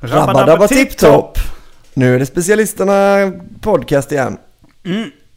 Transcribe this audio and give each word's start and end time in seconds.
Rabba 0.00 0.46
dabba 0.46 0.68
tipp 0.68 0.96
topp. 0.98 1.38
Nu 1.94 2.14
är 2.14 2.18
det 2.18 2.26
specialisterna 2.26 3.32
podcast 3.60 4.12
igen. 4.12 4.38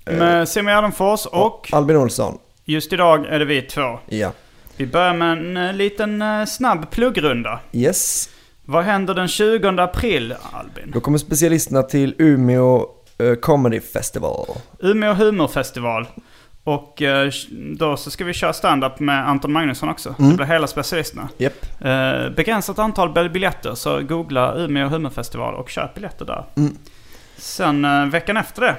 Med 0.05 0.49
Simon 0.49 0.73
Gärdenfors 0.73 1.25
och 1.25 1.69
Albin 1.71 1.95
Olsson. 1.97 2.37
just 2.65 2.93
idag 2.93 3.25
är 3.25 3.39
det 3.39 3.45
vi 3.45 3.61
två. 3.61 3.99
Ja. 4.05 4.31
Vi 4.77 4.85
börjar 4.87 5.13
med 5.13 5.31
en 5.31 5.57
eh, 5.57 5.73
liten 5.73 6.21
eh, 6.21 6.45
snabb 6.45 6.91
pluggrunda. 6.91 7.59
Yes. 7.71 8.29
Vad 8.65 8.83
händer 8.83 9.13
den 9.13 9.27
20 9.27 9.67
april, 9.67 10.35
Albin? 10.51 10.91
Då 10.93 10.99
kommer 10.99 11.17
specialisterna 11.17 11.83
till 11.83 12.15
Umeå 12.17 12.85
eh, 13.17 13.33
Comedy 13.35 13.79
Festival. 13.79 14.45
Umeå 14.79 15.13
humorfestival. 15.13 16.07
Och 16.69 17.01
eh, 17.01 17.31
då 17.77 17.97
så 17.97 18.11
ska 18.11 18.23
vi 18.25 18.33
köra 18.33 18.53
stand-up 18.53 18.99
med 18.99 19.29
Anton 19.29 19.51
Magnusson 19.53 19.89
också. 19.89 20.15
Det 20.17 20.35
blir 20.35 20.45
hela 20.45 20.67
specialisterna. 20.67 21.29
Japp. 21.37 21.65
Eh, 21.81 22.29
begränsat 22.35 22.79
antal 22.79 23.13
bil- 23.13 23.29
biljetter, 23.29 23.75
så 23.75 24.01
googla 24.01 24.55
Umeå 24.55 24.87
humorfestival 24.87 25.53
och 25.55 25.69
köp 25.69 25.93
biljetter 25.95 26.25
där. 26.25 26.43
Sen 27.37 27.85
eh, 27.85 28.05
veckan 28.05 28.37
efter 28.37 28.61
det, 28.61 28.75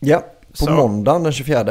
Ja, 0.00 0.18
på 0.50 0.56
Så. 0.56 0.70
måndagen 0.70 1.22
den 1.22 1.32
24. 1.32 1.64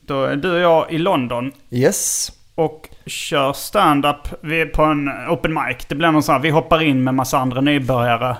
då 0.00 0.24
är 0.24 0.36
du 0.36 0.52
och 0.52 0.58
jag 0.60 0.92
i 0.92 0.98
London 0.98 1.52
Yes. 1.70 2.32
och 2.54 2.88
kör 3.06 3.52
stand-up 3.52 4.28
vi- 4.40 4.66
på 4.66 4.82
en 4.82 5.08
open 5.28 5.54
mic. 5.54 5.76
Det 5.88 5.94
blir 5.94 6.10
någon 6.10 6.22
sån 6.22 6.32
här, 6.32 6.42
vi 6.42 6.50
hoppar 6.50 6.82
in 6.82 7.04
med 7.04 7.14
massa 7.14 7.38
andra 7.38 7.60
nybörjare. 7.60 8.30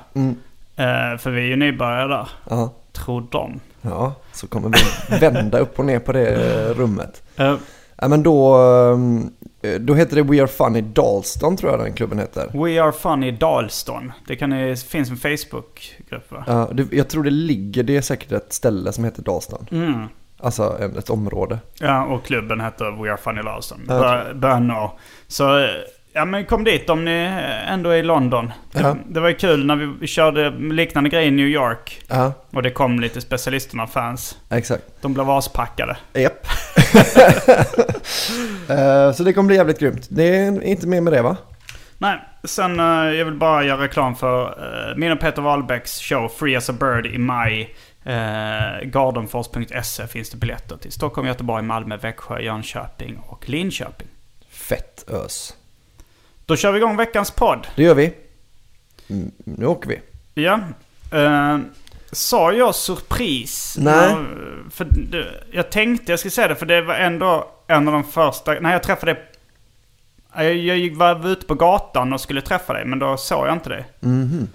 Eh, 0.77 1.19
för 1.19 1.31
vi 1.31 1.41
är 1.41 1.47
ju 1.47 1.57
nybörjare 1.57 2.09
där, 2.09 2.29
Ja. 2.51 2.73
Tror 3.05 3.27
de. 3.31 3.61
Ja, 3.83 4.15
så 4.33 4.47
kommer 4.47 4.69
vi 4.69 5.19
vända 5.19 5.59
upp 5.59 5.79
och 5.79 5.85
ner 5.85 5.99
på 5.99 6.13
det 6.13 6.29
eh, 6.29 6.75
rummet. 6.75 7.23
Eh, 7.37 7.57
Ja, 8.03 8.09
men 8.09 8.23
då, 8.23 8.57
eh, 9.63 9.75
då 9.81 9.95
heter 9.95 10.17
det 10.17 10.23
We 10.23 10.41
Are 10.43 10.47
Funny 10.49 10.81
Dalston 10.81 11.57
tror 11.57 11.71
jag 11.73 11.81
den 11.81 11.93
klubben 11.93 12.19
heter. 12.19 12.51
We 12.65 12.83
Are 12.83 12.93
Funny 12.93 13.31
Dalston. 13.31 14.13
Det 14.27 14.37
kan 14.37 14.77
finns 14.77 15.11
en 15.11 15.17
Facebook-grupp 15.17 16.33
va? 16.33 16.45
Ja, 16.47 16.69
det, 16.73 16.93
jag 16.93 17.09
tror 17.09 17.23
det 17.23 17.31
ligger, 17.31 17.83
det 17.83 17.97
är 17.97 18.01
säkert 18.01 18.33
ett 18.33 18.53
ställe 18.53 18.93
som 18.93 19.05
heter 19.05 19.23
Dalston. 19.23 19.67
Mm. 19.71 20.07
Alltså 20.39 20.79
ett 20.99 21.11
område. 21.11 21.59
Ja, 21.81 22.05
och 22.05 22.25
klubben 22.25 22.61
heter 22.61 23.03
We 23.03 23.11
Are 23.11 23.17
Funny 23.17 23.43
Dalston. 23.43 23.81
Bör-. 23.87 24.91
Så, 25.27 25.59
eh, 25.59 25.69
ja 26.13 26.25
men 26.25 26.45
kom 26.45 26.65
dit 26.65 26.91
om 26.91 27.05
ni 27.05 27.45
ändå 27.69 27.91
är 27.91 27.97
i 27.97 28.03
London. 28.03 28.53
Det, 28.73 28.81
Ja. 28.81 28.97
det 29.09 29.21
var 29.21 29.29
ju 29.29 29.35
kul 29.35 29.67
när 29.67 29.77
vi, 29.77 29.87
vi 30.01 30.07
körde 30.07 30.51
liknande 30.51 31.11
grejer 31.11 31.29
i 31.29 31.31
New 31.31 31.47
York. 31.47 32.03
Ja, 32.09 32.33
Och 32.51 32.63
det 32.63 32.71
kom 32.71 33.01
lite 33.01 33.21
specialisterna-fans. 33.21 34.39
exakt. 34.51 34.85
De 35.01 35.15
blev 35.15 35.31
aspackade. 35.31 35.97
Japp. 36.15 36.47
Eh, 38.69 39.13
så 39.13 39.23
det 39.23 39.33
kommer 39.33 39.47
bli 39.47 39.57
jävligt 39.57 39.79
grymt. 39.81 40.07
Det 40.11 40.37
är 40.37 40.63
inte 40.63 40.87
mer 40.87 41.01
med 41.01 41.13
det 41.13 41.23
va? 41.23 41.37
Nej, 41.99 42.19
sen 42.45 42.81
eh, 42.81 42.87
jag 43.19 43.25
vill 43.25 43.35
bara 43.35 43.65
göra 43.65 43.83
reklam 43.83 44.17
för 44.17 44.43
uh, 44.91 44.97
min 44.97 45.13
och 45.13 45.21
Peter 45.21 45.43
Wahlbecks 45.43 46.01
show 46.01 46.29
Free 46.29 46.57
as 46.57 46.71
a 46.71 46.73
Bird 46.73 47.07
i 47.07 47.19
maj. 47.19 47.75
Uh, 48.07 48.85
Gardenfors.se 48.89 50.07
finns 50.07 50.31
det 50.31 50.37
biljetter 50.37 50.77
till 50.77 50.93
Stockholm, 50.93 51.29
Göteborg, 51.29 51.63
Malmö, 51.63 51.97
Växjö, 51.97 52.41
Jönköping 52.41 53.19
och 53.27 53.49
Linköping. 53.49 54.09
Fett 54.51 55.05
ös. 55.11 55.55
Då 56.51 56.57
kör 56.57 56.73
vi 56.73 56.79
igång 56.79 56.97
veckans 56.97 57.31
podd. 57.31 57.67
Det 57.77 57.83
gör 57.83 57.95
vi. 57.95 58.15
Mm, 59.11 59.31
nu 59.45 59.67
åker 59.67 59.89
vi. 59.89 60.01
Ja. 60.43 60.61
Eh, 61.13 61.59
sa 62.13 62.53
jag 62.53 62.75
surpris? 62.75 63.77
Nej. 63.79 64.11
Ja, 64.11 64.19
för 64.71 64.87
jag 65.53 65.71
tänkte 65.71 66.13
jag 66.13 66.19
skulle 66.19 66.31
säga 66.31 66.49
det, 66.49 66.57
för 66.57 66.67
det 66.67 66.83
var 66.83 66.95
ändå 66.95 67.51
en 67.67 67.89
av 67.89 67.93
de 67.95 68.05
första... 68.05 68.53
När 68.53 68.73
jag 68.73 68.83
träffade 68.83 69.13
dig... 69.13 69.23
Jag, 70.35 70.79
jag 70.79 70.97
var 70.97 71.29
ute 71.29 71.47
på 71.47 71.55
gatan 71.55 72.13
och 72.13 72.21
skulle 72.21 72.43
träffa 72.43 72.73
dig, 72.73 72.85
men 72.85 72.99
då 72.99 73.17
såg 73.17 73.47
jag 73.47 73.53
inte 73.53 73.69
dig. 73.69 73.85
Mhm. 74.01 74.49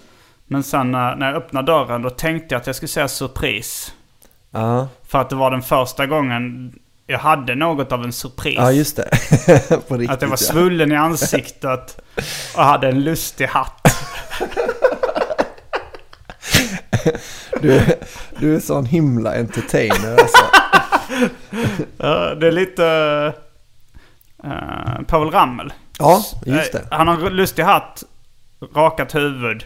Men 0.46 0.62
sen 0.62 0.92
när, 0.92 1.16
när 1.16 1.26
jag 1.26 1.36
öppnade 1.36 1.72
dörren, 1.72 2.02
då 2.02 2.10
tänkte 2.10 2.54
jag 2.54 2.60
att 2.60 2.66
jag 2.66 2.76
skulle 2.76 2.88
säga 2.88 3.08
surpris. 3.08 3.94
Ja, 4.50 4.88
För 5.08 5.20
att 5.20 5.30
det 5.30 5.36
var 5.36 5.50
den 5.50 5.62
första 5.62 6.06
gången 6.06 6.72
jag 7.06 7.18
hade 7.18 7.54
något 7.54 7.92
av 7.92 8.04
en 8.04 8.12
surpris. 8.12 8.56
ja 8.56 8.72
just 8.72 8.96
det. 8.96 9.10
på 9.88 9.96
riktigt 9.96 10.10
att 10.10 10.22
jag 10.22 10.28
var 10.28 10.36
svullen 10.36 10.92
i 10.92 10.96
ansiktet 10.96 12.00
och 12.56 12.64
hade 12.64 12.88
en 12.88 13.04
lustig 13.04 13.46
hatt. 13.46 13.80
Du, 17.60 17.82
du 18.38 18.56
är 18.56 18.60
sån 18.60 18.84
himla 18.86 19.34
entertainer 19.34 20.10
alltså. 20.10 20.44
Det 22.40 22.46
är 22.46 22.52
lite... 22.52 22.82
Uh, 24.44 25.02
Povel 25.06 25.30
Ramel. 25.30 25.72
Ja, 25.98 26.24
just 26.46 26.72
det. 26.72 26.78
Eh, 26.78 26.84
Han 26.90 27.08
har 27.08 27.26
en 27.26 27.36
lustig 27.36 27.62
hatt, 27.62 28.02
rakat 28.74 29.14
huvud. 29.14 29.64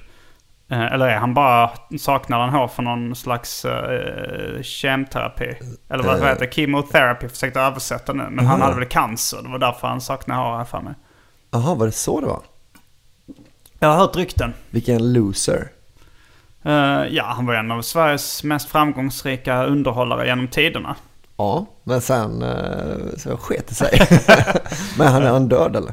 Eh, 0.70 0.92
eller 0.92 1.06
är 1.08 1.16
han 1.16 1.34
bara, 1.34 1.70
saknar 1.98 2.38
han 2.40 2.50
hår 2.50 2.68
för 2.68 2.82
någon 2.82 3.16
slags 3.16 3.64
uh, 3.64 4.62
kemterapi? 4.62 5.54
Eller 5.88 6.04
vad 6.04 6.18
Eh. 6.22 6.24
heter 6.28 6.46
det? 6.46 6.54
Chemotherapy 6.54 7.28
försökte 7.28 7.60
översätta 7.60 8.12
nu. 8.12 8.26
Men 8.30 8.46
han 8.46 8.60
Aha. 8.60 8.68
hade 8.70 8.80
väl 8.80 8.88
cancer. 8.88 9.42
Det 9.42 9.48
var 9.48 9.58
därför 9.58 9.88
han 9.88 10.00
saknar 10.00 10.36
hår 10.44 10.56
här 10.56 10.64
för 10.64 10.80
mig. 10.80 10.94
Jaha, 11.50 11.74
var 11.74 11.86
det 11.86 11.92
så 11.92 12.20
det 12.20 12.26
var? 12.26 12.40
Jag 13.78 13.88
har 13.88 13.96
hört 13.96 14.16
rykten. 14.16 14.54
Vilken 14.70 15.12
loser. 15.12 15.68
Eh, 16.62 16.72
ja, 17.10 17.24
han 17.26 17.46
var 17.46 17.54
en 17.54 17.70
av 17.70 17.82
Sveriges 17.82 18.44
mest 18.44 18.68
framgångsrika 18.70 19.64
underhållare 19.64 20.26
genom 20.26 20.48
tiderna. 20.48 20.96
Ja, 21.36 21.66
men 21.84 22.00
sen 22.00 22.44
så 23.16 23.36
sket 23.36 23.66
det 23.68 23.74
sig. 23.74 24.00
men 24.98 25.06
han 25.08 25.22
är 25.22 25.30
han 25.30 25.48
död 25.48 25.76
eller? 25.76 25.92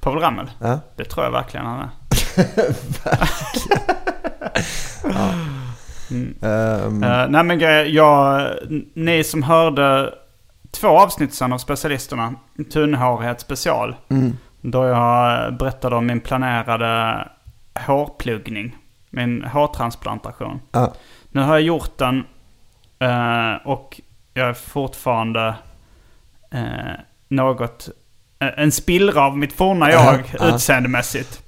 Povel 0.00 0.20
Ramel? 0.22 0.50
Ja. 0.60 0.80
Det 0.96 1.04
tror 1.04 1.24
jag 1.24 1.32
verkligen 1.32 1.66
han 1.66 1.78
är. 1.80 1.88
Ehm, 6.10 7.04
Uh, 7.04 7.28
nej 7.28 7.44
men 7.44 7.58
grejer, 7.58 7.84
jag, 7.84 8.50
ni 8.94 9.24
som 9.24 9.42
hörde 9.42 10.14
två 10.70 10.88
avsnitt 10.88 11.34
sen 11.34 11.52
av 11.52 11.58
Specialisterna, 11.58 12.34
Tunnhårighet 12.72 13.40
special. 13.40 13.96
Då 14.60 14.84
jag 14.84 15.54
berättade 15.54 15.96
om 15.96 16.06
min 16.06 16.20
planerade 16.20 17.28
hårpluggning. 17.86 18.76
Min 19.10 19.44
hårtransplantation. 19.44 20.60
ja. 20.72 20.94
Nu 21.30 21.40
har 21.40 21.54
jag 21.54 21.62
gjort 21.62 21.98
den 21.98 22.24
eh, 22.98 23.54
och 23.64 24.00
jag 24.34 24.48
är 24.48 24.54
fortfarande 24.54 25.54
eh, 26.50 26.92
något 27.28 27.88
en 28.38 28.72
spillra 28.72 29.22
av 29.22 29.38
mitt 29.38 29.52
forna 29.52 29.90
jag 29.90 30.34
utseendemässigt. 30.40 31.30
Eh, 31.32 31.44
jag, 31.44 31.47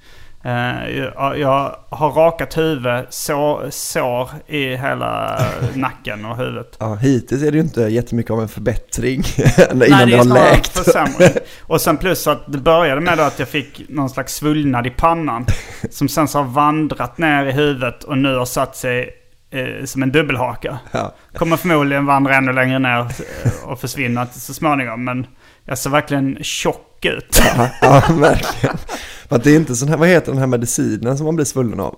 jag 1.37 1.76
har 1.88 2.10
rakat 2.10 2.56
huvud, 2.56 3.06
sår, 3.08 3.70
sår 3.70 4.31
i 4.46 4.76
hela 4.76 5.40
nacken 5.75 6.25
och 6.25 6.37
huvudet. 6.37 6.76
Ja, 6.78 6.94
hittills 6.94 7.42
är 7.42 7.50
det 7.50 7.56
ju 7.56 7.62
inte 7.62 7.81
jättemycket 7.81 8.31
av 8.31 8.40
en 8.40 8.48
förbättring 8.48 9.22
innan 9.58 9.78
Nej, 9.78 10.06
det 10.06 10.16
har 10.16 10.25
läkt. 10.25 10.78
Och 11.60 11.81
sen 11.81 11.96
plus 11.96 12.26
att 12.26 12.52
det 12.52 12.58
började 12.58 13.00
med 13.00 13.20
att 13.20 13.38
jag 13.38 13.48
fick 13.48 13.88
någon 13.88 14.10
slags 14.10 14.34
svullnad 14.34 14.87
i 14.87 14.90
pannan. 14.90 15.46
Som 15.90 16.08
sen 16.08 16.28
så 16.28 16.38
har 16.38 16.44
vandrat 16.44 17.19
ner 17.19 17.46
i 17.46 17.52
huvudet 17.52 18.04
och 18.04 18.19
nu 18.19 18.37
har 18.37 18.44
satt 18.44 18.76
sig 18.76 19.10
eh, 19.50 19.84
som 19.84 20.02
en 20.02 20.12
dubbelhaka. 20.12 20.78
Ja. 20.92 21.14
Kommer 21.34 21.56
förmodligen 21.56 22.06
vandra 22.06 22.37
ännu 22.37 22.52
längre 22.52 22.78
ner 22.78 22.98
eh, 23.00 23.64
och 23.64 23.81
försvinna 23.81 24.26
så 24.26 24.54
småningom. 24.54 25.04
Men 25.04 25.26
jag 25.64 25.78
ser 25.78 25.90
verkligen 25.90 26.38
tjock 26.42 26.89
ut. 27.05 27.41
Ja, 27.56 27.69
ja, 27.82 28.02
verkligen. 28.14 28.76
Att 29.29 29.44
det 29.44 29.50
är 29.50 29.56
inte 29.56 29.76
sån 29.76 29.88
här, 29.88 29.97
vad 29.97 30.08
heter 30.08 30.32
den 30.32 30.38
här 30.41 30.47
medicinen 30.47 31.17
som 31.17 31.26
man 31.26 31.37
blir 31.37 31.44
svullen 31.47 31.81
av? 31.81 31.97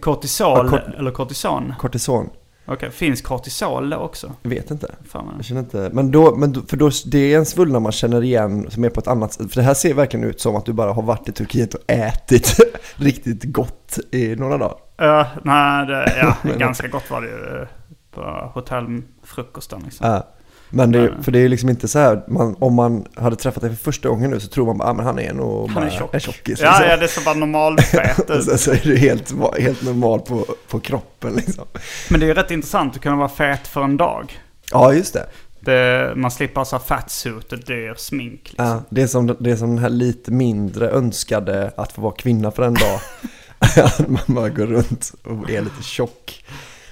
Kortisol 0.00 0.58
Ja, 0.66 0.68
kort- 0.70 0.94
eller 0.98 1.10
kortison? 1.10 1.74
Kortison? 1.78 2.30
Okej, 2.68 2.90
finns 2.90 3.22
kortisol 3.22 3.90
då 3.90 3.96
också? 3.96 4.32
Jag 4.42 4.50
vet 4.50 4.70
inte. 4.70 4.94
Fan 5.08 5.32
Jag 5.36 5.44
känner 5.44 5.60
inte, 5.60 5.90
men 5.92 6.10
då, 6.10 6.36
men 6.36 6.52
då, 6.52 6.60
för 6.68 6.76
då, 6.76 6.90
det 7.06 7.18
är 7.34 7.38
en 7.38 7.46
svullnad 7.46 7.82
man 7.82 7.92
känner 7.92 8.22
igen 8.24 8.70
som 8.70 8.84
är 8.84 8.88
på 8.90 9.00
ett 9.00 9.06
annat 9.08 9.32
sätt. 9.32 9.52
För 9.52 9.60
det 9.60 9.66
här 9.66 9.74
ser 9.74 9.94
verkligen 9.94 10.26
ut 10.26 10.40
som 10.40 10.56
att 10.56 10.64
du 10.64 10.72
bara 10.72 10.92
har 10.92 11.02
varit 11.02 11.28
i 11.28 11.32
Turkiet 11.32 11.74
och 11.74 11.80
ätit 11.90 12.56
riktigt 12.96 13.44
gott 13.44 13.98
i 14.12 14.36
några 14.36 14.58
dagar. 14.58 14.76
Ja, 14.96 15.26
nej, 15.44 15.86
det, 15.86 16.16
ja, 16.22 16.36
Men- 16.42 16.58
ganska 16.58 16.88
gott 16.88 17.10
var 17.10 17.20
det 17.20 17.28
ju 17.28 17.62
eh, 17.62 17.68
på 18.14 18.50
hotellfrukosten 18.54 19.80
liksom. 19.84 20.06
Ja. 20.10 20.26
Men 20.70 20.92
det, 20.92 21.14
för 21.22 21.32
det 21.32 21.38
är 21.38 21.48
liksom 21.48 21.68
inte 21.68 21.88
så 21.88 21.98
här, 21.98 22.22
man, 22.28 22.56
om 22.58 22.74
man 22.74 23.04
hade 23.14 23.36
träffat 23.36 23.62
dig 23.62 23.70
för 23.70 23.76
första 23.84 24.08
gången 24.08 24.30
nu 24.30 24.40
så 24.40 24.48
tror 24.48 24.66
man 24.66 24.78
bara, 24.78 24.88
ah, 24.88 24.92
men 24.94 25.06
han 25.06 25.18
är 25.18 25.32
nog 25.32 25.66
Han 25.70 25.74
bara 25.74 25.86
är 25.86 25.98
tjock. 25.98 26.14
en 26.14 26.20
tjockis. 26.20 26.60
Ja, 26.60 26.70
liksom. 26.70 26.88
ja, 26.90 26.96
det 26.96 27.08
ser 27.08 27.24
bara 27.24 27.34
normalfet 27.34 28.18
Och 28.30 28.36
ut. 28.36 28.44
sen 28.44 28.58
så 28.58 28.70
är 28.70 28.80
du 28.84 28.96
helt, 28.96 29.34
helt 29.58 29.82
normal 29.82 30.20
på, 30.20 30.46
på 30.68 30.80
kroppen 30.80 31.34
liksom. 31.34 31.64
Men 32.10 32.20
det 32.20 32.26
är 32.26 32.28
ju 32.28 32.34
rätt 32.34 32.50
intressant 32.50 32.96
att 32.96 33.02
kunna 33.02 33.16
vara 33.16 33.28
fet 33.28 33.68
för 33.68 33.82
en 33.82 33.96
dag. 33.96 34.40
Ja, 34.72 34.92
just 34.92 35.14
det. 35.14 35.26
Det, 35.60 36.12
man 36.16 36.30
slipper 36.30 36.60
alltså 36.60 36.78
fatsuit 36.78 37.52
och 37.52 37.58
dyr 37.58 37.94
smink. 37.96 38.40
Liksom. 38.44 38.66
Ja, 38.66 38.82
det, 38.90 39.02
är 39.02 39.06
som, 39.06 39.36
det 39.40 39.50
är 39.50 39.56
som 39.56 39.68
den 39.68 39.78
här 39.78 39.90
lite 39.90 40.30
mindre 40.30 40.90
önskade 40.90 41.70
att 41.76 41.92
få 41.92 42.00
vara 42.00 42.14
kvinna 42.14 42.50
för 42.50 42.62
en 42.62 42.74
dag. 42.74 43.00
Man 44.08 44.22
bara 44.26 44.48
går 44.48 44.66
runt 44.66 45.12
och 45.24 45.50
är 45.50 45.62
lite 45.62 45.82
tjock. 45.82 46.44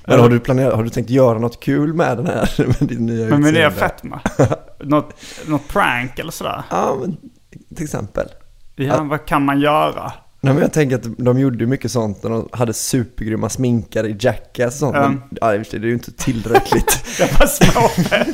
Men 0.07 0.21
har 0.21 0.29
du 0.29 0.41
planerat, 0.41 0.75
har 0.75 0.83
du 0.85 0.91
tänkt 0.91 1.11
göra 1.11 1.39
något 1.39 1.61
kul 1.61 1.95
med 1.95 2.17
den 2.17 2.27
här, 2.27 2.51
med 2.81 2.89
din 2.89 3.07
nya 3.07 3.29
Men 3.29 3.43
med 3.43 3.55
det 3.55 3.71
fetma. 3.71 4.21
något, 4.81 5.15
något 5.47 5.69
prank 5.69 6.19
eller 6.19 6.33
sådär. 6.33 6.63
Ja, 6.71 6.97
men 7.01 7.17
till 7.77 7.85
exempel. 7.85 8.29
Ja, 8.77 9.03
vad 9.03 9.27
kan 9.27 9.45
man 9.45 9.61
göra? 9.61 10.13
Nej, 10.41 10.55
men 10.55 10.63
jag 10.63 10.73
tänker 10.73 10.97
att 10.97 11.19
de 11.19 11.39
gjorde 11.39 11.67
mycket 11.67 11.91
sånt 11.91 12.23
när 12.23 12.31
de 12.31 12.49
hade 12.53 12.73
supergrymma 12.73 13.49
sminkare 13.49 14.09
i 14.09 14.17
Jackass 14.21 14.75
och 14.75 14.79
sånt. 14.79 14.97
Ja. 14.97 15.09
Men 15.09 15.23
ja, 15.41 15.53
det 15.53 15.75
är 15.75 15.81
ju 15.81 15.93
inte 15.93 16.13
tillräckligt. 16.13 17.05
Jag 17.19 17.29
var 17.39 17.47
småfet. 17.47 18.29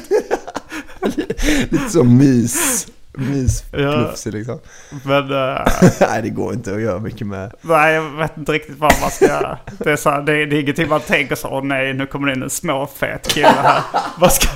lite 1.70 1.88
så 1.90 2.04
mys, 2.04 2.86
mys 3.20 3.64
Ja. 3.72 3.92
plufsig 3.92 4.32
liksom. 4.34 4.58
Men 5.04 5.32
eh, 5.32 5.58
Nej, 6.00 6.22
det 6.22 6.28
går 6.30 6.52
inte 6.54 6.74
att 6.74 6.80
göra 6.80 6.98
mycket 6.98 7.26
med. 7.26 7.52
nej, 7.62 7.94
jag 7.94 8.02
vet 8.10 8.36
inte 8.36 8.52
riktigt 8.52 8.78
vad 8.78 8.92
man 9.00 9.10
ska 9.10 9.24
göra. 9.26 9.58
Det 9.78 9.90
är, 9.90 9.96
så 9.96 10.10
här, 10.10 10.22
det, 10.22 10.46
det 10.46 10.56
är 10.56 10.60
ingenting 10.60 10.88
man 10.88 11.00
tänker 11.00 11.34
så, 11.34 11.48
åh 11.48 11.64
nej, 11.64 11.92
nu 11.94 12.06
kommer 12.06 12.26
det 12.26 12.32
in 12.34 12.42
en 12.42 12.50
småfet 12.50 13.28
kille 13.28 13.46
här. 13.48 13.82
Vad 14.18 14.32
ska. 14.32 14.48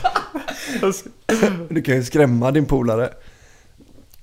Du 1.69 1.82
kan 1.82 1.94
ju 1.94 2.02
skrämma 2.02 2.50
din 2.50 2.66
polare. 2.66 3.08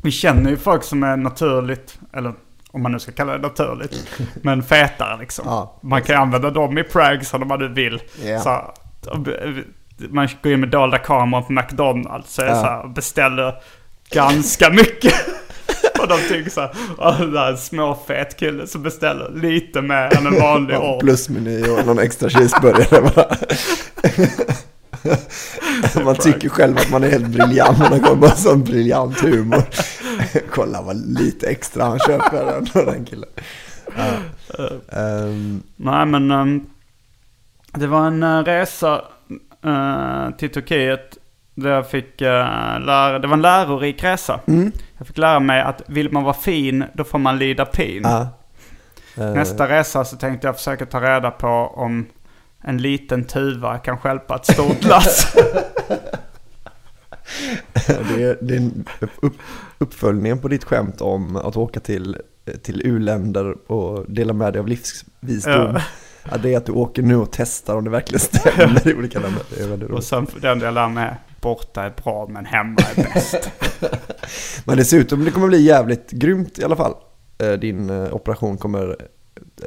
Vi 0.04 0.12
känner 0.12 0.50
ju 0.50 0.58
folk 0.58 0.84
som 0.84 1.04
är 1.04 1.18
naturligt, 1.18 2.00
eller 2.14 2.34
om 2.72 2.84
man 2.84 2.92
nu 2.92 3.00
ska 3.00 3.12
kalla 3.12 3.32
det 3.34 3.40
naturligt, 3.48 4.08
men 4.42 4.64
fetare 4.64 5.18
liksom. 5.20 5.46
Ja. 5.48 5.80
Man 5.82 6.02
kan 6.02 6.16
ju 6.16 6.22
använda 6.22 6.50
dem 6.52 6.78
i 6.78 6.84
pranks 6.84 7.34
om 7.34 7.48
man 7.48 7.60
nu 7.60 7.68
vill. 7.68 8.02
Ja. 8.26 8.40
Så, 8.40 8.50
här, 8.50 8.66
man 10.10 10.28
går 10.44 10.52
in 10.54 10.60
med 10.60 10.70
dolda 10.70 10.98
kameror 10.98 11.42
på 11.42 11.54
McDonalds 11.54 12.36
det 12.36 12.46
Ja. 12.46 12.56
så 12.56 12.62
här, 12.62 12.88
beställer 12.88 13.56
ganska 14.13 14.69
mycket. 14.69 15.13
Och 16.00 16.08
de 16.08 16.18
tycker 16.30 16.50
så 16.52 16.62
här, 16.62 16.72
"Åh, 16.98 17.19
det 17.22 17.31
där 17.31 17.46
är 17.48 17.52
en 17.52 17.58
småfet 17.58 18.38
kille 18.38 18.68
som 18.68 18.84
beställer 18.84 19.31
lite 19.36 19.81
mer 19.81 20.18
än 20.18 20.28
en 20.28 20.40
vanlig 20.40 20.78
order. 20.78 21.00
plusmeny 21.00 21.63
och 21.69 21.86
någon 21.86 22.00
extra 22.00 22.30
cheeseburgare 22.30 23.02
bara. 23.16 23.36
Man 26.06 26.16
tycker 26.16 26.50
själv 26.50 26.78
att 26.78 26.90
man 26.92 27.04
är 27.04 27.10
helt 27.10 27.28
briljant. 27.28 27.80
Man 27.80 27.92
har 27.92 28.00
kommit 28.00 28.19
med 28.30 28.38
sån 28.38 28.63
briljant 28.63 29.19
humor. 29.22 29.63
Kolla 30.52 30.81
vad 30.81 31.19
lite 31.19 31.48
extra 31.50 31.84
han 31.84 32.00
köper 32.00 32.46
den, 32.46 32.86
den 32.86 33.06
killen. 33.06 33.30
Ja. 33.98 34.04
Ehm, 35.00 35.63
Nej 35.75 36.06
men 36.06 36.31
ehm, 36.31 36.66
det 37.74 37.88
var 37.88 38.08
en 38.08 38.24
eh, 38.24 38.44
resa 38.44 39.02
eh, 39.66 40.30
till 40.38 40.50
Turkiet 40.52 41.18
där 41.56 41.69
jag 41.69 41.89
fick 41.89 42.21
uh, 42.21 42.27
lära, 42.80 43.19
det 43.19 43.27
var 43.27 43.33
en 43.33 43.42
lärorik 43.42 44.03
resa. 44.03 44.39
Jag 44.98 45.07
fick 45.07 45.18
lära 45.18 45.39
mig 45.39 45.62
att 45.62 45.81
vill 45.88 46.12
man 46.12 46.24
vara 46.24 46.33
fin 46.33 46.83
då 46.94 47.03
får 47.03 47.19
man 47.19 47.38
lida 47.38 47.65
pin. 47.65 48.01
ja. 48.03 48.27
Ehm, 49.18 49.33
Nästa 49.33 49.69
resa 49.69 50.06
så 50.06 50.18
tänkte 50.18 50.48
jag 50.48 50.56
försöka 50.56 50.86
ta 50.86 51.01
reda 51.01 51.31
på 51.31 51.48
om 51.75 52.06
en 52.63 52.77
liten 52.77 53.25
tuva 53.25 53.77
kan 53.77 53.98
stjälpa 53.98 54.36
ett 54.36 54.45
stort 54.45 54.83
lass. 54.83 55.33
det, 57.86 58.24
är, 58.24 58.38
det 58.42 58.56
är 58.56 58.69
upp, 59.21 59.33
uppföljningen 59.77 60.39
på 60.39 60.48
ditt 60.48 60.63
skämt 60.63 61.01
om 61.01 61.36
att 61.36 61.57
åka 61.57 61.80
till, 61.80 62.18
till 62.63 62.81
u-länder 62.86 63.71
och 63.71 64.12
dela 64.12 64.33
med 64.33 64.53
dig 64.53 64.59
av 64.59 64.68
livsvisdom. 64.68 65.75
Ja. 65.75 65.81
Ja, 66.32 66.38
det 66.38 66.54
är 66.54 66.58
att 66.58 66.66
du 66.66 66.72
åker 66.72 67.02
nu 67.02 67.16
och 67.16 67.30
testar 67.32 67.76
om 67.76 67.84
det 67.84 67.90
verkligen 67.90 68.20
stämmer 68.20 68.88
i 68.88 68.94
olika 68.96 69.20
länder. 69.20 69.44
Det 69.50 69.64
är 69.64 69.68
väldigt 69.68 69.90
Och 69.90 69.94
roligt. 69.96 70.06
sen 70.06 70.28
den 70.42 70.94
mig 70.94 71.04
är, 71.06 71.16
borta 71.42 71.84
är 71.84 71.94
bra 72.04 72.28
men 72.30 72.46
hemma 72.46 72.78
är 72.96 73.04
bäst. 73.14 73.50
Men 74.66 74.78
det 74.78 74.86
ser 74.86 74.98
ut 74.98 75.10
som 75.10 75.26
det 75.26 75.32
kommer 75.32 75.48
bli 75.48 75.62
jävligt 75.62 76.12
grymt 76.12 76.60
i 76.60 76.64
alla 76.64 76.76
fall. 76.76 76.94
Eh, 77.38 77.52
Din 77.52 77.90
eh, 77.90 78.14
operation 78.14 78.58
kommer, 78.58 78.96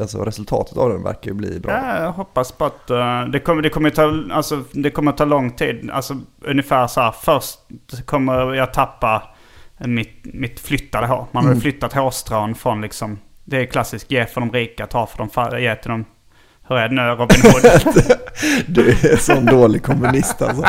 alltså 0.00 0.24
resultatet 0.24 0.78
av 0.78 0.88
den 0.90 1.02
verkar 1.02 1.30
ju 1.30 1.34
bli 1.34 1.60
bra. 1.60 1.72
Ja, 1.72 2.02
jag 2.04 2.12
hoppas 2.12 2.52
på 2.52 2.64
att 2.64 2.90
eh, 2.90 3.24
det 3.24 3.40
kommer, 3.40 3.62
det 3.62 3.68
kommer 3.70 3.90
ta, 3.90 4.24
alltså, 4.34 4.62
det 4.72 4.90
kommer 4.90 5.12
ta 5.12 5.24
lång 5.24 5.50
tid. 5.50 5.90
Alltså 5.92 6.16
ungefär 6.42 6.86
så 6.86 7.00
här, 7.00 7.12
först 7.22 7.58
kommer 8.04 8.54
jag 8.54 8.72
tappa 8.72 9.22
mitt, 9.78 10.20
mitt 10.24 10.60
flyttade 10.60 11.06
hår. 11.06 11.26
Man 11.32 11.44
har 11.44 11.50
Mm. 11.50 11.60
flyttat 11.60 11.92
hårstrån 11.92 12.54
från 12.54 12.80
liksom, 12.80 13.18
det 13.44 13.56
är 13.60 13.66
klassiskt, 13.66 14.10
ge 14.10 14.26
för 14.26 14.40
de 14.40 14.50
rika, 14.52 14.86
ta 14.86 15.06
för 15.06 15.18
de 15.18 15.30
fattiga, 15.30 15.60
ge 15.60 15.76
till 15.76 15.90
de, 15.90 16.04
hur 16.68 16.76
är 16.76 16.88
det 16.88 16.94
nu 16.94 17.02
Robin 17.02 17.40
Hood? 17.42 18.02
Du 18.66 18.88
är 18.90 19.12
en 19.12 19.18
sån 19.18 19.44
dålig 19.46 19.82
kommunist 19.82 20.42
alltså. 20.42 20.64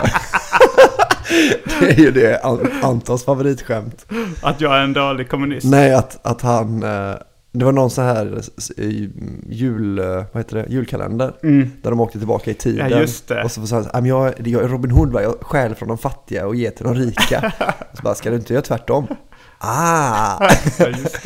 Det 1.80 1.86
är 1.92 2.00
ju 2.00 2.12
det 2.12 2.40
An- 2.44 2.72
Antons 2.84 3.26
favoritskämt. 3.26 4.06
att 4.42 4.62
jag 4.62 4.76
är 4.78 4.82
en 4.82 4.94
dålig 4.94 5.30
kommunist. 5.30 5.66
Nej, 5.66 5.94
att, 5.94 6.20
att 6.26 6.42
han, 6.42 6.84
eh, 6.84 7.14
det 7.52 7.66
var 7.66 7.72
någon 7.72 7.90
så 7.90 8.02
här 8.02 8.42
i 8.78 9.10
jul, 9.50 10.00
eh, 10.00 10.06
vad 10.06 10.26
heter 10.44 10.56
det, 10.56 10.66
julkalender. 10.70 11.34
Där 11.82 11.90
de 11.90 12.00
åkte 12.00 12.18
tillbaka 12.18 12.52
i 12.52 12.54
tiden. 12.54 12.80
Mm. 12.80 12.92
Ja, 12.94 13.00
just 13.00 13.28
det. 13.28 13.44
Och 13.44 13.52
så 13.52 13.68
sa 13.68 13.76
han, 13.76 13.84
"Ja, 13.94 14.02
men 14.02 14.06
jag, 14.06 14.48
jag 14.48 14.64
är 14.64 14.68
Robin 14.68 14.92
Hood 14.92 15.12
va, 15.12 15.22
jag 15.22 15.36
stjäl 15.42 15.76
från 15.76 15.88
de 15.90 15.98
fattiga 15.98 16.48
och 16.48 16.56
ger 16.56 16.72
till 16.72 16.86
de 16.86 16.96
rika. 16.96 17.54
så 17.94 18.02
bara, 18.04 18.16
ska 18.16 18.30
du 18.30 18.36
inte 18.36 18.54
göra 18.54 18.64
tvärtom? 18.64 19.08
Ah! 19.58 20.50
Ja, 20.80 20.88
just 20.88 21.20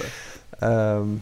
det. 0.60 0.66
Ehm, 0.66 1.22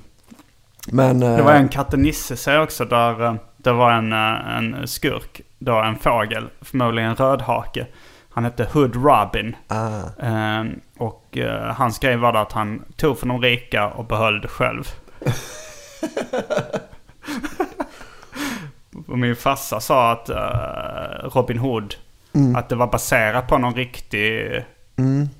men... 0.91 1.19
Det 1.19 1.41
var 1.41 1.53
en 1.53 1.69
katt 1.69 1.93
och 1.93 1.99
Nisse 1.99 2.59
också 2.59 2.85
där 2.85 3.25
eh, 3.25 3.35
det 3.57 3.71
var 3.71 3.91
en, 3.91 4.13
eh, 4.13 4.57
en 4.57 4.87
skurk, 4.87 5.41
då 5.59 5.81
en 5.81 5.99
fågel, 5.99 6.49
förmodligen 6.61 7.09
en 7.09 7.15
rödhake. 7.15 7.87
Han 8.29 8.43
hette 8.43 8.67
Hood 8.73 8.95
Robin. 8.95 9.55
Ah, 9.67 10.01
Ehm, 10.19 10.79
och 10.97 11.37
eh, 11.37 11.73
hans 11.73 11.99
grej 11.99 12.17
var 12.17 12.33
att 12.33 12.51
han 12.51 12.83
tog 12.95 13.19
från 13.19 13.29
de 13.29 13.41
rika 13.41 13.87
och 13.87 14.05
behöll 14.05 14.41
det 14.41 14.47
själv. 14.47 14.83
och 19.07 19.19
min 19.19 19.35
farsa 19.35 19.79
sa 19.79 20.11
att 20.11 20.29
eh, 20.29 21.29
Robin 21.33 21.57
Hood, 21.57 21.95
att 22.55 22.69
det 22.69 22.75
var 22.75 22.87
baserat 22.87 23.47
på 23.47 23.57
någon 23.57 23.73
riktig, 23.73 24.63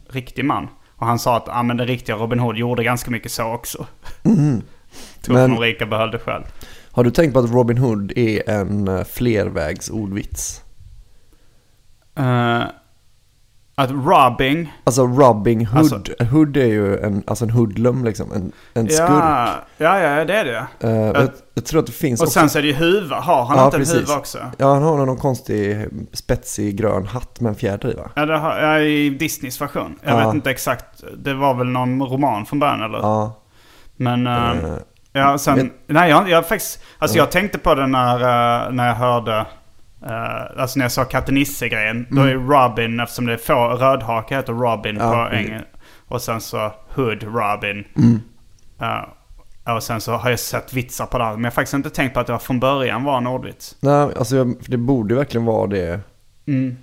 riktig 0.10 0.46
man. 0.46 0.68
Och 0.96 1.08
han 1.08 1.20
sa 1.20 1.38
att 1.38 1.50
ah, 1.50 1.64
men 1.64 1.78
den 1.78 1.88
riktiga 1.88 2.16
Robin 2.16 2.40
Hood 2.40 2.58
gjorde 2.58 2.84
ganska 2.84 3.12
mycket 3.12 3.32
så 3.32 3.54
också. 3.54 3.86
Tog 5.22 5.36
Men- 5.36 5.50
de 5.50 5.60
rika 5.60 5.86
behöll 5.86 6.12
det 6.12 6.20
själv. 6.20 6.44
har 6.92 7.04
du 7.04 7.12
tänkt 7.12 7.34
på 7.34 7.40
att 7.40 7.52
Robin 7.52 7.78
Hood 7.78 8.12
är 8.16 8.50
en 8.50 8.88
eh, 8.88 9.04
flervägs 9.04 9.90
ordvits? 9.90 10.62
Eh, 12.16 12.62
Att 13.80 13.92
robbing... 13.92 14.74
Alltså 14.84 15.04
Robin 15.08 15.66
Hood. 15.66 15.78
Alltså- 15.94 16.24
Hood 16.32 16.58
är 16.58 16.66
ju 16.66 16.98
en, 17.00 17.24
alltså 17.28 17.46
en 17.46 17.52
hoodlum 17.52 18.06
liksom. 18.06 18.32
En, 18.34 18.52
en 18.74 18.90
skurk. 18.90 19.10
Ja, 19.10 19.54
ja, 19.78 20.00
ja, 20.00 20.26
det 20.26 20.34
är 20.34 20.46
det. 20.46 20.68
Eh, 20.88 20.92
jag, 20.96 21.30
jag 21.54 21.66
tror 21.66 21.80
att 21.80 21.86
det 21.86 21.92
finns 21.92 22.22
Och 22.22 22.28
också. 22.28 22.40
sen 22.40 22.50
så 22.50 22.58
är 22.58 22.62
det 22.62 22.68
ju 22.68 22.74
huva. 22.74 23.16
Har 23.20 23.46
han 23.46 23.58
Ja, 23.58 23.66
inte 23.66 23.78
en 23.78 23.82
precis. 23.82 23.96
huva 24.02 24.18
också? 24.18 24.38
Ja, 24.58 24.74
han 24.74 24.84
har 24.84 25.06
någon 25.06 25.18
konstig 25.18 25.88
spetsig 26.14 26.78
grön 26.78 27.06
hatt 27.06 27.40
med 27.40 27.50
en 27.50 27.56
fjäder 27.56 27.92
i 27.92 27.94
va? 27.94 28.10
Ja, 28.16 28.26
det 28.26 28.38
har, 28.38 28.58
ja, 28.58 28.80
i 28.80 29.10
Disneys 29.10 29.62
version. 29.62 30.00
Jag 30.04 30.22
Ja. 30.22 30.26
vet 30.28 30.36
inte 30.36 30.50
exakt. 30.52 31.04
Det 31.18 31.34
var 31.34 31.54
väl 31.54 31.68
någon 31.68 32.02
roman 32.04 32.46
från 32.46 32.60
början 32.60 32.82
eller? 32.84 32.98
Ja. 33.00 33.40
Men... 33.98 34.28
Eh, 34.28 34.56
ja, 35.14 35.38
sen... 35.38 35.58
men- 35.58 35.72
nej, 35.88 36.10
jag, 36.10 36.30
jag 36.30 36.48
faktiskt... 36.48 36.84
Alltså 36.98 37.18
jag 37.18 37.32
tänkte 37.32 37.58
på 37.58 37.76
det 37.76 37.88
när, 37.88 38.16
eh, 38.16 38.72
när 38.72 38.88
jag 38.88 38.96
hörde... 38.96 39.46
eh, 40.06 40.62
alltså 40.62 40.80
när 40.80 40.86
jag 40.86 40.92
sa 40.92 41.04
Katte 41.06 41.32
Nisse-grejen. 41.32 42.08
Då 42.10 42.22
är 42.22 42.34
Robin, 42.34 43.00
eftersom 43.00 43.26
det 43.26 43.34
är 43.34 43.38
få 43.38 43.68
rödhaka 43.68 44.36
heter 44.36 44.54
Robin 44.54 44.98
Mm. 44.98 45.08
Ja, 45.08 45.28
på 45.30 45.36
engelska. 45.36 45.68
Och 46.08 46.22
sen 46.22 46.42
så 46.42 46.72
Hood 46.96 47.24
Robin. 47.24 47.86
Mm. 47.98 48.20
Eh, 48.82 49.76
och 49.76 49.84
sen 49.84 50.02
så 50.02 50.12
har 50.14 50.30
jag 50.30 50.40
sett 50.40 50.74
vitsar 50.74 51.06
på 51.06 51.18
det 51.18 51.24
här. 51.24 51.34
Men 51.34 51.44
jag 51.44 51.52
har 51.52 51.56
faktiskt 51.56 51.74
inte 51.74 51.90
tänkt 51.90 52.14
på 52.14 52.20
att 52.20 52.26
det 52.28 52.32
var 52.34 52.40
från 52.40 52.60
början 52.60 53.04
var 53.04 53.18
en 53.18 53.28
ordvits. 53.28 53.76
nej, 53.80 54.10
alltså 54.18 54.44
det 54.68 54.78
borde 54.78 55.16
verkligen 55.16 55.46
vara 55.46 55.68
det. 55.68 56.00
Mm. 56.48 56.78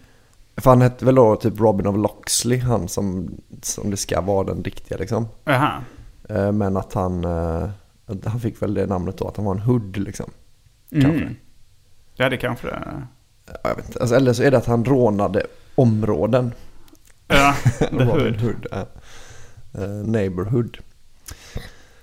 För 0.56 0.70
han 0.70 0.80
hette 0.82 1.04
väl 1.04 1.14
då 1.14 1.36
typ 1.36 1.60
Robin 1.60 1.86
of 1.86 1.96
Loxley, 1.96 2.58
han 2.60 2.88
som, 2.88 3.30
som 3.62 3.90
det 3.90 3.96
ska 3.96 4.20
vara 4.20 4.44
den 4.44 4.64
riktiga 4.64 4.98
liksom. 4.98 5.28
Jaha. 5.44 5.72
Eh, 5.76 5.82
Men 6.28 6.76
att 6.76 6.92
han, 6.92 7.24
eh, 7.24 7.68
han 8.24 8.40
fick 8.40 8.62
väl 8.62 8.74
det 8.74 8.86
namnet 8.86 9.18
då, 9.18 9.28
att 9.28 9.36
han 9.36 9.46
var 9.46 9.54
en 9.54 9.60
hood 9.60 9.96
liksom. 9.96 10.30
Kanske. 10.90 11.10
Mm. 11.10 11.36
Ja, 12.14 12.28
det 12.28 12.36
kanske 12.36 12.66
det 12.66 12.82
Ja, 13.46 13.58
Jag 13.64 13.76
vet 13.76 13.86
inte. 13.86 14.00
Alltså, 14.00 14.16
eller 14.16 14.32
så 14.32 14.42
är 14.42 14.50
det 14.50 14.56
att 14.58 14.66
han 14.66 14.84
rånade 14.84 15.46
områden. 15.74 16.52
Ja, 17.28 17.54
the 17.78 18.04
Hood. 18.04 18.40
Hood. 18.40 18.66
ja. 18.70 18.86
Eh, 19.74 19.88
neighborhood. 19.88 20.78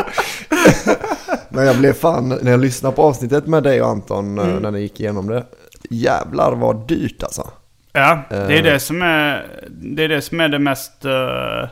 Men 1.49 1.65
jag 1.65 1.77
blev 1.77 1.93
fan, 1.93 2.39
när 2.41 2.51
jag 2.51 2.59
lyssnade 2.59 2.95
på 2.95 3.01
avsnittet 3.01 3.47
med 3.47 3.63
dig 3.63 3.81
och 3.81 3.89
Anton 3.89 4.39
eh, 4.39 4.59
när 4.59 4.71
ni 4.71 4.79
gick 4.79 4.99
igenom 4.99 5.27
det. 5.27 5.45
Jävlar 5.89 6.55
vad 6.55 6.87
dyrt 6.87 7.23
alltså. 7.23 7.47
Ja, 7.95 8.21
det 8.29 8.35
är 8.35 8.51
Eh. 8.57 8.63
det 8.63 8.79
som 8.79 9.01
är 9.01 9.45
det, 9.69 10.03
är 10.03 10.09
det, 10.09 10.21
som 10.21 10.39
är 10.39 10.49
det 10.49 10.59
mest 10.59 11.05
eh, 11.05 11.67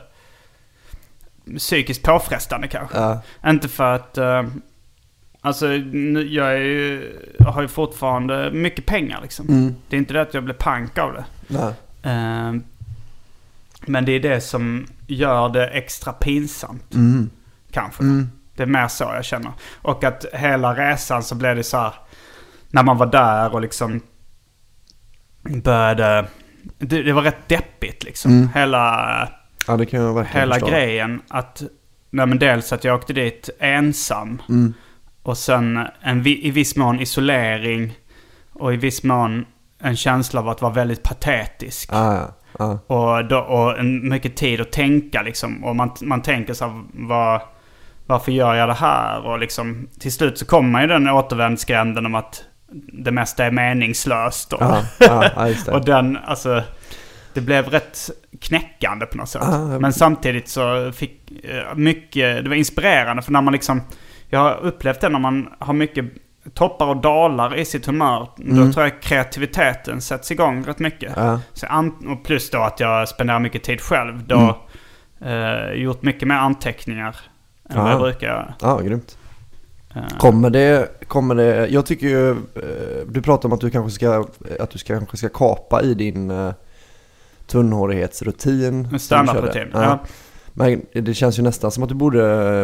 psykiskt 1.58 2.02
påfrestande 2.02 2.68
kanske. 2.68 2.96
Ja. 2.98 3.20
Inte 3.46 3.68
för 3.68 3.94
att... 3.94 4.18
eh, 4.18 4.42
alltså, 5.40 5.66
jag 6.28 6.58
ju, 6.58 7.12
har 7.40 7.62
ju 7.62 7.68
fortfarande 7.68 8.50
mycket 8.50 8.86
pengar 8.86 9.18
liksom. 9.22 9.48
Mm. 9.48 9.74
Det 9.88 9.96
är 9.96 9.98
inte 9.98 10.12
det 10.14 10.20
att 10.22 10.34
jag 10.34 10.44
blir 10.44 10.54
pank 10.54 10.98
av 10.98 11.12
det. 11.12 11.24
Eh, 12.02 12.52
men 13.86 14.04
det 14.04 14.12
är 14.12 14.20
det 14.20 14.40
som 14.40 14.86
gör 15.06 15.48
det 15.48 15.66
extra 15.66 16.12
pinsamt. 16.12 16.94
Mm. 16.94 17.30
Kanske. 17.70 18.02
Det 18.56 18.62
är 18.62 18.66
mer 18.66 18.88
så 18.88 19.04
jag 19.04 19.24
känner. 19.24 19.52
Och 19.82 20.04
att 20.04 20.24
hela 20.32 20.74
resan 20.74 21.22
så 21.22 21.34
blev 21.34 21.56
det 21.56 21.64
så 21.64 21.78
här. 21.78 21.92
När 22.70 22.82
man 22.82 22.96
var 22.98 23.06
där 23.06 23.54
och 23.54 23.60
liksom 23.60 24.00
började... 25.44 26.26
Det, 26.78 27.02
det 27.02 27.12
var 27.12 27.22
rätt 27.22 27.48
deppigt 27.48 28.04
liksom. 28.04 28.48
Hela, 28.54 29.28
Ja, 29.66 29.76
det 29.76 29.86
kan 29.86 30.00
jag 30.00 30.14
verkligen 30.14 30.40
hela 30.40 30.54
förstå. 30.54 30.66
grejen. 30.70 31.22
Att, 31.28 31.62
nej 32.10 32.26
men 32.26 32.38
dels 32.38 32.72
att 32.72 32.84
jag 32.84 32.94
åkte 32.94 33.12
dit 33.12 33.50
ensam. 33.58 34.42
Och 35.22 35.38
sen 35.38 35.86
en, 36.00 36.26
i 36.26 36.50
viss 36.50 36.76
mån 36.76 37.00
isolering. 37.00 37.92
Och 38.52 38.74
i 38.74 38.76
viss 38.76 39.02
mån 39.02 39.46
en 39.78 39.96
känsla 39.96 40.40
av 40.40 40.48
att 40.48 40.62
vara 40.62 40.72
väldigt 40.72 41.02
patetisk. 41.02 41.90
Ja. 41.92 42.36
ja. 42.58 42.78
Och, 42.86 43.24
då, 43.28 43.38
och 43.38 43.78
en, 43.78 44.08
mycket 44.08 44.36
tid 44.36 44.60
att 44.60 44.72
tänka 44.72 45.22
liksom. 45.22 45.64
Och 45.64 45.76
man, 45.76 45.90
man 46.00 46.22
tänker 46.22 46.54
så 46.54 46.64
här, 46.64 46.82
vad, 46.92 47.40
varför 48.06 48.32
gör 48.32 48.54
jag 48.54 48.68
det 48.68 48.74
här? 48.74 49.26
Och 49.26 49.38
liksom, 49.38 49.88
till 50.00 50.12
slut 50.12 50.38
så 50.38 50.46
kommer 50.46 50.80
ju 50.80 50.86
den 50.86 51.08
återvändsgränden 51.08 52.06
om 52.06 52.14
att 52.14 52.44
det 52.92 53.10
mesta 53.12 53.44
är 53.44 53.50
meningslöst. 53.50 54.52
Och, 54.52 54.62
just 55.48 55.66
det. 55.66 55.72
och 55.74 55.84
den, 55.84 56.16
alltså, 56.24 56.62
det 57.34 57.40
blev 57.40 57.66
rätt 57.68 58.10
knäckande 58.40 59.06
på 59.06 59.16
något 59.16 59.28
sätt. 59.28 59.42
Jag- 59.44 59.80
Men 59.80 59.92
samtidigt 59.92 60.48
så 60.48 60.92
fick 60.92 61.44
eh, 61.44 61.74
mycket, 61.74 62.44
det 62.44 62.48
var 62.48 62.56
inspirerande 62.56 63.22
för 63.22 63.32
när 63.32 63.42
man 63.42 63.52
liksom, 63.52 63.82
jag 64.28 64.40
har 64.40 64.58
upplevt 64.62 65.00
det 65.00 65.08
när 65.08 65.18
man 65.18 65.48
har 65.58 65.74
mycket 65.74 66.04
toppar 66.54 66.86
och 66.86 66.96
dalar 66.96 67.56
i 67.56 67.64
sitt 67.64 67.86
humör. 67.86 68.28
Då 68.36 68.72
tror 68.72 68.84
jag 68.86 69.02
kreativiteten 69.02 70.00
sätts 70.00 70.30
igång 70.30 70.64
rätt 70.64 70.78
mycket. 70.78 71.16
Mm. 71.16 71.38
Så 71.52 71.66
och 72.08 72.24
plus 72.24 72.50
då 72.50 72.58
att 72.58 72.80
jag 72.80 73.08
spenderar 73.08 73.38
mycket 73.40 73.62
tid 73.62 73.80
själv. 73.80 74.26
Då 74.26 74.58
eh, 75.24 75.72
gjort 75.72 76.02
mycket 76.02 76.28
mer 76.28 76.34
anteckningar 76.34 77.16
än 77.70 77.76
vad 77.76 77.86
Ja. 77.86 77.90
jag 77.90 78.00
brukar. 78.00 78.54
Ja, 78.60 78.78
grymt. 78.78 79.18
Eh, 79.96 80.18
Kommer 80.18 80.50
det, 80.50 80.88
kommer 81.08 81.34
det, 81.34 81.66
jag 81.68 81.86
tycker 81.86 82.06
ju, 82.06 82.30
eh, 82.30 82.36
du 83.08 83.22
pratar 83.22 83.48
om 83.48 83.52
att 83.52 83.60
du 83.60 83.70
kanske 83.70 83.90
ska, 83.90 84.24
att 84.60 84.70
du 84.70 84.78
ska, 84.78 84.98
kanske 84.98 85.16
ska 85.16 85.28
kapa 85.28 85.82
i 85.82 85.94
din 85.94 86.30
uh, 86.30 86.52
tunnhårighetsrutin. 87.46 88.98
Standardrutin. 88.98 89.70
körde. 89.72 89.84
Ja. 89.84 89.98
Men 90.56 90.82
det 90.92 91.14
känns 91.14 91.38
ju 91.38 91.42
nästan 91.42 91.70
som 91.70 91.82
att 91.82 91.88
du 91.88 91.94
borde 91.94 92.20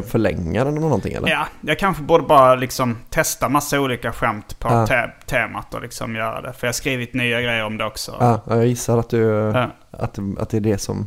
förlänga 0.06 0.64
den 0.64 0.72
eller 0.72 0.80
någonting 0.86 1.12
eller? 1.14 1.28
Ja, 1.28 1.46
jag 1.60 1.78
kanske 1.78 2.02
borde 2.02 2.24
bara 2.26 2.54
liksom 2.54 2.96
testa 3.10 3.48
massa 3.48 3.80
olika 3.80 4.12
skämt 4.12 4.58
på 4.58 4.68
Ja. 4.68 4.86
te- 4.86 5.10
temat 5.26 5.74
och 5.74 5.82
liksom 5.82 6.14
göra 6.16 6.40
det. 6.40 6.52
För 6.52 6.66
jag 6.66 6.68
har 6.68 6.72
skrivit 6.72 7.14
nya 7.14 7.40
grejer 7.40 7.64
om 7.64 7.76
det 7.76 7.84
också. 7.84 8.16
Ja, 8.20 8.40
jag 8.48 8.66
gissar 8.66 8.98
att, 8.98 9.10
du, 9.10 9.20
Ja. 9.20 9.70
att, 9.90 10.18
att 10.38 10.50
det 10.50 10.56
är 10.56 10.60
det 10.60 10.78
som, 10.78 11.06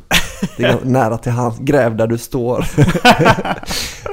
det 0.57 0.63
är 0.63 0.79
nära 0.83 1.17
till 1.17 1.31
hans, 1.31 1.59
gräv 1.59 1.95
där 1.95 2.07
du 2.07 2.17
står. 2.17 2.65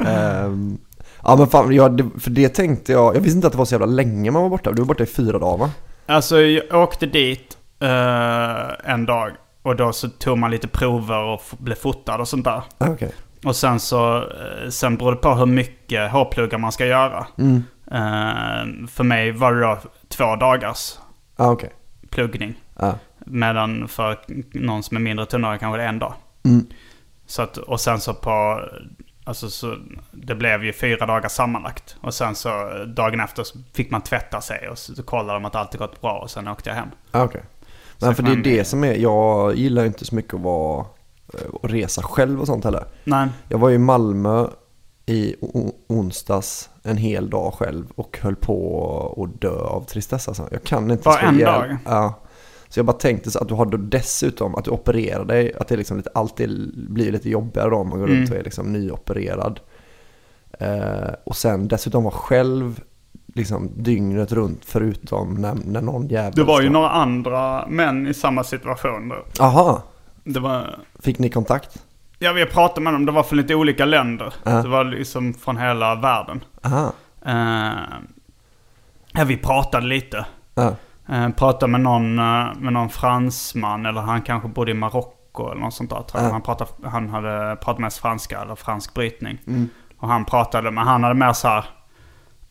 Ehm, 0.07 0.79
ja 1.25 1.37
men 1.37 1.47
fan, 1.47 1.73
jag, 1.75 2.11
för 2.21 2.31
det 2.31 2.49
tänkte 2.49 2.93
jag, 2.93 3.17
jag 3.17 3.21
visste 3.21 3.37
inte 3.37 3.47
att 3.47 3.53
det 3.53 3.59
var 3.59 3.65
så 3.65 3.75
jävla 3.75 3.87
länge 3.87 4.31
man 4.31 4.43
var 4.43 4.49
borta. 4.49 4.73
Du 4.73 4.83
var 4.83 4.87
borta 4.87 5.03
i 5.03 5.07
fyra 5.07 5.39
dagar 5.39 5.59
va? 5.59 5.71
Alltså 6.07 6.41
jag 6.41 6.83
åkte 6.83 7.07
dit 7.07 7.59
eh, 7.81 8.91
en 8.93 9.07
dag. 9.07 9.31
Och 9.63 9.77
då 9.77 9.93
så 9.93 10.09
tog 10.09 10.39
man 10.39 10.51
lite 10.51 10.69
prover 10.69 11.23
och 11.25 11.43
blev 11.59 11.75
fotad 11.75 12.21
och 12.21 12.29
sånt 12.29 12.45
där. 12.45 12.63
Ah, 12.79 12.89
Okej. 12.91 13.13
Och 13.45 13.57
sen 13.57 13.81
så, 13.81 14.17
eh, 14.17 14.69
sen 14.71 14.97
beror 14.97 15.11
det 15.11 15.17
på 15.17 15.35
hur 15.35 15.47
mycket 15.47 16.11
hårpluggar 16.11 16.59
man 16.59 16.73
ska 16.73 16.87
göra. 16.87 17.27
Mm. 17.39 17.63
Eh, 17.93 18.89
för 18.89 19.05
mig 19.05 19.33
var 19.33 19.53
det 19.55 19.61
då 19.61 19.79
två 20.09 20.37
dagars 20.37 20.99
Ah, 21.37 21.51
okej. 21.51 21.71
pluggning. 22.11 22.55
Ja. 22.79 22.95
Medan 23.27 23.89
för 23.89 24.19
någon 24.59 24.83
som 24.83 24.97
är 24.97 25.01
mindre 25.01 25.27
tunnhårig 25.27 25.61
kanske 25.61 25.79
det 25.79 25.85
är 25.85 25.89
en 25.89 25.99
dag. 25.99 26.15
Mm. 26.45 26.67
Så 27.27 27.43
att, 27.43 27.57
och 27.57 27.81
sen 27.81 28.01
så 28.01 28.15
på, 28.15 28.61
alltså 29.25 29.51
så, 29.51 29.77
det 30.11 30.35
blev 30.35 30.65
ju 30.65 30.73
fyra 30.73 31.07
dagar 31.07 31.29
sammanlagt. 31.29 31.97
Och 32.01 32.15
sen 32.15 32.35
så 32.35 32.49
dagen 32.97 33.21
efter 33.21 33.43
så 33.45 33.59
fick 33.75 33.91
man 33.91 34.01
tvätta 34.03 34.41
sig 34.41 34.69
och 34.69 34.79
så, 34.79 34.95
så 34.95 35.03
kollade 35.03 35.33
de 35.33 35.45
att 35.45 35.55
allt 35.55 35.75
gått 35.75 36.01
bra 36.01 36.19
och 36.19 36.31
sen 36.31 36.49
åkte 36.49 36.69
jag 36.71 36.77
hem. 36.77 36.89
Ah. 37.11 37.29
Men 37.99 38.11
Så 38.11 38.15
för 38.15 38.23
det 38.23 38.31
är 38.31 38.35
man- 38.35 38.43
det 38.43 38.65
som 38.65 38.85
är, 38.85 38.95
jag 38.95 39.55
gillar 39.55 39.85
inte 39.85 40.05
så 40.05 40.15
mycket 40.15 40.35
att 40.35 40.41
vara, 40.41 40.87
eh, 41.35 41.41
att 41.63 41.71
resa 41.71 42.03
själv 42.03 42.41
och 42.41 42.47
sånt 42.47 42.65
heller. 42.65 42.85
Nej, 43.05 43.29
Jag 43.49 43.59
var 43.59 43.71
i 43.71 43.79
Malmö 43.79 44.47
i 45.07 45.37
onsdags 45.89 46.71
en 46.83 46.97
hel 46.97 47.31
dag 47.31 47.55
själv 47.55 47.87
och 47.95 48.19
höll 48.23 48.37
på 48.37 49.25
att 49.35 49.41
dö 49.41 49.61
av 49.61 49.85
tristess 49.85 50.29
alltså. 50.29 50.49
Jag 50.51 50.65
kan 50.65 50.91
inte 50.91 51.03
Bara 51.05 51.21
en 51.21 51.35
ihjäl- 51.35 51.45
dag? 51.69 51.77
Ja. 51.85 52.15
Så 52.73 52.79
jag 52.79 52.87
bara 52.87 52.97
tänkte 52.97 53.31
så 53.31 53.39
att 53.39 53.49
du 53.49 53.55
har 53.55 53.67
dessutom 53.67 54.55
att 54.55 54.65
du 54.65 54.71
opererar 54.71 55.25
dig, 55.25 55.55
att 55.61 55.69
det 55.69 55.77
liksom 55.77 55.97
lite, 55.97 56.11
alltid 56.15 56.73
blir 56.91 57.13
lite 57.13 57.31
jobbigare 57.31 57.71
då 57.71 57.77
om 57.77 57.89
man 57.89 57.99
går 57.99 58.07
runt 58.07 58.31
och 58.31 58.37
är 58.37 58.43
liksom 58.45 58.73
nyopererad. 58.73 59.61
Eh, 60.61 61.11
och 61.25 61.37
sen 61.37 61.69
dessutom 61.69 62.05
vara 62.05 62.15
själv 62.15 62.81
liksom 63.35 63.71
dygnet 63.83 64.33
runt 64.33 64.65
förutom 64.65 65.35
när, 65.35 65.55
när 65.65 65.83
någon 65.83 66.09
jävel 66.09 66.33
Det 66.37 66.43
var 66.45 66.61
ju 66.63 66.71
några 66.71 66.91
andra 66.91 67.67
män 67.67 68.07
i 68.07 68.15
samma 68.15 68.45
situation. 68.45 69.09
Då. 69.09 69.45
Aha, 69.45 69.83
Det 70.25 70.41
var... 70.41 70.79
fick 70.99 71.19
ni 71.19 71.31
kontakt? 71.31 71.83
Ja, 72.19 72.33
vi 72.33 72.47
pratade 72.47 72.81
med 72.81 72.93
dem. 72.93 73.07
Det 73.07 73.13
var 73.13 73.23
från 73.23 73.37
lite 73.39 73.55
olika 73.55 73.85
länder. 73.85 74.35
Ja. 74.45 74.63
Det 74.63 74.69
var 74.69 74.85
liksom 74.85 75.35
från 75.35 75.57
hela 75.57 75.95
världen. 75.95 76.45
Aha, 76.63 76.93
Eh, 77.27 77.73
ja, 79.13 79.25
vi 79.27 79.37
pratade 79.37 79.87
lite. 79.87 80.27
ja, 80.55 80.75
Uh, 81.13 81.29
pratade 81.31 81.73
med 81.73 81.81
någon, 81.81 82.19
eh, 82.19 82.55
med 82.59 82.73
någon 82.73 82.89
fransman, 82.91 83.87
eller 83.87 84.01
han 84.01 84.23
kanske 84.23 84.49
bodde 84.49 84.71
i 84.71 84.75
Marocko 84.75 85.51
eller 85.51 85.61
något 85.61 85.75
sånt 85.75 85.91
där. 85.91 86.05
Ja. 86.15 86.21
Han, 86.21 86.43
pratade, 86.43 86.71
han 86.89 87.09
hade 87.09 87.57
pratat 87.57 87.79
mest 87.79 87.99
franska, 87.99 88.41
eller 88.41 88.55
fransk 88.55 88.95
brytning. 88.95 89.39
Mm. 89.47 89.69
Och 89.99 90.09
han 90.09 90.25
pratade, 90.25 90.71
men 90.71 90.87
han 90.87 91.03
hade 91.03 91.15
mer 91.15 91.33
så 91.33 91.49
här, 91.49 91.65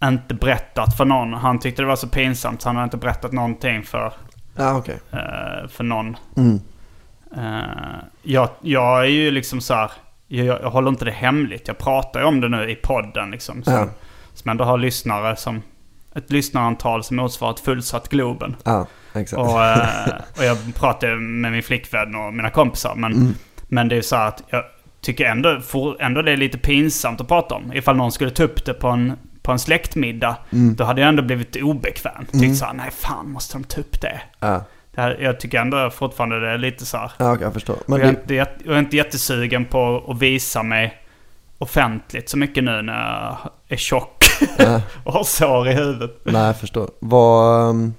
inte 0.03 0.33
berättat 0.33 0.97
för 0.97 1.05
någon. 1.05 1.33
Han 1.33 1.59
tyckte 1.59 1.81
det 1.81 1.85
var 1.87 1.95
så 1.95 2.07
pinsamt 2.07 2.61
så 2.61 2.69
han 2.69 2.75
hade 2.75 2.83
inte 2.83 2.97
berättat 2.97 3.31
någonting 3.31 3.83
för, 3.83 4.13
ja 4.55 4.77
okej. 4.77 4.99
eh, 5.11 5.67
för 5.69 5.83
någon. 5.83 6.17
Mm. 6.37 6.59
Eh, 7.37 7.99
jag, 8.23 8.49
jag 8.61 8.99
är 8.99 9.09
ju 9.09 9.31
liksom 9.31 9.61
så 9.61 9.73
här, 9.73 9.91
jag, 10.27 10.45
jag 10.61 10.69
håller 10.69 10.89
inte 10.89 11.05
det 11.05 11.11
hemligt. 11.11 11.67
Jag 11.67 11.77
pratar 11.77 12.19
ju 12.19 12.25
om 12.25 12.41
det 12.41 12.49
nu 12.49 12.69
i 12.69 12.75
podden 12.75 13.31
liksom. 13.31 13.63
Som, 13.63 13.73
Ja. 13.73 13.87
som 14.33 14.49
ändå 14.51 14.63
har 14.63 14.77
lyssnare 14.77 15.35
som, 15.35 15.61
ett 16.15 16.31
lyssnarantal 16.31 17.03
som 17.03 17.17
motsvarar 17.17 17.53
ett 17.53 17.59
fullsatt 17.59 18.09
Globen. 18.09 18.55
Ja, 18.63 18.87
exakt. 19.15 19.39
Och, 19.41 19.63
eh, 19.63 20.07
och 20.37 20.43
jag 20.43 20.57
pratar 20.75 21.15
med 21.15 21.51
min 21.51 21.63
flickvän 21.63 22.15
och 22.15 22.33
mina 22.33 22.49
kompisar. 22.49 22.95
Men, 22.95 23.35
men 23.67 23.87
det 23.87 23.95
är 23.95 24.01
så 24.01 24.15
här 24.15 24.27
att 24.27 24.43
jag 24.49 24.63
tycker 25.01 25.25
ändå, 25.25 25.61
får, 25.61 26.01
ändå 26.01 26.21
det 26.21 26.31
är 26.31 26.37
lite 26.37 26.57
pinsamt 26.57 27.21
att 27.21 27.27
prata 27.27 27.55
om. 27.55 27.73
Ifall 27.73 27.95
någon 27.95 28.11
skulle 28.11 28.31
ta 28.31 28.43
upp 28.43 28.65
det 28.65 28.73
på 28.73 28.87
en, 28.87 29.13
på 29.41 29.51
en 29.51 29.59
släktmiddag. 29.59 30.35
Då 30.49 30.83
hade 30.83 31.01
jag 31.01 31.07
ändå 31.09 31.23
blivit 31.23 31.55
obekväm. 31.55 32.25
Tyckt 32.31 32.57
så 32.57 32.65
här, 32.65 32.73
nej 32.73 32.91
fan 32.91 33.29
måste 33.31 33.57
de 33.57 33.63
ta 33.63 33.81
upp 33.81 34.01
det? 34.01 34.21
ja, 34.39 34.63
det 34.95 35.01
här, 35.01 35.17
jag 35.21 35.39
tycker 35.39 35.59
ändå 35.59 35.89
fortfarande 35.89 36.39
det 36.39 36.49
är 36.49 36.57
lite 36.57 36.85
så 36.85 36.97
här. 36.97 37.11
ja 37.17 37.31
okej, 37.33 37.43
jag 37.43 37.53
förstår. 37.53 37.77
Men 37.85 37.93
Och 37.93 37.99
jag, 37.99 38.05
är 38.05 38.09
inte- 38.09 38.33
jag 38.65 38.75
är 38.75 38.79
inte 38.79 38.97
jättesugen 38.97 39.65
på 39.65 40.05
att 40.07 40.19
visa 40.21 40.63
mig 40.63 40.93
offentligt 41.59 42.29
så 42.29 42.37
mycket 42.37 42.63
nu 42.63 42.81
när 42.81 42.93
jag 43.23 43.51
är 43.67 43.77
tjock 43.77 44.23
Ja. 44.57 44.81
och 45.03 45.13
har 45.13 45.23
sår 45.23 45.67
i 45.67 45.73
huvudet. 45.73 46.19
nej, 46.23 46.45
jag 46.45 46.59
förstår. 46.59 46.89
Vad... 46.99 47.69
um, 47.69 47.93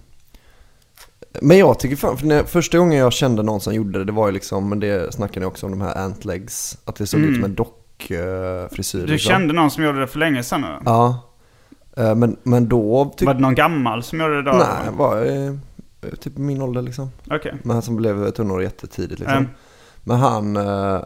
Men 1.43 1.59
jag 1.59 1.79
tycker 1.79 1.97
fan, 1.97 2.17
för 2.17 2.27
när, 2.27 2.45
första 2.45 2.79
gången 2.79 2.99
jag 2.99 3.13
kände 3.13 3.43
någon 3.43 3.61
som 3.61 3.75
gjorde 3.75 3.99
det, 3.99 4.05
det 4.05 4.13
var 4.13 4.27
ju 4.27 4.33
liksom, 4.33 4.69
men 4.69 4.81
det 4.81 5.15
snackade 5.15 5.41
ni 5.41 5.47
också 5.47 5.67
om 5.67 5.73
de 5.73 5.81
här 5.81 5.95
antlegs, 5.95 6.79
att 6.85 6.97
det 6.97 7.07
såg 7.07 7.21
ut 7.21 7.35
som 7.37 7.45
en 7.45 7.55
dockfrisyr. 7.55 8.99
Mm. 8.99 9.07
Du 9.07 9.13
liksom. 9.13 9.31
kände 9.31 9.55
någon 9.55 9.71
som 9.71 9.85
gjorde 9.85 10.01
det 10.01 10.07
för 10.07 10.19
länge 10.19 10.43
sedan 10.43 10.61
nu? 10.61 10.69
Ja. 10.85 11.23
Eh, 11.97 12.15
Men, 12.15 12.37
men 12.43 12.69
då 12.69 13.05
tyckte 13.05 13.25
Var 13.25 13.35
det 13.35 13.41
någon 13.41 13.55
gammal 13.55 14.03
som 14.03 14.21
gjorde 14.21 14.43
det 14.43 14.51
då? 14.51 14.57
Nej, 14.57 14.93
var 14.93 15.25
eh, 15.27 16.15
typ 16.21 16.37
min 16.39 16.63
ålder 16.63 16.83
liksom. 16.83 17.11
Okej. 17.31 17.55
Men 17.63 17.71
han 17.71 17.83
som 17.83 17.97
blev 17.97 18.31
tunnhårig 18.31 18.65
jättetidigt 18.65 19.21
liksom. 19.21 19.39
Mm. 19.39 19.51
Men 20.05 20.17
han, 20.17 20.57
eh, 20.57 21.01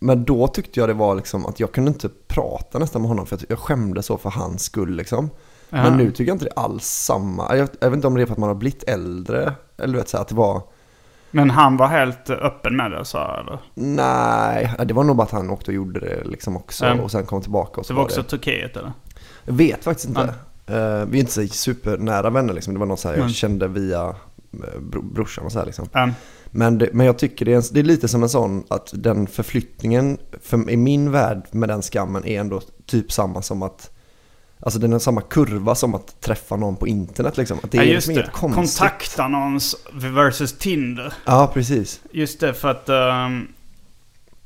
men 0.00 0.24
då 0.24 0.48
tyckte 0.48 0.80
jag 0.80 0.88
det 0.88 0.94
var 0.94 1.14
liksom 1.14 1.46
att 1.46 1.60
jag 1.60 1.72
kunde 1.72 1.88
inte 1.88 2.08
prata 2.28 2.78
nästan 2.78 3.02
med 3.02 3.08
honom 3.08 3.26
för 3.26 3.36
jag, 3.36 3.46
jag 3.48 3.58
skämde 3.58 4.02
så 4.02 4.18
för 4.18 4.30
hans 4.30 4.62
skull 4.62 4.96
liksom. 4.96 5.30
Ja. 5.70 5.82
Men 5.82 5.96
nu 5.96 6.10
tycker 6.10 6.24
jag 6.24 6.34
inte 6.34 6.44
det 6.44 6.52
är 6.56 6.64
alls 6.64 6.84
samma. 6.84 7.56
Jag, 7.56 7.68
jag 7.80 7.90
vet 7.90 7.96
inte 7.96 8.06
om 8.06 8.14
det 8.14 8.22
är 8.22 8.26
för 8.26 8.32
att 8.32 8.38
man 8.38 8.48
har 8.48 8.54
blivit 8.54 8.82
äldre. 8.88 9.52
Eller 9.78 9.92
du 9.92 9.98
vet 9.98 10.08
så 10.08 10.16
här, 10.16 10.22
att 10.22 10.28
det 10.28 10.34
var, 10.34 10.62
Men 11.30 11.50
han 11.50 11.76
var 11.76 11.86
helt 11.86 12.30
öppen 12.30 12.76
med 12.76 12.90
det 12.90 13.04
så 13.04 13.18
eller? 13.18 13.58
nej, 13.74 14.74
det 14.84 14.94
var 14.94 15.04
nog 15.04 15.16
bara 15.16 15.22
att 15.22 15.30
han 15.30 15.50
åkte 15.50 15.70
och 15.70 15.74
gjorde 15.74 16.00
det 16.00 16.24
liksom 16.24 16.56
också. 16.56 16.84
Mm. 16.84 17.00
Och 17.00 17.10
sen 17.10 17.26
kom 17.26 17.42
tillbaka 17.42 17.80
och 17.80 17.86
så 17.86 17.92
Det 17.92 17.96
var 17.96 18.04
också 18.04 18.22
Turkiet 18.22 18.76
eller? 18.76 18.92
Jag 19.44 19.54
vet 19.54 19.84
faktiskt 19.84 20.08
inte. 20.08 20.34
Eh, 20.66 21.04
vi 21.06 21.18
är 21.18 21.20
inte 21.20 21.32
så 21.32 21.46
supernära 21.48 22.30
vänner 22.30 22.54
liksom. 22.54 22.74
Det 22.74 22.80
var 22.80 22.86
något 22.86 23.00
så 23.00 23.08
här 23.08 23.14
jag 23.14 23.20
Mm. 23.20 23.32
kände 23.32 23.68
via 23.68 24.08
eh, 24.52 24.80
bro, 24.80 25.02
brorsan 25.02 25.44
och 25.44 25.52
så 25.52 25.58
här 25.58 25.66
liksom. 25.66 25.88
Mm. 26.52 26.58
Men, 26.58 26.78
det, 26.78 26.88
men 26.92 27.06
jag 27.06 27.18
tycker 27.18 27.44
det 27.44 27.52
är, 27.52 27.56
en, 27.56 27.62
det 27.72 27.80
är 27.80 27.84
lite 27.84 28.08
som 28.08 28.22
en 28.22 28.28
sån 28.28 28.64
att 28.68 28.90
den 28.92 29.26
förflyttningen 29.26 30.18
för, 30.42 30.70
i 30.70 30.76
min 30.76 31.10
värld 31.10 31.42
med 31.50 31.68
den 31.68 31.82
skammen 31.82 32.24
är 32.26 32.40
ändå 32.40 32.60
typ 32.86 33.12
samma 33.12 33.42
som 33.42 33.62
att 33.62 33.90
Alltså 34.62 34.78
den 34.78 34.92
är 34.92 34.98
samma 34.98 35.20
kurva 35.20 35.74
som 35.74 35.94
att 35.94 36.20
träffa 36.20 36.56
någon 36.56 36.76
på 36.76 36.86
internet 36.88 37.36
liksom. 37.36 37.58
Att 37.62 37.70
det 37.70 37.76
ja 37.76 37.82
är 37.82 37.86
liksom 37.86 38.14
det. 38.14 38.20
inget 38.20 38.32
konstigt. 38.32 38.80
Kontaktannons 38.80 39.76
versus 39.92 40.58
Tinder. 40.58 41.12
Ja, 41.24 41.50
precis. 41.54 42.00
Just 42.12 42.40
det, 42.40 42.54
för 42.54 42.68
att... 42.70 42.88
ehm, 42.88 43.48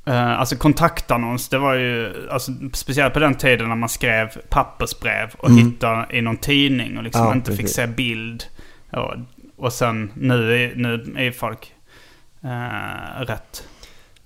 eh, 0.05 0.39
alltså 0.39 0.55
kontaktannons, 0.55 1.49
det 1.49 1.57
var 1.57 1.73
ju... 1.73 2.13
Alltså, 2.29 2.51
speciellt 2.73 3.13
på 3.13 3.19
den 3.19 3.35
tiden 3.35 3.69
när 3.69 3.75
man 3.75 3.89
skrev 3.89 4.27
pappersbrev 4.49 5.33
och 5.37 5.51
hittade 5.51 6.17
i 6.17 6.21
någon 6.21 6.37
tidning 6.37 6.97
och 6.97 7.03
liksom 7.03 7.21
Mm. 7.21 7.31
Ja, 7.31 7.35
inte 7.35 7.51
fick 7.51 7.59
precis. 7.59 7.75
se 7.75 7.87
bild. 7.87 8.43
Och, 8.91 9.13
och 9.57 9.73
sen 9.73 10.11
nu 10.15 10.55
är, 10.55 10.75
nu 10.75 11.13
är 11.17 11.31
folk 11.31 11.74
eh, 12.45 13.21
rätt. 13.21 13.63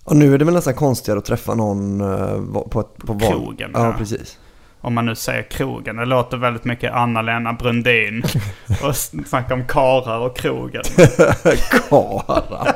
Och 0.04 0.16
nu 0.16 0.34
är 0.34 0.38
det 0.38 0.46
väl 0.46 0.54
nästan 0.54 0.74
konstigare 0.74 1.20
att 1.20 1.26
träffa 1.26 1.56
någon 1.56 2.02
eh, 2.02 2.62
på, 2.70 2.80
ett, 2.80 3.08
på 3.08 3.20
Krogen, 3.20 3.72
Ja, 3.74 3.86
ja. 3.86 3.94
precis. 3.98 4.38
Om 4.82 4.94
man 4.96 5.06
nu 5.06 5.16
säger 5.16 5.44
krogen. 5.44 5.96
Det 5.96 6.06
låter 6.06 6.38
väldigt 6.38 6.66
mycket 6.66 6.94
Anna-Lena 6.94 7.54
Brundin. 7.54 8.24
och 8.84 8.96
snacka 8.96 9.54
om 9.54 9.68
karar 9.68 10.20
och 10.20 10.38
krogen. 10.38 10.84
Karar. 11.90 12.76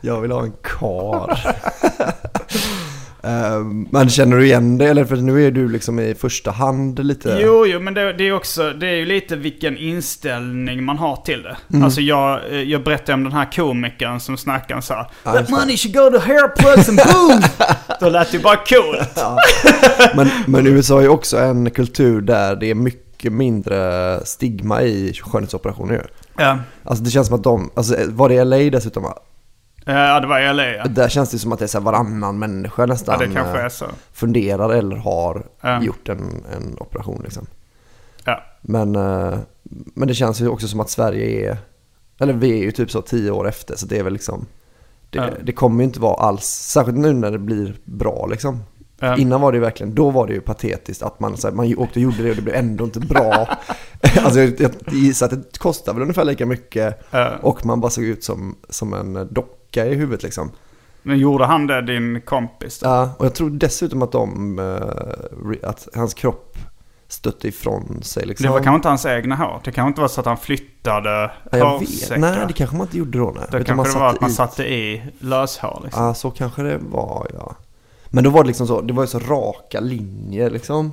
Jag 0.00 0.20
vill 0.20 0.30
ha 0.32 0.42
en 0.42 0.52
kar. 0.62 1.40
Ehm, 3.26 3.88
Men 3.90 4.08
känner 4.08 4.36
du 4.36 4.44
igen 4.44 4.78
det? 4.78 4.86
Eller 4.86 5.04
för 5.04 5.16
nu 5.16 5.46
är 5.46 5.50
du 5.50 5.68
liksom 5.68 6.00
i 6.00 6.14
första 6.14 6.50
hand 6.50 7.04
lite... 7.04 7.38
Jo, 7.42 7.66
jo, 7.66 7.80
men 7.80 7.94
det, 7.94 8.12
det 8.12 8.28
är 8.28 8.32
också, 8.32 8.72
det 8.72 8.86
är 8.86 8.94
ju 8.94 9.06
lite 9.06 9.36
vilken 9.36 9.76
inställning 9.76 10.84
man 10.84 10.98
har 10.98 11.16
till 11.16 11.42
det. 11.42 11.56
Mm. 11.72 11.84
Alltså 11.84 12.00
jag, 12.00 12.40
eh, 12.52 12.62
jag 12.62 12.84
berättade 12.84 13.12
om 13.12 13.24
den 13.24 13.32
här 13.32 13.52
komikern 13.52 14.20
som 14.20 14.36
snackade 14.36 14.82
så 14.82 14.94
här. 14.94 15.06
Ja, 15.24 15.32
That 15.32 15.48
money 15.50 15.76
should 15.76 15.94
go 15.96 16.18
to 16.18 16.26
hair 16.26 16.48
plugs 16.48 16.88
and 16.88 16.98
boom! 16.98 17.42
Då 18.00 18.08
lät 18.08 18.30
det 18.30 18.36
ju 18.36 18.42
bara 18.42 18.56
coolt. 18.56 19.24
Men, 20.16 20.28
men 20.46 20.66
USA 20.66 20.98
är 20.98 21.02
ju 21.02 21.08
också 21.08 21.38
en 21.38 21.70
kultur 21.70 22.20
där 22.20 22.56
det 22.56 22.70
är 22.70 22.74
mycket 22.74 23.32
mindre 23.32 24.20
stigma 24.24 24.82
i 24.82 25.12
skönhetsoperationer 25.12 25.94
ju. 25.94 26.00
Ja, 26.38 26.58
Alltså 26.84 27.04
det 27.04 27.10
känns 27.10 27.26
som 27.26 27.36
att 27.36 27.44
de, 27.44 27.70
alltså 27.76 27.96
var 28.08 28.28
det 28.28 28.44
LA 28.44 28.56
dessutom? 28.56 29.04
Eh, 29.04 29.10
ja 29.84 30.20
det 30.20 30.26
var 30.26 30.40
i 30.40 30.52
LA 30.54 30.66
ja. 30.70 30.84
Där 30.84 31.08
känns 31.08 31.30
det 31.30 31.38
som 31.38 31.52
att 31.52 31.58
det 31.58 31.64
är 31.64 31.66
så 31.66 31.80
varannan 31.80 32.38
människa 32.38 32.86
nästan 32.86 33.16
Ja, 33.20 33.26
det 33.26 33.34
kanske 33.34 33.58
eh, 33.58 33.64
är 33.64 33.68
så. 33.68 33.86
funderar 34.12 34.70
eller 34.70 34.96
har 34.96 35.46
Ja. 35.60 35.82
gjort 35.82 36.08
en, 36.08 36.44
en 36.56 36.76
operation 36.80 37.20
liksom. 37.24 37.46
Ja. 38.24 38.42
Men, 38.60 38.96
eh, 38.96 39.38
men 39.94 40.08
det 40.08 40.14
känns 40.14 40.40
ju 40.40 40.48
också 40.48 40.68
som 40.68 40.80
att 40.80 40.90
Sverige 40.90 41.50
är, 41.50 41.56
eller 42.20 42.32
vi 42.32 42.52
är 42.52 42.62
ju 42.62 42.72
typ 42.72 42.90
så 42.90 43.02
tio 43.02 43.30
år 43.30 43.48
efter 43.48 43.76
så 43.76 43.86
det 43.86 43.98
är 43.98 44.02
väl 44.02 44.12
liksom, 44.12 44.46
det, 45.10 45.18
Ja. 45.18 45.26
det 45.42 45.52
kommer 45.52 45.78
ju 45.78 45.84
inte 45.84 46.00
vara 46.00 46.14
alls, 46.14 46.44
särskilt 46.44 46.98
nu 46.98 47.12
när 47.12 47.30
det 47.30 47.38
blir 47.38 47.76
bra 47.84 48.26
liksom. 48.26 48.62
Ja. 49.00 49.16
Innan 49.16 49.40
var 49.40 49.52
det 49.52 49.56
ju 49.56 49.62
verkligen, 49.64 49.94
då 49.94 50.10
var 50.10 50.26
det 50.26 50.32
ju 50.32 50.40
patetiskt 50.40 51.02
att 51.02 51.20
man, 51.20 51.36
så 51.36 51.48
här, 51.48 51.54
man 51.54 51.66
åkte 51.78 51.98
och 51.98 52.02
gjorde 52.02 52.22
det 52.22 52.30
och 52.30 52.36
det 52.36 52.42
blev 52.42 52.54
ändå 52.56 52.84
inte 52.84 53.00
bra. 53.00 53.48
alltså 54.24 54.40
jag, 54.40 54.60
jag 54.60 54.70
gissar 54.92 55.26
att 55.26 55.32
det 55.52 55.58
kostar 55.58 55.92
väl 55.92 56.02
ungefär 56.02 56.24
lika 56.24 56.46
mycket 56.46 57.00
och 57.40 57.66
man 57.66 57.80
bara 57.80 57.90
såg 57.90 58.04
ut 58.04 58.24
som, 58.24 58.56
som 58.68 58.94
en 58.94 59.28
docka 59.74 59.86
i 59.90 59.94
huvudet 59.94 60.22
liksom. 60.22 60.50
Men 61.02 61.18
gjorde 61.18 61.44
han 61.44 61.66
det, 61.66 61.82
din 61.82 62.20
kompis? 62.20 62.78
Då? 62.78 62.86
Ja, 62.88 63.10
och 63.18 63.26
jag 63.26 63.34
tror 63.34 63.50
dessutom 63.50 64.02
att 64.02 64.12
de, 64.12 64.58
eh, 64.58 65.68
att 65.70 65.88
hans 65.94 66.14
kropp 66.14 66.58
stötte 67.08 67.48
ifrån 67.48 68.02
sig 68.02 68.26
liksom. 68.26 68.44
Det 68.46 68.52
var 68.52 68.58
kanske 68.60 68.74
inte 68.76 68.88
hans 68.88 69.06
egna 69.06 69.36
hår. 69.36 69.60
Det 69.64 69.72
kanske 69.72 69.88
inte 69.88 70.00
var 70.00 70.08
så 70.08 70.20
att 70.20 70.26
han 70.26 70.36
flyttade 70.36 71.30
Ja, 71.52 71.64
hårsäckar. 71.78 72.16
Nej, 72.20 72.38
det 72.48 72.52
kanske 72.52 72.76
man 72.76 72.86
inte 72.86 72.98
gjorde 72.98 73.18
då. 73.18 73.32
Nej. 73.36 73.44
Det 73.50 73.58
Utan 73.58 73.76
kanske 73.76 73.94
det 73.98 74.00
var 74.00 74.08
att 74.10 74.20
man 74.20 74.30
i- 74.30 74.32
satte 74.32 74.64
i 74.64 75.02
löshår 75.18 75.80
liksom. 75.84 76.04
Ja, 76.04 76.14
så 76.14 76.30
kanske 76.30 76.62
det 76.62 76.78
var 76.90 77.26
ja. 77.34 77.54
Men 78.10 78.24
då 78.24 78.30
var 78.30 78.42
det 78.42 78.46
liksom 78.46 78.66
så, 78.66 78.80
det 78.80 78.92
var 78.92 79.02
ju 79.02 79.06
så 79.06 79.18
raka 79.18 79.80
linjer 79.80 80.50
liksom. 80.50 80.92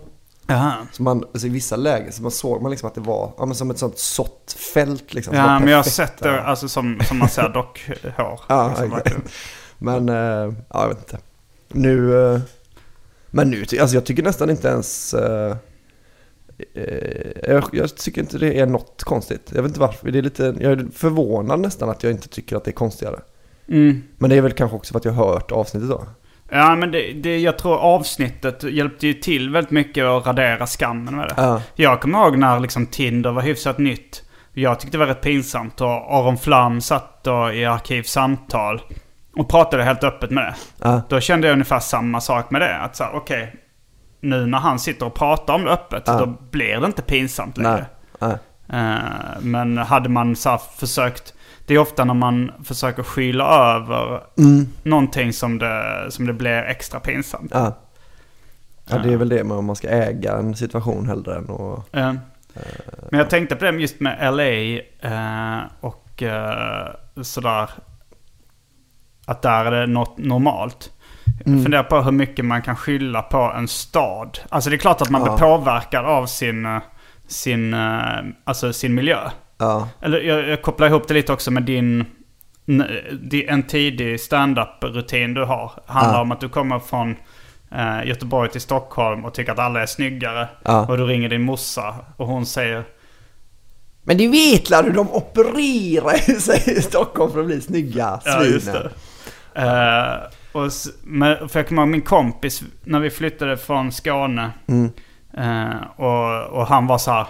Så 0.91 1.03
man, 1.03 1.23
alltså 1.23 1.47
i 1.47 1.49
vissa 1.49 1.75
lägen 1.75 2.11
så 2.11 2.21
man 2.21 2.31
såg 2.31 2.61
man 2.61 2.71
liksom 2.71 2.87
att 2.87 2.95
det 2.95 3.01
var 3.01 3.33
ja, 3.37 3.45
men 3.45 3.55
som 3.55 3.71
ett 3.71 3.77
sånt 3.77 3.97
såttfält 3.97 5.13
liksom. 5.13 5.33
som 5.33 5.43
Ja, 5.43 5.59
men 5.59 5.67
jag 5.67 5.77
har 5.77 5.83
sett 5.83 6.17
det 6.17 6.41
alltså, 6.41 6.67
som, 6.67 6.99
som 7.07 7.17
man 7.17 7.29
ser 7.29 7.49
dockhår. 7.49 8.39
Ja, 8.47 8.75
liksom. 8.79 9.21
Men, 9.77 10.09
eh, 10.09 10.15
ja 10.69 10.81
jag 10.81 10.87
vet 10.87 10.97
inte. 10.97 11.17
Nu, 11.67 12.25
eh, 12.33 12.39
men 13.27 13.49
nu, 13.49 13.61
alltså 13.61 13.95
jag 13.95 14.05
tycker 14.05 14.23
nästan 14.23 14.49
inte 14.49 14.67
ens, 14.67 15.13
eh, 15.13 15.55
jag, 17.47 17.63
jag 17.71 17.95
tycker 17.95 18.21
inte 18.21 18.37
det 18.37 18.59
är 18.59 18.65
något 18.65 19.03
konstigt. 19.03 19.51
Jag 19.55 19.61
vet 19.61 19.69
inte 19.69 19.79
varför, 19.79 20.11
det 20.11 20.17
är 20.17 20.23
lite, 20.23 20.55
jag 20.59 20.71
är 20.71 20.87
förvånad 20.93 21.59
nästan 21.59 21.89
att 21.89 22.03
jag 22.03 22.11
inte 22.11 22.27
tycker 22.27 22.55
att 22.55 22.63
det 22.63 22.71
är 22.71 22.73
konstigare. 22.73 23.19
Mm. 23.67 24.03
Men 24.17 24.29
det 24.29 24.35
är 24.35 24.41
väl 24.41 24.51
kanske 24.51 24.77
också 24.77 24.91
för 24.91 24.99
att 24.99 25.05
jag 25.05 25.11
har 25.11 25.33
hört 25.33 25.51
avsnittet 25.51 25.89
då. 25.89 26.05
Ja, 26.53 26.75
men 26.75 26.91
det, 26.91 27.13
det, 27.13 27.39
jag 27.39 27.57
tror 27.57 27.77
avsnittet 27.77 28.63
hjälpte 28.63 29.07
ju 29.07 29.13
till 29.13 29.49
väldigt 29.49 29.71
mycket 29.71 30.05
att 30.05 30.27
radera 30.27 30.67
skammen 30.67 31.15
med 31.15 31.27
det. 31.27 31.33
Ja. 31.37 31.61
Jag 31.75 32.01
kommer 32.01 32.19
ihåg 32.19 32.37
när 32.37 32.59
liksom 32.59 32.85
Tinder 32.85 33.31
var 33.31 33.41
hyfsat 33.41 33.77
nytt. 33.77 34.23
Jag 34.53 34.79
tyckte 34.79 34.97
det 34.97 34.99
var 34.99 35.07
rätt 35.13 35.21
pinsamt 35.21 35.81
och 35.81 35.87
Aron 35.89 36.37
Flam 36.37 36.81
satt 36.81 37.23
då 37.23 37.51
i 37.51 37.65
Arkivsamtal 37.65 38.81
och 39.35 39.49
pratade 39.49 39.83
helt 39.83 40.03
öppet 40.03 40.31
med 40.31 40.43
det. 40.43 40.55
Ja. 40.81 41.01
Då 41.09 41.19
kände 41.19 41.47
jag 41.47 41.53
ungefär 41.53 41.79
samma 41.79 42.21
sak 42.21 42.51
med 42.51 42.61
det. 42.61 42.77
Att 42.77 42.95
så 42.95 43.05
okej, 43.13 43.55
nu 44.21 44.45
när 44.45 44.57
han 44.57 44.79
sitter 44.79 45.05
och 45.05 45.13
pratar 45.13 45.53
om 45.53 45.63
det 45.63 45.71
öppet, 45.71 46.03
Ja. 46.05 46.13
då 46.19 46.25
blir 46.25 46.77
det 46.79 46.85
inte 46.85 47.01
pinsamt 47.01 47.57
längre. 47.57 47.85
Nej. 48.19 48.35
Nej. 48.67 48.81
Eh, 48.81 48.99
men 49.41 49.77
hade 49.77 50.09
man 50.09 50.35
så 50.35 50.57
försökt... 50.57 51.33
Det 51.65 51.73
är 51.73 51.77
ofta 51.77 52.03
när 52.05 52.13
man 52.13 52.51
försöker 52.63 53.03
skyla 53.03 53.43
över 53.75 54.21
någonting 54.83 55.33
som 55.33 55.57
det, 55.57 56.05
som 56.09 56.25
det 56.27 56.33
blir 56.33 56.57
extra 56.57 56.99
pinsamt. 56.99 57.51
Ja. 57.53 57.77
ja, 58.89 58.97
det 58.97 59.13
är 59.13 59.17
väl 59.17 59.29
det 59.29 59.43
man 59.43 59.65
man 59.65 59.75
ska 59.75 59.89
äga 59.89 60.33
en 60.37 60.55
situation 60.55 61.07
hellre 61.07 61.35
än 61.35 61.49
att... 61.49 61.95
Eh, 61.95 62.13
men 63.09 63.19
jag 63.19 63.29
tänkte 63.29 63.55
på 63.55 63.65
det 63.65 63.71
just 63.71 63.99
med 63.99 64.33
LA 64.33 64.43
eh, 65.09 65.59
och 65.79 66.23
eh, 66.23 66.87
sådär. 67.21 67.69
Att 69.25 69.41
där 69.41 69.65
är 69.65 69.71
det 69.71 69.87
något 69.87 70.17
normalt. 70.17 70.91
Jag 71.45 71.63
funderar 71.63 71.83
på 71.83 72.01
hur 72.01 72.11
mycket 72.11 72.45
man 72.45 72.61
kan 72.61 72.75
skylla 72.75 73.21
på 73.21 73.37
en 73.57 73.67
stad. 73.67 74.39
Alltså 74.49 74.69
det 74.69 74.75
är 74.75 74.77
klart 74.77 75.01
att 75.01 75.09
man 75.09 75.21
Ja. 75.25 75.35
blir 75.35 75.47
påverkad 75.47 76.05
av 76.05 76.25
sin, 76.25 76.79
sin, 77.27 77.75
alltså 78.43 78.73
sin 78.73 78.95
miljö. 78.95 79.19
Ja, 79.61 79.89
Eller 80.01 80.21
jag, 80.21 80.47
jag 80.47 80.61
kopplar 80.61 80.87
ihop 80.87 81.07
det 81.07 81.13
lite 81.13 81.33
också 81.33 81.51
med 81.51 81.63
din... 81.63 82.05
En 83.47 83.63
tidig 83.63 84.19
stand-up-rutin 84.19 85.33
du 85.33 85.43
har. 85.43 85.71
Handlar 85.85 86.13
Ja. 86.17 86.21
om 86.21 86.31
att 86.31 86.39
du 86.39 86.49
kommer 86.49 86.79
från 86.79 87.15
eh, 87.71 88.07
Göteborg 88.07 88.49
till 88.51 88.61
Stockholm 88.61 89.25
och 89.25 89.33
tycker 89.33 89.51
att 89.51 89.59
alla 89.59 89.81
är 89.81 89.85
snyggare. 89.85 90.47
Ja. 90.63 90.85
Och 90.87 90.97
du 90.97 91.03
ringer 91.05 91.29
din 91.29 91.41
morsa 91.41 91.95
och 92.17 92.27
hon 92.27 92.45
säger... 92.45 92.83
Men 94.03 94.17
du 94.17 94.27
vet 94.27 94.69
la 94.69 94.81
du, 94.81 94.91
de 94.91 95.09
opererar 95.11 96.39
sig 96.39 96.77
i 96.77 96.81
Stockholm 96.81 97.31
för 97.31 97.39
att 97.39 97.45
bli 97.45 97.61
snygga 97.61 98.19
Ja, 98.25 98.43
just 98.43 98.65
svinen. 98.65 98.89
det. 99.53 99.61
Eh, 99.61 100.61
och, 100.61 100.71
men, 101.03 101.49
för 101.49 101.59
jag 101.59 101.67
kommer 101.67 101.81
ihåg 101.81 101.89
min 101.89 102.01
kompis 102.01 102.63
när 102.83 102.99
vi 102.99 103.09
flyttade 103.09 103.57
från 103.57 103.91
Skåne. 103.91 104.51
Mm. 104.67 104.91
eh, 105.37 105.75
och, 105.95 106.43
och 106.59 106.67
han 106.67 106.87
var 106.87 106.97
så 106.97 107.11
här... 107.11 107.25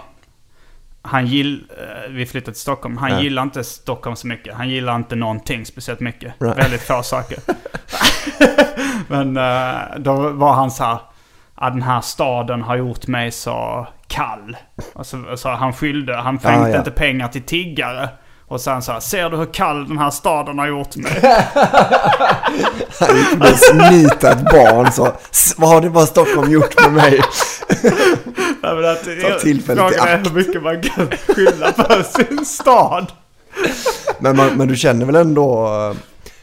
Han 1.04 1.26
gill, 1.26 1.64
eh, 1.78 2.10
vi 2.10 2.26
flyttade 2.26 2.52
till 2.52 2.60
Stockholm. 2.60 2.96
Han 2.96 3.10
Ja. 3.10 3.20
gillar 3.20 3.42
inte 3.42 3.64
Stockholm 3.64 4.16
så 4.16 4.26
mycket. 4.26 4.54
Han 4.54 4.68
gillar 4.68 4.96
inte 4.96 5.16
någonting 5.16 5.66
speciellt 5.66 6.00
mycket. 6.00 6.34
Right. 6.38 6.58
Väldigt 6.58 6.82
få 6.82 7.02
saker. 7.02 7.38
Men 9.08 9.36
eh, 9.36 9.98
då 9.98 10.28
var 10.30 10.52
han 10.52 10.70
så 10.70 10.84
här... 10.84 10.98
Ja, 11.60 11.70
den 11.70 11.82
här 11.82 12.00
staden 12.00 12.62
har 12.62 12.76
gjort 12.76 13.06
mig 13.06 13.30
så 13.30 13.86
kall. 14.06 14.56
Och 14.92 15.06
så, 15.06 15.36
så 15.36 15.48
han 15.48 15.72
skyllde, 15.72 16.16
han 16.16 16.38
skänkte 16.38 16.70
ja. 16.70 16.78
inte 16.78 16.90
pengar 16.90 17.28
till 17.28 17.42
tiggare. 17.42 18.08
Och 18.52 18.60
sen 18.60 18.82
så 18.82 18.92
här, 18.92 19.00
ser 19.00 19.30
du 19.30 19.36
hur 19.36 19.54
kall 19.54 19.88
den 19.88 19.98
här 19.98 20.10
staden 20.10 20.58
har 20.58 20.66
gjort 20.68 20.96
mig? 20.96 21.20
Han 23.00 23.16
gick 23.16 23.38
med 23.38 23.58
snita 23.58 24.32
ett 24.32 24.44
barn 24.44 24.92
så, 24.92 25.12
"S- 25.30 25.54
vad 25.56 25.70
har 25.70 25.80
det 25.80 25.90
bara 25.90 26.06
Stockholm 26.06 26.50
gjort 26.52 26.80
med 26.82 26.92
mig? 26.92 27.20
Nej, 28.62 28.74
men 28.76 28.84
att, 28.84 29.04
Ta 29.32 29.38
tillfället 29.40 29.92
i 29.92 29.98
akt. 29.98 30.26
hur 30.26 30.34
mycket 30.34 30.62
man 30.62 30.82
kan 30.82 31.08
skylla 31.28 31.72
på 31.72 32.02
sin 32.02 32.44
stad. 32.46 33.12
Men, 34.18 34.36
man, 34.36 34.48
men 34.56 34.68
du 34.68 34.76
känner 34.76 35.06
väl 35.06 35.16
ändå 35.16 35.66
eh, 35.66 35.96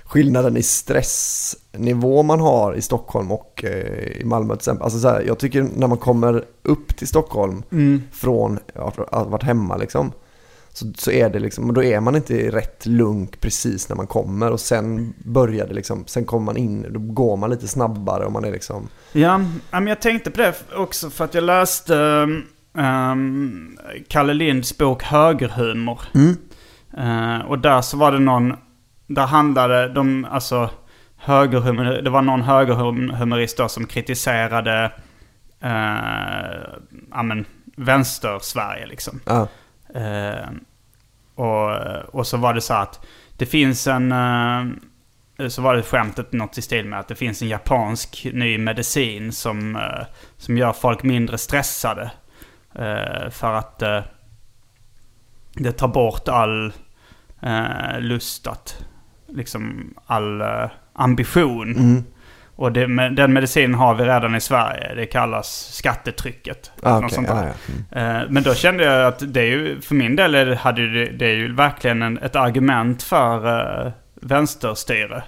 skillnaden 0.03 0.57
i 0.57 0.63
stressnivå 0.63 2.23
man 2.23 2.39
har 2.39 2.73
i 2.75 2.81
Stockholm 2.81 3.31
och 3.31 3.63
eh, 3.63 4.21
i 4.21 4.21
Malmö 4.25 4.53
till 4.53 4.59
exempel. 4.59 4.83
Alltså 4.83 4.99
så 4.99 5.09
här, 5.09 5.21
jag 5.27 5.39
tycker 5.39 5.67
när 5.75 5.87
man 5.87 5.97
kommer 5.97 6.43
upp 6.63 6.97
till 6.97 7.07
Stockholm 7.07 7.63
från 8.13 8.59
ja, 8.75 8.91
från 8.95 9.05
att 9.11 9.13
ha 9.15 9.23
varit 9.23 9.43
hemma 9.43 9.77
liksom. 9.77 10.11
Så, 10.79 10.93
så 10.97 11.11
är 11.11 11.29
det 11.29 11.39
liksom, 11.39 11.67
och 11.67 11.73
då 11.73 11.83
är 11.83 11.99
man 11.99 12.15
inte 12.15 12.33
i 12.33 12.49
rätt 12.49 12.85
lunk 12.85 13.41
precis 13.41 13.89
när 13.89 13.95
man 13.95 14.07
kommer 14.07 14.51
och 14.51 14.59
sen 14.59 15.13
börjar 15.17 15.67
det 15.67 15.73
liksom, 15.73 16.03
sen 16.07 16.25
kommer 16.25 16.45
man 16.45 16.57
in, 16.57 16.85
då 16.89 16.99
går 16.99 17.37
man 17.37 17.49
lite 17.49 17.67
snabbare 17.67 18.25
och 18.25 18.31
man 18.31 18.45
är 18.45 18.51
liksom, 18.51 18.87
Ja, 19.11 19.41
men 19.71 19.87
jag 19.87 20.01
tänkte 20.01 20.31
på 20.31 20.37
det 20.37 20.55
också 20.75 21.09
för 21.09 21.25
att 21.25 21.33
jag 21.33 21.43
läste 21.43 21.93
um, 22.73 23.77
Kalle 24.07 24.33
Linds 24.33 24.77
bok 24.77 25.03
Högerhumor. 25.03 26.01
Eh, 26.97 27.39
och 27.47 27.59
där 27.59 27.81
så 27.81 27.97
var 27.97 28.11
det 28.11 28.19
någon, 28.19 28.53
där 29.07 29.25
handlade 29.25 29.93
de, 29.93 30.25
alltså 30.25 30.69
högerhumor, 31.17 31.83
det 31.83 32.09
var 32.09 32.21
någon 32.21 32.41
högerhumorist 32.41 33.57
då 33.57 33.67
som 33.67 33.85
kritiserade, 33.85 34.91
uh, 35.63 36.79
ja 37.11 37.23
men, 37.23 37.45
vänster-Sverige 37.75 38.85
liksom. 38.85 39.19
Eh, 39.95 40.49
och, 41.39 42.15
och 42.15 42.27
så 42.27 42.37
var 42.37 42.53
det 42.53 42.61
så 42.61 42.73
att 42.73 43.05
det 43.37 43.45
finns 43.45 43.87
en... 43.87 44.11
Eh, 44.11 45.47
så 45.47 45.61
var 45.61 45.75
det 45.75 45.83
skämtet 45.83 46.31
något 46.31 46.57
i 46.57 46.61
stil 46.61 46.85
med 46.85 46.99
att 46.99 47.07
det 47.07 47.15
finns 47.15 47.41
en 47.41 47.47
japansk 47.47 48.27
ny 48.33 48.57
medicin 48.57 49.31
som, 49.31 49.75
eh, 49.75 50.05
som 50.37 50.57
gör 50.57 50.73
folk 50.73 51.03
mindre 51.03 51.37
stressade. 51.37 52.11
Eh, 52.75 53.29
för 53.29 53.53
att 53.53 53.79
det 55.53 55.71
tar 55.71 55.87
bort 55.87 56.27
all 56.27 56.73
lust 57.99 58.47
att, 58.47 58.85
liksom 59.27 59.93
all 60.05 60.41
ambition. 60.41 61.61
ambition. 61.61 62.05
Och 62.59 62.71
det, 62.71 62.87
men 62.87 63.15
den 63.15 63.33
medicinen 63.33 63.73
har 63.73 63.95
vi 63.95 64.03
redan 64.03 64.35
i 64.35 64.41
Sverige. 64.41 64.95
Det 64.95 65.05
kallas 65.05 65.69
skattetrycket. 65.73 66.71
Ah, 66.83 66.89
Något 66.93 67.03
okej, 67.03 67.15
sånt 67.15 67.27
ja, 67.29 67.35
där. 67.35 67.53
ja. 67.89 68.21
Eh, 68.21 68.29
Men 68.29 68.43
då 68.43 68.53
kände 68.53 68.83
jag 68.83 69.07
att 69.07 69.33
det 69.33 69.41
är 69.41 69.45
ju, 69.45 69.81
för 69.81 69.95
min 69.95 70.15
del 70.15 70.35
är 70.35 70.55
hade 70.55 70.93
det, 70.93 71.05
det 71.05 71.25
är 71.25 71.35
ju 71.35 71.53
verkligen 71.55 72.01
en, 72.01 72.17
ett 72.17 72.35
argument 72.35 73.03
för 73.03 73.47
uh, 73.85 73.91
vänsterstyre. 74.21 75.23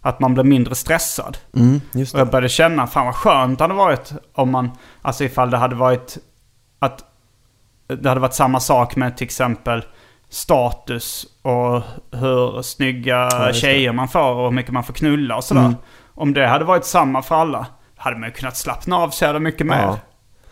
Att 0.00 0.20
man 0.20 0.34
blir 0.34 0.44
mindre 0.44 0.74
stressad. 0.74 1.38
mm, 1.56 1.80
Och 2.14 2.20
jag 2.20 2.30
började 2.30 2.48
känna, 2.48 2.86
fan 2.86 3.06
vad 3.06 3.14
skönt 3.14 3.58
det 3.58 3.64
hade 3.64 3.74
varit 3.74 4.12
om 4.32 4.50
man, 4.50 4.70
alltså 5.02 5.24
ifall 5.24 5.50
det 5.50 5.56
hade 5.56 5.74
varit 5.74 6.18
att 6.78 7.04
det 7.88 8.08
hade 8.08 8.20
varit 8.20 8.34
samma 8.34 8.60
sak 8.60 8.96
med 8.96 9.16
till 9.16 9.24
exempel 9.24 9.84
status 10.28 11.26
och 11.42 11.82
hur 12.12 12.62
snygga 12.62 13.28
det. 13.28 13.54
tjejer 13.54 13.92
man 13.92 14.08
får 14.08 14.32
och 14.34 14.44
hur 14.44 14.50
mycket 14.50 14.72
man 14.72 14.84
får 14.84 14.94
knulla 14.94 15.36
och 15.36 15.44
sådär. 15.44 15.60
Mm. 15.60 15.74
Om 16.16 16.34
det 16.34 16.46
hade 16.46 16.64
varit 16.64 16.84
samma 16.84 17.22
för 17.22 17.34
alla, 17.34 17.66
hade 17.96 18.16
man 18.16 18.28
ju 18.28 18.32
kunnat 18.34 18.56
slappna 18.56 18.96
av 18.96 19.10
så 19.10 19.24
jävla 19.24 19.40
mycket 19.40 19.66
mer. 19.66 19.82
Ja. 19.82 19.98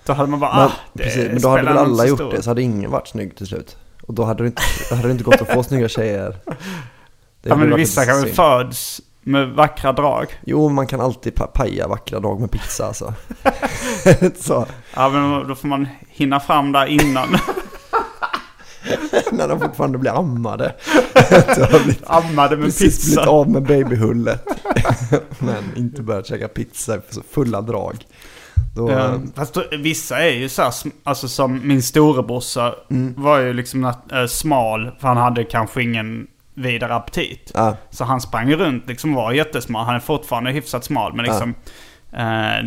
Då 0.06 0.12
hade 0.12 0.28
man 0.30 0.40
bara, 0.40 0.54
Men, 0.56 0.64
ah, 0.66 0.72
det 0.92 1.02
precis, 1.02 1.28
men 1.32 1.42
då 1.42 1.48
hade 1.48 1.62
väl 1.62 1.78
alla 1.78 2.06
gjort 2.06 2.18
stor- 2.18 2.30
det 2.32 2.42
så 2.42 2.50
hade 2.50 2.62
ingen 2.62 2.90
varit 2.90 3.08
snygg 3.08 3.36
till 3.36 3.46
slut. 3.46 3.76
Och 4.02 4.14
då 4.14 4.24
hade 4.24 4.42
det 4.42 4.46
inte, 4.46 4.62
hade 4.90 5.08
det 5.08 5.12
inte 5.12 5.24
gått 5.24 5.40
att 5.42 5.52
få 5.52 5.62
snygga 5.62 5.88
tjejer. 5.88 6.36
Det 6.44 6.54
Ja 7.48 7.56
men 7.56 7.74
vissa 7.76 8.04
kanske 8.06 8.32
föds 8.32 9.00
med 9.22 9.48
vackra 9.48 9.92
drag. 9.92 10.26
Jo, 10.46 10.68
man 10.68 10.86
kan 10.86 11.00
alltid 11.00 11.34
pa- 11.34 11.46
paja 11.46 11.88
vackra 11.88 12.20
drag 12.20 12.40
med 12.40 12.50
pizza 12.50 12.86
alltså. 12.86 13.14
så, 14.36 14.66
Ja 14.94 15.08
men 15.08 15.48
då 15.48 15.54
får 15.54 15.68
man 15.68 15.88
hinna 16.08 16.40
fram 16.40 16.72
där 16.72 16.86
innan. 16.86 17.28
när 19.32 19.48
de 19.48 19.60
fortfarande 19.60 19.98
blir 19.98 20.18
ammade. 20.18 20.74
Blivit, 21.84 22.02
Ammade 22.06 22.56
med 22.56 22.64
precis 22.66 22.80
blivit 23.04 23.18
pizza. 23.18 23.30
av 23.30 23.50
med 23.50 23.62
babyhullet. 23.62 24.44
Men 25.38 25.64
inte 25.76 26.02
börjat 26.02 26.26
käka 26.26 26.48
pizza 26.48 27.00
för 27.00 27.14
så 27.14 27.22
fulla 27.30 27.60
drag. 27.60 27.96
Då, 28.76 28.90
Ja, 28.90 29.14
fast 29.34 29.54
då, 29.54 29.62
vissa 29.78 30.18
är 30.18 30.30
ju 30.32 30.48
så 30.48 30.62
här, 30.62 30.70
sm- 30.70 30.92
alltså 31.04 31.28
som 31.28 31.60
min 31.68 31.82
storebrorsa 31.82 32.74
Mm. 32.90 33.14
var 33.16 33.38
ju 33.38 33.52
liksom 33.52 33.84
äh, 33.84 34.26
smal 34.28 34.90
för 35.00 35.08
han 35.08 35.16
hade 35.16 35.44
kanske 35.44 35.82
ingen 35.82 36.26
vidare 36.54 36.94
aptit. 36.94 37.50
ja, 37.54 37.76
Så 37.90 38.04
han 38.04 38.20
sprang 38.20 38.52
runt 38.54 38.88
liksom 38.88 39.14
var 39.14 39.32
jättesmal. 39.32 39.86
Han 39.86 39.94
är 39.94 40.00
fortfarande 40.00 40.50
hyfsat 40.50 40.84
smal 40.84 41.14
men 41.14 41.24
liksom 41.24 41.50
eh, 41.50 41.56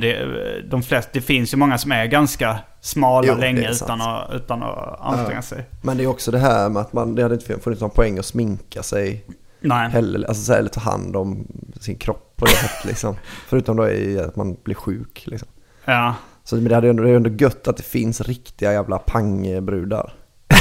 det, 0.02 0.26
de 0.70 0.84
flesta, 0.84 1.10
det 1.14 1.22
finns 1.22 1.54
ju 1.54 1.58
många 1.58 1.78
som 1.78 1.92
är 1.92 2.06
ganska 2.06 2.60
smala 2.82 3.28
Jo, 3.28 3.36
länge 3.36 3.72
utan 3.72 4.02
att, 4.02 4.34
utan 4.34 4.64
att 4.64 5.02
anstränga 5.02 5.42
sig. 5.42 5.66
men 5.82 5.98
det 5.98 6.04
är 6.04 6.08
också 6.08 6.32
det 6.32 6.40
här 6.40 6.70
med 6.70 6.82
att 6.82 6.94
man, 6.94 7.16
det 7.16 7.22
hade 7.24 7.36
inte 7.36 7.60
funnits 7.60 7.82
någon 7.82 7.90
poäng 7.90 8.20
att 8.20 8.26
sminka 8.26 8.84
sig 8.84 9.26
Nej. 9.60 9.90
heller. 9.90 10.28
Alltså 10.28 10.54
eller 10.54 10.70
ta 10.70 10.80
hand 10.82 11.16
om 11.16 11.48
sin 11.82 11.96
kropp 11.98 12.34
på 12.36 12.46
det 12.46 12.52
sättet 12.52 12.86
liksom. 12.86 13.16
Förutom 13.48 13.78
då 13.78 13.90
i 13.90 14.20
att 14.20 14.36
man 14.36 14.58
blir 14.64 14.76
sjuk 14.76 15.24
liksom. 15.28 15.48
Ja. 15.86 16.16
Så 16.44 16.56
men 16.56 16.66
det, 16.66 16.76
hade, 16.76 16.90
ändå- 16.90 17.04
det 17.04 17.10
är 17.10 17.16
ändå 17.16 17.30
gött 17.30 17.68
att 17.68 17.78
det 17.78 17.84
finns 17.84 18.22
riktiga 18.22 18.74
jävla 18.74 18.98
pangbrudar. 18.98 20.14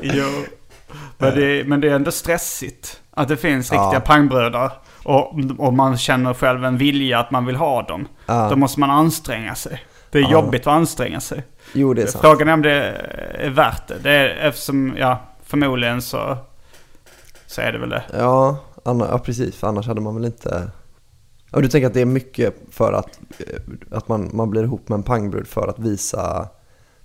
Jo. 0.00 0.44
Men 1.18 1.34
det, 1.34 1.68
men 1.68 1.80
det 1.80 1.88
är 1.88 1.94
ändå 1.94 2.10
stressigt. 2.10 3.00
Att 3.10 3.28
det 3.28 3.36
finns 3.36 3.72
Ja. 3.72 3.82
riktiga 3.82 4.00
pangbröder. 4.00 4.70
Och, 5.04 5.34
och 5.58 5.74
man 5.74 5.96
känner 5.98 6.34
själv 6.34 6.64
en 6.64 6.78
vilja 6.78 7.18
att 7.18 7.30
man 7.30 7.46
vill 7.46 7.56
ha 7.56 7.82
dem. 7.82 8.08
Ja. 8.26 8.48
Då 8.50 8.56
måste 8.56 8.80
man 8.80 8.90
anstränga 8.90 9.54
sig. 9.54 9.82
Det 10.10 10.18
är 10.18 10.22
Ja. 10.22 10.30
jobbigt 10.32 10.60
att 10.60 10.72
anstränga 10.72 11.20
sig. 11.20 11.42
Jo, 11.72 11.94
det 11.94 12.02
är 12.02 12.06
sant. 12.06 12.22
Frågan 12.24 12.48
är 12.48 12.52
om 12.52 12.62
det 12.62 12.72
är 13.38 13.50
värt 13.50 13.88
det. 13.88 13.98
det 14.02 14.10
är, 14.10 14.28
eftersom, 14.48 14.94
ja, 14.98 15.18
förmodligen 15.44 16.02
så, 16.02 16.36
så 17.46 17.60
är 17.60 17.72
det 17.72 17.78
väl 17.78 17.88
det. 17.90 18.02
Ja, 18.18 18.56
anna, 18.84 19.08
ja, 19.10 19.18
precis. 19.18 19.56
För 19.56 19.66
annars 19.68 19.86
hade 19.86 20.00
man 20.00 20.14
väl 20.14 20.24
inte 20.24 20.70
Och 21.52 21.62
du 21.62 21.68
tänker 21.68 21.86
att 21.86 21.94
det 21.94 22.00
är 22.00 22.04
mycket 22.06 22.54
för 22.70 22.92
att, 22.92 23.20
eh, 23.38 23.96
att 23.96 24.08
man, 24.08 24.30
man 24.32 24.50
blir 24.50 24.62
ihop 24.62 24.88
med 24.88 24.96
en 24.96 25.02
pangbrud 25.02 25.46
för 25.46 25.68
att 25.68 25.78
visa, 25.78 26.48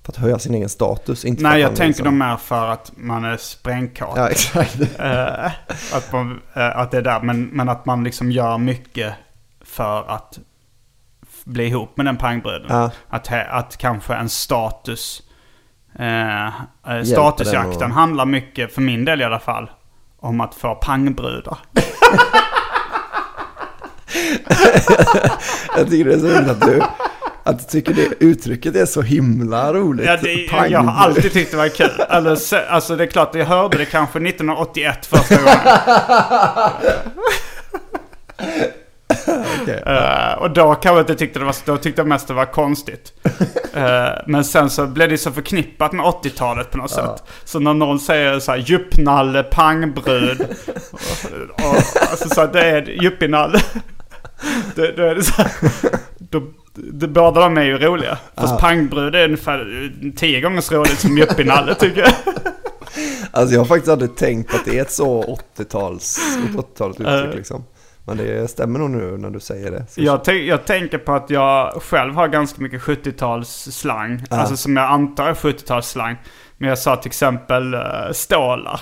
för 0.04 0.12
att 0.12 0.18
höja 0.18 0.40
sin 0.40 0.56
egen 0.56 0.70
status? 0.70 1.26
Inte 1.26 1.44
Nej, 1.44 1.62
jag 1.62 1.70
tänker 1.70 1.86
liksom- 1.88 2.06
nog 2.06 2.14
mer 2.14 2.38
för 2.38 2.68
att 2.68 2.92
man 2.96 3.26
är 3.26 3.38
sprängkåt. 3.38 4.14
Ja, 4.16 4.30
exakt. 4.30 4.78
Eh, 5.00 5.46
att, 5.94 6.12
man, 6.12 6.42
eh, 6.54 6.78
att 6.78 6.92
det 6.92 6.98
är 6.98 7.02
där. 7.02 7.20
Men, 7.22 7.44
men 7.46 7.70
att 7.70 7.86
man 7.86 8.04
liksom 8.04 8.32
gör 8.32 8.58
mycket 8.58 9.14
för 9.66 10.10
att 10.10 10.40
bli 11.44 11.66
ihop 11.68 11.98
med 11.98 12.06
den 12.06 12.18
pangbruden. 12.18 12.68
Ja. 12.70 12.92
Att, 13.10 13.30
att 13.50 13.78
kanske 13.78 14.14
en 14.14 14.30
status... 14.30 15.22
Eh, 16.00 16.46
eh, 16.48 17.04
statusjakten 17.06 17.92
att- 17.92 17.98
handlar 17.98 18.26
mycket, 18.26 18.74
för 18.74 18.82
min 18.82 19.06
del 19.06 19.22
i 19.22 19.24
alla 19.24 19.40
fall, 19.40 19.72
om 20.20 20.42
att 20.42 20.56
få 20.56 20.76
pangbrudar. 20.76 21.58
Jag 25.78 25.90
tycker 25.90 26.06
det 26.06 26.14
är 26.14 26.20
så 26.20 26.28
roligt 26.28 26.50
att 26.50 26.62
du, 26.62 26.82
att 27.44 27.60
du 27.60 27.66
tycker 27.66 27.94
det 27.94 28.26
uttrycket 28.26 28.76
är 28.76 28.86
så 28.86 29.02
himla 29.02 29.74
roligt. 29.74 30.06
Ja, 30.06 30.18
det, 30.22 30.68
jag 30.70 30.80
har 30.80 31.06
alltid 31.06 31.34
tyckt 31.34 31.52
det 31.52 31.58
var 31.58 31.68
kul. 31.68 32.38
Se- 32.38 32.66
alltså 32.70 32.96
det 32.96 33.04
är 33.04 33.08
klart, 33.08 33.36
jag 33.36 33.46
hörde 33.46 33.78
det 33.78 33.86
kanske 33.86 34.20
1981 34.20 35.06
första 35.06 35.36
gången. 35.36 35.58
Okej. 39.62 39.84
Eh, 39.86 40.34
och 40.34 40.52
då 40.52 40.76
kanske 40.76 40.90
jag 40.90 41.00
inte 41.00 41.16
tyckte 41.16 41.40
det 41.40 41.46
var, 41.46 41.56
då 41.66 41.78
tyckte 41.78 42.02
jag 42.02 42.08
mest 42.08 42.28
det 42.28 42.34
var 42.34 42.46
konstigt. 42.46 43.14
Eh, 43.74 44.10
men 44.28 44.46
sen 44.46 44.70
så 44.70 44.88
blev 44.88 45.10
det 45.10 45.18
så 45.18 45.32
förknippat 45.32 45.92
med 45.92 46.06
80-talet 46.06 46.72
på 46.72 46.78
något 46.78 46.92
sätt. 46.92 47.24
Så 47.46 47.60
när 47.60 47.74
någon 47.74 48.00
säger 48.00 48.40
så 48.40 48.52
här 48.52 48.58
djupnalle, 48.60 49.44
pangbrud. 49.44 50.42
och, 50.92 51.66
och, 51.66 51.76
alltså 52.12 52.30
så 52.30 52.46
det 52.46 52.66
är 52.70 53.04
juppinalle. 53.04 53.60
då, 54.76 54.82
då 54.98 55.04
är 55.04 55.16
det 55.16 55.24
så 55.24 55.34
här, 55.42 55.52
då, 56.20 56.42
båda 57.08 57.42
de 57.42 57.58
är 57.58 57.64
ju 57.64 57.78
roliga. 57.78 58.18
Fast 58.38 58.60
pangbrud 58.60 59.16
är 59.16 59.26
ungefär 59.26 59.92
tio 60.16 60.42
gånger 60.42 60.62
så 60.62 60.76
roligt 60.76 61.00
som 61.00 61.18
juppinalle 61.18 61.76
tycker 61.76 62.02
jag. 62.02 62.12
Alltså 63.32 63.54
jag 63.54 63.62
har 63.62 63.66
faktiskt 63.66 63.92
aldrig 63.92 64.16
tänkt 64.16 64.56
att 64.56 64.66
det 64.66 64.78
är 64.78 64.82
ett 64.82 64.92
så 64.92 65.38
80-tals, 65.58 66.20
ett 66.50 66.56
80-tals 66.56 67.00
uttryck 67.00 67.32
Eh. 67.32 67.36
liksom. 67.36 67.64
Men 68.06 68.18
det 68.18 68.50
stämmer 68.50 68.80
nog 68.80 68.90
nu 68.90 69.18
när 69.18 69.30
du 69.30 69.40
säger 69.40 69.72
det. 69.72 69.86
Jag, 69.96 70.28
jag 70.28 70.66
tänker 70.66 70.98
på 70.98 71.14
att 71.14 71.30
jag 71.30 71.82
själv 71.84 72.16
har 72.16 72.28
ganska 72.28 72.62
mycket 72.62 72.82
70-talsslang. 72.82 74.26
Alltså 74.30 74.58
som 74.58 74.78
jag 74.78 74.86
antar 74.86 75.28
är 75.28 75.34
70-talsslang. 75.34 76.16
Men 76.58 76.70
jag 76.70 76.80
sa 76.80 76.96
till 76.96 77.10
exempel 77.10 77.74
uh, 77.74 77.82
stålar. 78.12 78.80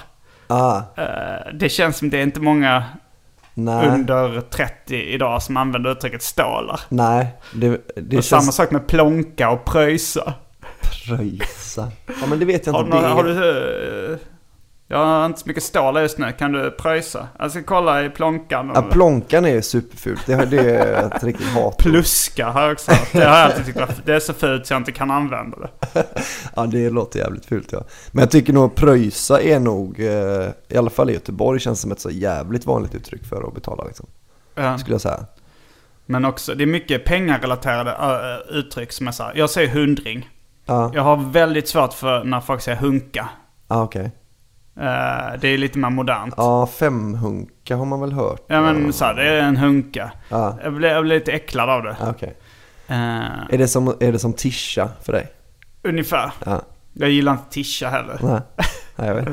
Ah, 0.48 0.82
Eh, 0.98 1.54
det 1.60 1.70
känns 1.70 1.98
som 1.98 2.10
det 2.10 2.18
är 2.18 2.24
inte 2.24 2.40
många 2.40 2.84
nej, 3.54 3.88
under 3.88 4.42
30 4.42 4.96
idag 4.96 5.42
som 5.44 5.58
använder 5.58 5.92
uttrycket 5.92 6.22
stålar. 6.24 6.80
nej. 6.90 7.28
Det, 7.56 7.82
det 7.96 8.18
och 8.18 8.24
känns 8.24 8.28
samma 8.28 8.52
sak 8.52 8.72
med 8.72 8.88
plånka 8.88 9.50
och 9.50 9.66
pröjsa. 9.66 10.34
pröjsa. 11.08 11.92
Ja 12.08 12.28
men 12.28 12.40
det 12.40 12.46
vet 12.46 12.66
jag 12.66 12.74
Har, 12.74 12.84
inte. 12.86 12.98
du, 12.98 13.06
om 13.06 13.12
har 13.12 13.24
du... 13.24 14.20
eh, 14.90 14.98
jag 14.98 15.06
har 15.06 15.26
inte 15.26 15.40
så 15.40 15.48
mycket 15.48 15.64
stålar 15.64 16.02
just 16.02 16.18
nu. 16.18 16.32
Kan 16.32 16.52
du 16.52 16.72
pröjsa? 16.72 17.28
Jag 17.40 17.52
ska 17.52 17.64
kolla 17.64 18.04
i 18.04 18.10
plånkan. 18.10 18.72
Ja, 18.76 18.82
plånkan 18.82 19.46
är 19.46 19.62
superfult. 19.62 20.26
Det, 20.26 20.46
det 20.46 20.76
är 20.76 21.08
ett 21.16 21.24
riktigt 21.24 21.48
hat. 21.48 21.78
Pluska 21.78 22.50
har 22.50 22.62
jag 22.62 22.72
också 22.72 22.92
hört. 22.92 23.10
Det 23.12 23.26
har 23.26 23.38
jag 23.38 23.46
alltid 23.46 23.66
tyckt 23.66 24.06
det 24.06 24.14
är 24.14 24.20
så 24.20 24.34
fult 24.34 24.66
så 24.66 24.74
jag 24.74 24.80
inte 24.80 24.92
kan 24.92 25.12
använda 25.12 25.58
det. 25.58 25.70
Ja, 26.56 26.66
det 26.66 26.90
låter 26.90 27.20
jävligt 27.20 27.46
fult 27.46 27.72
ja. 27.72 27.84
Men 28.12 28.22
jag 28.22 28.32
tycker 28.32 28.54
nog 28.54 28.76
pröjsa 28.76 29.42
är 29.42 29.60
nog, 29.60 30.00
eh, 30.00 30.50
i 30.68 30.78
alla 30.78 30.90
fall 30.90 31.10
i 31.10 31.14
Göteborg, 31.14 31.60
känns 31.60 31.82
som 31.82 31.92
ett 31.92 32.00
så 32.00 32.10
jävligt 32.10 32.66
vanligt 32.66 32.96
uttryck 32.96 33.26
för 33.26 33.48
att 33.48 33.54
betala 33.54 33.84
liksom. 33.84 34.06
Ja. 34.56 34.78
Skulle 34.78 34.94
jag 34.94 35.02
säga. 35.02 35.26
Men 36.06 36.26
också, 36.26 36.56
det 36.56 36.64
är 36.64 36.68
mycket 36.68 37.06
pengarelaterade 37.06 37.92
äh, 37.92 38.56
uttryck 38.58 38.92
som 38.92 39.08
är 39.08 39.12
så 39.12 39.24
här. 39.24 39.34
Jag 39.36 39.50
säger 39.50 39.70
hundring. 39.70 40.30
Ja, 40.66 40.92
Jag 40.94 41.02
har 41.04 41.16
väldigt 41.32 41.68
svårt 41.68 41.94
för 41.94 42.24
när 42.24 42.42
folk 42.42 42.62
säger 42.62 42.78
hunka. 42.78 43.30
ah, 43.68 43.84
okej. 43.84 44.12
Eh, 44.80 45.40
det 45.42 45.48
är 45.48 45.58
lite 45.58 45.78
mer 45.80 45.90
modernt. 45.90 46.34
Ja, 46.38 46.44
Ja, 46.62 46.68
femhunka 46.68 47.76
har 47.76 47.86
man 47.86 48.02
väl 48.02 48.14
hört. 48.14 48.42
men 48.48 48.94
så 48.94 49.06
här, 49.06 49.14
det 49.14 49.24
är 49.30 49.42
en 49.42 49.58
hunka. 49.58 50.12
Ja, 50.30 50.58
Jag 50.64 50.74
blir, 50.74 50.90
jag 50.90 51.04
blir 51.04 51.16
lite 51.16 51.32
äcklad 51.32 51.70
av 51.70 51.84
det. 51.84 51.98
ah, 52.02 52.10
okej. 52.10 52.38
Eh, 52.88 52.96
Är, 53.50 53.58
det 53.58 53.68
som, 53.68 53.88
är 54.00 54.12
det 54.12 54.20
som 54.20 54.34
tischa 54.34 54.90
för 55.04 55.14
dig? 55.14 55.28
ungefär. 55.84 56.32
Ja, 56.46 56.62
Jag 56.94 57.10
gillar 57.10 57.32
inte 57.32 57.44
tischa 57.50 57.90
heller. 57.90 58.20
nej. 58.24 58.42
nej 58.96 59.08
jag 59.08 59.16
vet. 59.16 59.28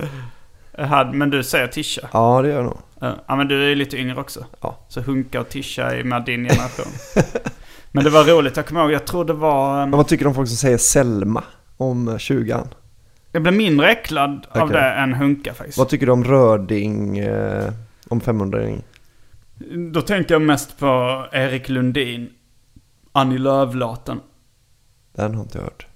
Hade- 0.89 1.13
Men 1.13 1.31
du 1.31 1.43
säger 1.45 1.67
tischa. 1.67 2.09
Ja, 2.13 2.43
det 2.43 2.49
gör 2.49 2.57
jag 2.57 2.65
nog. 2.65 2.79
Ja 3.27 3.37
men 3.37 3.49
du 3.49 3.71
är 3.73 3.75
lite 3.75 3.97
yngre 3.97 4.21
också. 4.21 4.45
Ja. 4.61 4.77
Så 4.89 5.01
hunka 5.01 5.41
och 5.41 5.49
tischa 5.49 5.83
är 5.97 6.05
med 6.05 6.25
din 6.25 6.45
generation. 6.49 6.93
men 7.93 8.05
det 8.05 8.11
var 8.11 8.25
roligt, 8.25 8.57
jag 8.57 8.67
kommer 8.67 8.81
ihåg, 8.83 8.93
jag 8.93 9.07
tror 9.07 9.25
det 9.25 9.33
var... 9.33 9.77
Men 9.87 9.91
vad 9.91 10.09
tycker 10.09 10.25
du 10.25 10.29
om 10.29 10.35
folk 10.35 10.49
som 10.49 10.57
säger 10.57 10.79
Selma 10.79 11.43
om 11.77 12.09
20an? 12.11 12.67
Jag 13.37 13.43
blev 13.43 13.55
mindre 13.55 13.91
äcklad 13.91 14.47
av 14.51 14.63
Okej. 14.63 14.77
det 14.77 14.91
än 14.93 15.15
hunka 15.15 15.55
faktiskt. 15.55 15.79
Vad 15.79 15.89
tycker 15.89 16.07
du 16.07 16.13
om 16.13 16.25
Röding 16.25 17.19
eh, 17.19 17.73
om 18.09 18.21
500 18.21 18.59
-ring? 18.59 18.83
Då 19.93 20.01
tänker 20.03 20.35
jag 20.35 20.43
mest 20.43 20.79
på 20.79 21.25
Erik 21.33 21.69
Lundin. 21.69 22.29
Annie 23.13 23.39
Lööf-låten. 23.39 24.21
Den 25.17 25.35
har 25.35 25.43
inte 25.43 25.59
jag 25.59 25.65
hört. 25.65 25.87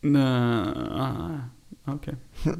Nej, 0.00 1.40
okej. 1.84 2.14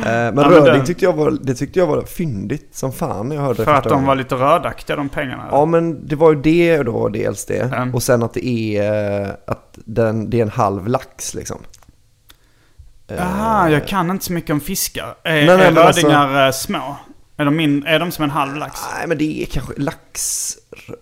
Eh, 0.00 0.06
men 0.06 0.34
men 0.34 0.44
Röding 0.44 0.64
den- 0.74 0.84
tyckte 0.86 1.04
jag 1.04 1.12
var, 1.12 1.38
det 1.42 1.54
tyckte 1.54 1.78
jag 1.78 1.86
var 1.86 2.02
fyndigt 2.02 2.68
som 2.74 2.92
fan 2.92 3.28
när 3.28 3.36
jag 3.36 3.42
hörde 3.42 3.58
det 3.58 3.64
För 3.64 3.70
att 3.72 3.76
första 3.76 3.88
de 3.88 3.94
gången. 3.94 4.06
var 4.06 4.14
lite 4.14 4.34
rödaktiga 4.34 4.96
de 4.96 5.08
pengarna. 5.08 5.48
Ja 5.50 5.64
men 5.64 6.06
det 6.06 6.16
var 6.16 6.32
ju 6.34 6.40
det 6.40 6.82
då 6.82 7.08
dels 7.08 7.44
det. 7.46 7.72
Mm. 7.74 7.94
Och 7.94 8.02
sen 8.02 8.22
att 8.22 8.34
det 8.34 8.46
är, 8.46 9.22
eh, 9.22 9.28
att 9.46 9.78
den, 9.84 10.30
det 10.30 10.38
är 10.38 10.42
en 10.42 10.50
halv 10.50 10.88
lax 10.88 11.34
liksom. 11.34 11.58
Jaha, 13.18 13.70
jag 13.70 13.88
kan 13.88 14.10
inte 14.10 14.24
så 14.24 14.32
mycket 14.32 14.50
om 14.50 14.60
fiskar. 14.60 15.14
Är, 15.22 15.32
Nej, 15.32 15.48
är 15.48 15.76
alltså- 15.76 16.06
rödingar 16.06 16.46
eh, 16.46 16.52
små? 16.52 16.96
Är 17.36 17.44
de, 17.44 17.56
min, 17.56 17.86
är 17.86 17.98
de 17.98 18.10
som 18.10 18.24
en 18.24 18.30
halv 18.30 18.56
lax? 18.56 18.80
Nej 18.98 19.06
men 19.08 19.18
det 19.18 19.42
är 19.42 19.46
kanske 19.46 19.72
lax, 19.76 20.10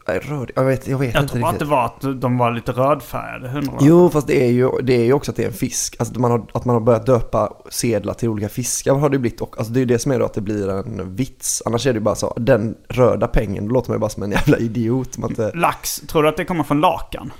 rö- 0.06 0.20
röd, 0.20 0.50
jag 0.56 0.64
vet, 0.64 0.86
jag 0.88 0.98
vet 0.98 1.14
Jag 1.14 1.22
inte 1.22 1.32
tror 1.34 1.44
att 1.46 1.52
riktigt. 1.52 1.68
det 1.68 1.74
var 1.74 1.84
att 1.84 2.20
de 2.20 2.38
var 2.38 2.50
lite 2.50 2.72
rödfärgade, 2.72 3.62
Jo 3.80 4.10
fast 4.10 4.26
det 4.26 4.44
är 4.46 4.50
ju, 4.50 4.70
det 4.82 4.92
är 4.96 5.04
ju 5.04 5.12
också 5.12 5.30
att 5.30 5.36
det 5.36 5.42
är 5.42 5.46
en 5.46 5.52
fisk. 5.52 5.96
Alltså 5.98 6.14
att 6.14 6.20
man 6.20 6.30
har, 6.30 6.46
att 6.54 6.64
man 6.64 6.74
har 6.74 6.80
börjat 6.80 7.06
döpa 7.06 7.52
sedlar 7.70 8.14
till 8.14 8.28
olika 8.28 8.48
fiskar 8.48 8.94
har 8.94 9.08
det 9.08 9.18
blivit. 9.18 9.40
Och, 9.40 9.54
alltså 9.58 9.72
det 9.72 9.78
är 9.78 9.80
ju 9.80 9.86
det 9.86 9.98
som 9.98 10.12
är 10.12 10.18
då 10.18 10.24
att 10.24 10.34
det 10.34 10.40
blir 10.40 10.70
en 10.70 11.16
vits. 11.16 11.62
Annars 11.66 11.86
är 11.86 11.92
det 11.92 11.96
ju 11.98 12.04
bara 12.04 12.14
så, 12.14 12.34
den 12.36 12.74
röda 12.88 13.26
pengen, 13.28 13.68
då 13.68 13.74
låter 13.74 13.90
man 13.90 13.96
ju 13.96 14.00
bara 14.00 14.10
som 14.10 14.22
en 14.22 14.30
jävla 14.30 14.58
idiot. 14.58 15.16
Att, 15.22 15.38
eh, 15.38 15.48
Lax, 15.54 16.00
tror 16.00 16.22
du 16.22 16.28
att 16.28 16.36
det 16.36 16.44
kommer 16.44 16.64
från 16.64 16.80
lakan? 16.80 17.32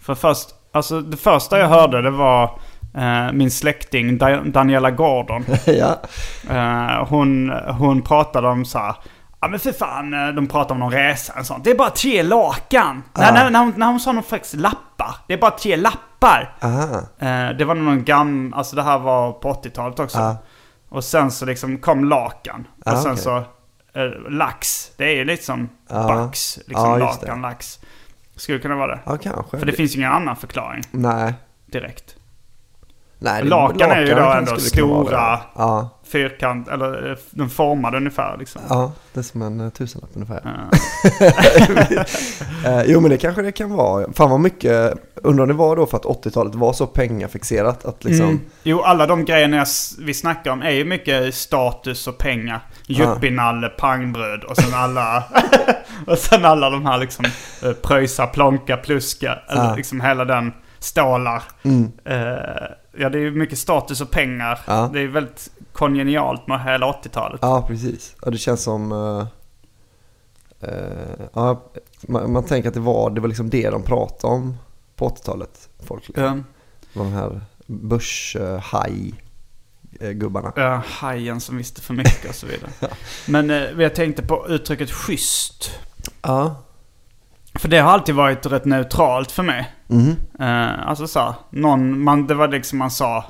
För 0.00 0.14
först, 0.14 0.48
alltså 0.72 1.00
det 1.00 1.16
första 1.16 1.58
jag 1.58 1.68
hörde 1.68 2.02
det 2.02 2.10
var 2.10 2.42
eh, 2.44 2.50
min 3.32 3.50
släkting 3.50 4.18
Da- 4.18 4.42
Daniela 4.44 4.90
Gordon. 4.90 5.44
ja. 5.66 6.00
Eh, 6.50 7.06
hon, 7.08 7.50
hon 7.78 8.02
pratade 8.02 8.48
om 8.48 8.64
så 8.64 8.78
här. 8.78 8.94
Ja 9.40 9.48
men 9.48 9.60
för 9.60 9.72
fan, 9.72 10.14
eh, 10.14 10.34
de 10.34 10.46
pratade 10.46 10.72
om 10.74 10.80
någon 10.80 10.92
resa 10.92 11.32
och 11.40 11.46
sånt. 11.46 11.64
Det 11.64 11.70
är 11.70 11.76
bara 11.78 11.90
tre 11.90 12.22
lakan. 12.22 13.02
Nej, 13.14 13.32
när, 13.32 13.50
när, 13.50 13.58
hon, 13.60 13.72
när 13.76 13.86
hon 13.86 14.00
sa 14.00 14.12
någon 14.12 14.22
faktiskt 14.24 14.54
lappar. 14.54 15.14
Det 15.26 15.34
är 15.34 15.38
bara 15.38 15.50
tre 15.50 15.76
lappar. 15.76 16.54
Eh, 17.18 17.56
det 17.58 17.64
var 17.64 17.74
någon 17.74 18.04
gam, 18.04 18.54
alltså 18.56 18.76
det 18.76 18.82
här 18.82 18.98
var 18.98 19.32
på 19.32 19.52
80-talet 19.52 19.98
också. 20.00 20.18
Ja. 20.18 20.36
Och 20.88 21.04
sen 21.04 21.30
så 21.30 21.46
liksom 21.46 21.78
kom 21.78 22.04
lakan. 22.04 22.66
Ah, 22.86 22.92
och 22.92 22.98
sen 22.98 23.12
okej. 23.12 23.22
så 23.22 23.36
eh, 24.00 24.30
lax. 24.30 24.90
Det 24.96 25.04
är 25.04 25.14
ju 25.16 25.24
lite 25.24 25.44
som 25.44 25.68
Ja. 25.88 26.02
bax. 26.08 26.58
Liksom 26.66 27.00
just 27.00 27.20
det. 27.20 27.26
lakan, 27.26 27.42
lax. 27.42 27.78
Skulle 28.36 28.58
kunna 28.58 28.76
vara 28.76 28.94
det. 28.94 29.00
Ja 29.06 29.16
kanske. 29.16 29.58
För 29.58 29.66
det 29.66 29.72
finns 29.72 29.94
ju 29.94 29.98
ingen 29.98 30.12
annan 30.12 30.36
förklaring 30.36 30.82
Nej. 30.90 31.34
direkt. 31.66 32.14
Nej 33.18 33.42
det- 33.42 33.48
Lakan 33.48 33.90
är 33.90 34.00
ju 34.00 34.14
då 34.14 34.30
ändå 34.32 34.56
stora. 34.56 35.40
Ja. 35.56 35.88
Fyrkant, 36.12 36.68
eller 36.68 37.10
eh, 37.10 37.16
den 37.30 37.50
formade 37.50 37.96
ungefär 37.96 38.36
liksom. 38.38 38.62
Ja, 38.68 38.92
det 39.12 39.20
är 39.20 39.24
som 39.24 39.42
en 39.42 39.60
eh, 39.60 39.68
tusenlapp 39.70 40.10
ungefär. 40.14 40.40
Ja. 40.44 40.78
Eh, 42.64 42.82
jo 42.86 43.00
men 43.00 43.10
det 43.10 43.16
kanske 43.18 43.42
det 43.42 43.52
kan 43.52 43.70
vara. 43.76 44.12
Fan 44.12 44.30
vad 44.30 44.40
mycket, 44.40 44.92
undrar 45.14 45.42
om 45.42 45.48
det 45.48 45.54
var 45.54 45.76
då 45.76 45.86
för 45.86 45.96
att 45.96 46.04
80-talet 46.04 46.54
var 46.54 46.72
så 46.72 46.86
pengafixerat 46.86 47.84
att 47.84 48.04
liksom... 48.04 48.26
Mm. 48.26 48.40
Jo, 48.62 48.82
alla 48.82 49.06
de 49.06 49.24
grejerna 49.24 49.56
jag, 49.56 49.66
vi 49.98 50.14
snackar 50.14 50.50
om 50.50 50.62
är 50.62 50.70
ju 50.70 50.84
mycket 50.84 51.34
status 51.34 52.06
och 52.06 52.18
pengar. 52.18 52.60
Juppinalle, 52.86 53.68
pangbröd 53.68 54.44
och 54.44 54.56
sen 54.56 54.74
alla... 54.74 55.24
och 56.06 56.18
sen 56.18 56.44
alla 56.44 56.70
de 56.70 56.86
här 56.86 56.98
liksom 56.98 57.24
pröjsa, 57.82 58.26
plonka, 58.26 58.76
pluska. 58.76 59.38
Eller 59.48 59.76
liksom 59.76 60.00
hela 60.00 60.24
den 60.24 60.52
stålar. 60.78 61.42
Mm. 61.62 61.92
Eh, 62.04 62.16
ja, 62.98 63.08
det 63.08 63.18
är 63.18 63.22
ju 63.22 63.30
mycket 63.30 63.58
status 63.58 64.00
och 64.00 64.10
pengar. 64.10 64.58
Ja. 64.66 64.90
Det 64.92 65.00
är 65.00 65.06
väldigt 65.06 65.50
kongenialt 65.72 66.46
med 66.46 66.64
hela 66.64 66.86
80-talet. 66.86 67.38
Ja, 67.42 67.64
precis. 67.68 68.16
Ja, 68.24 68.30
det 68.30 68.38
känns 68.38 68.62
som... 68.62 68.92
eh, 68.92 69.26
eh, 70.70 71.26
ja, 71.32 71.62
man, 72.02 72.32
man 72.32 72.44
tänker 72.44 72.68
att 72.68 72.74
det 72.74 72.80
var, 72.80 73.10
det 73.10 73.20
var 73.20 73.28
liksom 73.28 73.50
det 73.50 73.70
de 73.70 73.82
pratade 73.82 74.34
om 74.34 74.56
på 74.96 75.08
80-talet. 75.08 75.68
Folk, 75.86 76.08
liksom. 76.08 76.24
Ja. 76.24 76.38
De 76.92 77.12
här 77.12 77.40
börshaj-gubbarna. 77.66 80.52
Ja, 80.56 80.82
hajen 80.86 81.40
som 81.40 81.56
visste 81.56 81.80
för 81.80 81.94
mycket 81.94 82.28
och 82.28 82.34
så 82.34 82.46
vidare. 82.46 82.70
Men 83.26 83.50
eh, 83.50 83.56
jag 83.56 83.94
tänkte 83.94 84.22
på 84.22 84.46
uttrycket 84.48 84.90
schysst. 84.90 85.70
Ja. 86.22 86.56
För 87.58 87.68
det 87.68 87.78
har 87.78 87.90
alltid 87.90 88.14
varit 88.14 88.46
rätt 88.46 88.64
neutralt 88.64 89.32
för 89.32 89.42
mig. 89.42 89.72
Mhm. 89.86 90.16
Eh, 90.40 90.88
alltså 90.88 91.06
så 91.06 91.20
här, 91.20 91.34
någon, 91.50 92.02
man, 92.02 92.26
det 92.26 92.34
var 92.34 92.48
liksom 92.48 92.78
man 92.78 92.90
sa 92.90 93.24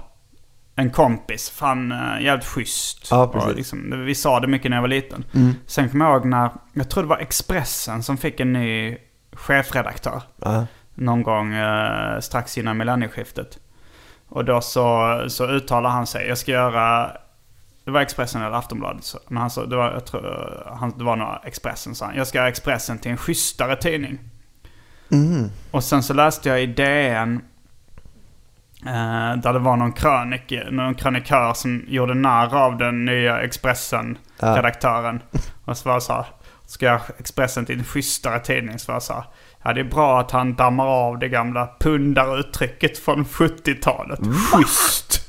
en 0.74 0.90
kompis, 0.90 1.50
fan 1.50 1.92
uh, 1.92 2.22
jävligt 2.22 2.46
schysst. 2.46 3.08
Ja. 3.10 3.24
Och 3.24 3.54
liksom, 3.54 4.04
vi 4.06 4.14
sa 4.14 4.40
det 4.40 4.46
mycket 4.46 4.70
när 4.70 4.76
jag 4.76 4.82
var 4.82 4.88
liten. 4.88 5.24
Mm. 5.34 5.54
Sen 5.66 5.88
kommer 5.88 6.04
jag 6.04 6.14
ihåg 6.14 6.24
när, 6.24 6.50
jag 6.72 6.90
tror 6.90 7.02
det 7.02 7.08
var 7.08 7.18
Expressen 7.18 8.02
som 8.02 8.16
fick 8.16 8.40
en 8.40 8.52
ny 8.52 8.96
chefredaktör. 9.32 10.22
Ja. 10.36 10.66
Någon 10.94 11.22
gång 11.22 11.54
eh, 11.54 12.20
strax 12.20 12.58
innan 12.58 12.76
millennieskiftet. 12.76 13.58
Och 14.28 14.44
då 14.44 14.60
så, 14.60 15.24
så 15.28 15.46
uttalar 15.46 15.90
han 15.90 16.06
sig, 16.06 16.28
jag 16.28 16.38
ska 16.38 16.52
göra, 16.52 17.10
det 17.88 17.92
var 17.92 18.00
Expressen 18.00 18.42
eller 18.42 18.56
Aftonbladet. 18.56 19.04
Så, 19.04 19.18
men 19.28 19.40
han 19.40 19.50
sa, 19.50 19.66
det 19.66 19.76
var, 19.76 19.92
jag 19.92 20.06
tror, 20.06 20.62
han, 20.80 20.98
det 20.98 21.04
var 21.04 21.16
nog 21.16 21.28
Expressen 21.44 21.94
sa 21.94 22.06
han, 22.06 22.16
jag 22.16 22.26
ska 22.26 22.38
göra 22.38 22.48
Expressen 22.48 22.98
till 22.98 23.10
en 23.10 23.16
schysstare 23.16 23.76
tidning. 23.76 24.18
Och 25.70 25.84
sen 25.84 26.02
så 26.02 26.14
läste 26.14 26.48
jag 26.48 26.62
i 26.62 26.66
DN 26.66 27.42
eh, 28.86 29.36
där 29.36 29.52
det 29.52 29.58
var 29.58 29.76
någon, 29.76 29.92
krönik, 29.92 30.52
någon 30.70 30.94
krönikör 30.94 31.54
som 31.54 31.84
gjorde 31.88 32.14
narr 32.14 32.56
av 32.56 32.78
den 32.78 33.04
nya 33.04 33.40
Expressen-redaktören. 33.40 35.22
Och 35.64 35.76
så 35.76 35.88
var 35.88 36.00
så 36.00 36.12
här, 36.12 36.26
ska 36.66 36.86
jag 36.86 37.00
Expressen 37.18 37.66
till 37.66 37.78
en 37.78 37.84
schysstare 37.84 38.40
tidning? 38.40 38.78
Så 38.78 38.92
var 38.92 39.00
så 39.00 39.12
här, 39.12 39.24
ja 39.62 39.72
det 39.72 39.80
är 39.80 39.84
bra 39.84 40.20
att 40.20 40.30
han 40.30 40.54
dammar 40.54 40.86
av 40.86 41.18
det 41.18 41.28
gamla 41.28 41.70
pundaruttrycket 41.80 42.98
från 42.98 43.24
70-talet. 43.24 44.20
Schysst! 44.52 45.27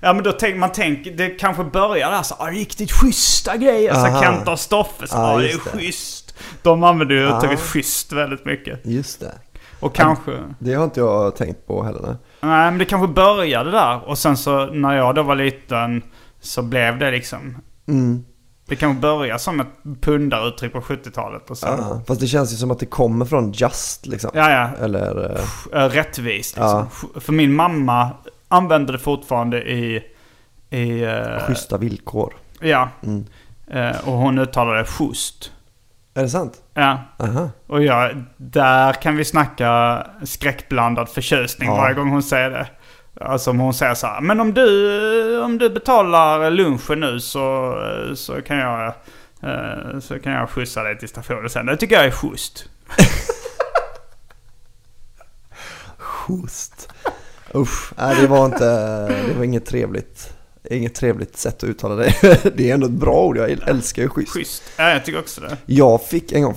Ja 0.00 0.12
men 0.12 0.24
då 0.24 0.32
tänker 0.32 0.58
man 0.58 0.72
tänker, 0.72 1.10
det 1.10 1.28
kanske 1.28 1.64
börjar 1.64 2.10
där 2.10 2.22
så 2.22 2.34
ah, 2.38 2.46
riktigt 2.46 2.92
schyssta 2.92 3.56
grejer. 3.56 3.94
Så 3.94 4.06
Aha. 4.06 4.22
Kent 4.22 4.48
och 4.48 4.60
Stoffe 4.60 5.06
så, 5.06 5.16
Ja, 5.16 5.32
ah, 5.32 5.38
det 5.38 5.50
är 5.52 5.52
det. 5.52 5.78
schysst. 5.78 6.34
De 6.62 6.82
använder 6.84 7.14
ju 7.14 7.28
uttrycket 7.28 7.58
Ja. 7.60 7.64
schysst 7.66 8.12
väldigt 8.12 8.44
mycket. 8.44 8.80
Just 8.86 9.20
det. 9.20 9.32
Och 9.80 9.94
kanske... 9.94 10.32
Det 10.58 10.74
har 10.74 10.84
inte 10.84 11.00
jag 11.00 11.36
tänkt 11.36 11.66
på 11.66 11.82
heller. 11.84 12.00
nej. 12.02 12.16
Men 12.40 12.78
det 12.78 12.84
kanske 12.84 13.08
började 13.08 13.70
där. 13.70 14.08
Och 14.08 14.18
sen 14.18 14.36
så 14.36 14.66
när 14.66 14.96
jag 14.96 15.14
då 15.14 15.22
var 15.22 15.34
liten 15.34 16.02
så 16.40 16.62
blev 16.62 16.98
det 16.98 17.10
liksom... 17.10 17.56
Mm. 17.88 18.24
Det 18.66 18.76
kanske 18.76 19.00
började 19.00 19.38
som 19.38 19.60
ett 19.60 19.66
pundaruttryck 20.00 20.72
på 20.72 20.80
70-talet 20.80 21.50
och 21.50 21.58
sen... 21.58 21.78
Ja. 21.78 22.02
Fast 22.06 22.20
det 22.20 22.26
känns 22.26 22.52
ju 22.52 22.56
som 22.56 22.70
att 22.70 22.78
det 22.78 22.86
kommer 22.86 23.24
från 23.24 23.52
Just 23.52 24.06
liksom. 24.06 24.30
Ja, 24.34 24.50
ja. 24.50 24.84
Eller... 24.84 25.30
eh, 25.72 25.82
eh, 25.82 25.88
rättvist. 25.88 26.56
Liksom. 26.56 26.86
För 27.20 27.32
min 27.32 27.54
mamma 27.54 28.10
använde 28.50 28.92
det 28.92 28.98
fortfarande 28.98 29.62
i... 29.70 30.04
i 30.70 31.02
eh, 31.04 31.38
Schyssta 31.46 31.76
villkor. 31.78 32.34
Ja. 32.60 32.88
Mm. 33.02 33.24
Eh, 33.70 34.08
och 34.08 34.12
hon 34.12 34.38
uttalade 34.38 34.84
schysst. 34.84 35.52
Är 36.14 36.22
det 36.22 36.28
sant? 36.28 36.62
Ja. 36.74 36.98
Aha. 37.18 37.50
Och 37.66 37.82
jag, 37.84 38.24
där 38.36 38.92
kan 38.92 39.16
vi 39.16 39.24
snacka 39.24 40.06
skräckblandad 40.24 41.08
förtjusning 41.08 41.68
Ja. 41.68 41.76
varje 41.76 41.94
gång 41.94 42.10
hon 42.10 42.22
säger 42.22 42.50
det. 42.50 42.66
Alltså 43.20 43.50
om 43.50 43.58
hon 43.60 43.74
säger 43.74 43.94
så 43.94 44.06
här, 44.06 44.20
men 44.20 44.40
om 44.40 44.54
du, 44.54 45.42
om 45.42 45.58
du 45.58 45.70
betalar 45.70 46.50
lunchen 46.50 47.00
nu 47.00 47.20
så, 47.20 47.74
så, 48.14 48.42
kan 48.42 48.56
jag, 48.58 48.86
eh, 49.42 50.00
så 50.00 50.18
kan 50.18 50.32
jag 50.32 50.50
skjutsa 50.50 50.82
dig 50.82 50.98
till 50.98 51.08
stationen 51.08 51.50
sen. 51.50 51.66
Det 51.66 51.76
tycker 51.76 51.94
jag 51.96 52.04
är 52.04 52.10
schysst. 52.10 52.68
Schysst. 55.98 56.92
Usch, 57.54 57.92
nej 57.98 58.16
det 58.20 58.26
var 58.26 58.46
inte, 58.46 58.66
det 59.08 59.34
var 59.36 59.44
inget 59.44 59.66
trevligt. 59.66 60.34
Inget 60.70 60.94
trevligt 60.94 61.36
sätt 61.36 61.56
att 61.56 61.64
uttala 61.64 61.94
det. 61.94 62.14
Det 62.56 62.70
är 62.70 62.74
ändå 62.74 62.86
ett 62.86 62.92
bra 62.92 63.24
ord, 63.24 63.36
jag 63.36 63.50
älskar 63.50 64.02
ju 64.02 64.08
schysst. 64.08 64.32
Schysst. 64.32 64.62
Ja, 64.76 64.90
jag 64.90 65.04
tycker 65.04 65.18
också 65.18 65.40
det. 65.40 65.56
Jag 65.66 66.02
fick 66.02 66.32
en 66.32 66.42
gång, 66.42 66.54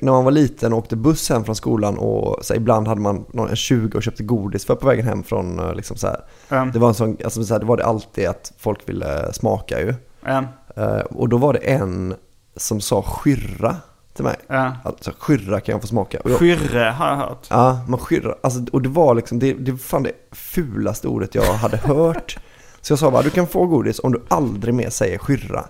när 0.00 0.12
man 0.12 0.24
var 0.24 0.32
liten 0.32 0.72
och 0.72 0.78
åkte 0.78 0.96
buss 0.96 1.28
hem 1.28 1.44
från 1.44 1.56
skolan 1.56 1.98
och 1.98 2.44
så 2.44 2.52
här, 2.52 2.60
ibland 2.60 2.88
hade 2.88 3.00
man 3.00 3.24
någon, 3.32 3.48
en 3.48 3.56
20 3.56 3.96
och 3.96 4.02
köpte 4.02 4.22
godis 4.22 4.64
för 4.64 4.74
på 4.74 4.86
vägen 4.86 5.06
hem 5.06 5.22
från 5.22 5.58
eh, 5.58 5.74
liksom 5.74 5.96
så 5.96 6.06
här. 6.06 6.20
Mm. 6.48 6.72
Det 6.72 6.78
var 6.78 6.88
en 6.88 6.94
sån, 6.94 7.16
alltså 7.24 7.44
så 7.44 7.54
här, 7.54 7.60
det 7.60 7.66
var 7.66 7.76
det 7.76 7.84
alltid 7.84 8.26
att 8.26 8.52
folk 8.58 8.88
ville 8.88 9.32
smaka 9.32 9.80
ju. 9.80 9.94
Ja, 10.24 10.44
Eh, 10.76 11.00
och 11.00 11.28
då 11.28 11.36
var 11.36 11.52
det 11.52 11.58
en 11.58 12.14
som 12.56 12.80
sa 12.80 13.02
skyrra 13.02 13.76
till 14.14 14.24
mig. 14.24 14.36
ja. 14.46 14.72
Alltså 14.84 15.12
skyrra 15.18 15.60
kan 15.60 15.72
jag 15.72 15.80
få 15.80 15.86
smaka. 15.86 16.20
Och 16.24 16.30
jag, 16.30 16.38
Skyrre 16.38 16.80
har 16.90 17.08
jag 17.08 17.16
hört. 17.16 17.46
Ja, 17.50 17.80
man 17.88 18.00
skyrrar. 18.00 18.38
Alltså, 18.42 18.60
och 18.72 18.82
det 18.82 18.88
var 18.88 19.14
liksom, 19.14 19.38
det, 19.38 19.52
det 19.52 19.70
var 19.70 19.78
fan 19.78 20.02
det 20.02 20.12
fulaste 20.32 21.08
ordet 21.08 21.34
jag 21.34 21.54
hade 21.54 21.76
hört. 21.84 22.38
Så 22.80 22.92
jag 22.92 22.98
sa 22.98 23.10
bara, 23.10 23.22
du 23.22 23.30
kan 23.30 23.46
få 23.46 23.66
godis 23.66 23.98
om 23.98 24.12
du 24.12 24.22
aldrig 24.28 24.74
mer 24.74 24.90
säger 24.90 25.18
skyrra. 25.18 25.64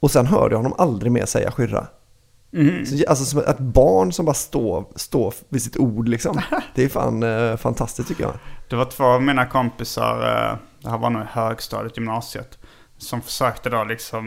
Och 0.00 0.10
sen 0.10 0.26
hörde 0.26 0.54
jag 0.54 0.58
honom 0.58 0.74
aldrig 0.78 1.12
mer 1.12 1.26
säga 1.26 1.50
skyrra. 1.50 1.86
Så, 2.86 3.04
alltså 3.08 3.24
som 3.24 3.38
ett 3.40 3.58
barn 3.58 4.12
som 4.12 4.26
bara 4.26 4.34
står, 4.34 4.84
står 4.96 5.34
vid 5.48 5.62
sitt 5.62 5.76
ord 5.76 6.08
liksom. 6.08 6.40
Det 6.74 6.84
är 6.84 6.88
fan 6.88 7.22
eh, 7.22 7.56
fantastiskt 7.56 8.08
tycker 8.08 8.22
jag. 8.22 8.32
Det 8.68 8.76
var 8.76 8.84
två 8.84 9.04
av 9.04 9.22
mina 9.22 9.46
kompisar, 9.46 10.14
eh, 10.14 10.56
det 10.82 10.90
här 10.90 10.98
var 10.98 11.10
nog 11.10 11.22
i 11.22 11.26
högstadiet, 11.30 11.96
gymnasiet, 11.96 12.58
som 12.98 13.20
försökte 13.20 13.70
då 13.70 13.84
liksom 13.84 14.26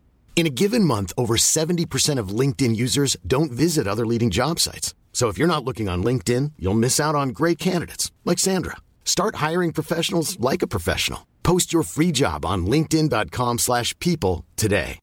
In 0.35 0.47
a 0.47 0.49
given 0.49 0.83
month, 0.83 1.13
over 1.17 1.35
70% 1.35 2.17
of 2.17 2.39
LinkedIn 2.39 2.75
users 2.75 3.15
don't 3.27 3.51
visit 3.51 3.87
other 3.87 4.07
leading 4.07 4.31
job 4.31 4.59
sites. 4.59 4.95
So 5.13 5.27
if 5.27 5.37
you're 5.37 5.55
not 5.55 5.63
looking 5.63 5.87
on 5.87 6.03
LinkedIn, 6.03 6.53
you'll 6.57 6.73
miss 6.73 6.99
out 6.99 7.13
on 7.13 7.29
great 7.29 7.59
candidates 7.59 8.11
like 8.25 8.39
Sandra. 8.39 8.77
Start 9.05 9.35
hiring 9.35 9.71
professionals 9.71 10.39
like 10.39 10.63
a 10.63 10.67
professional. 10.67 11.27
Post 11.43 11.71
your 11.71 11.83
free 11.83 12.11
job 12.11 12.43
on 12.43 12.65
linkedin.com/people 12.65 14.45
today. 14.55 14.97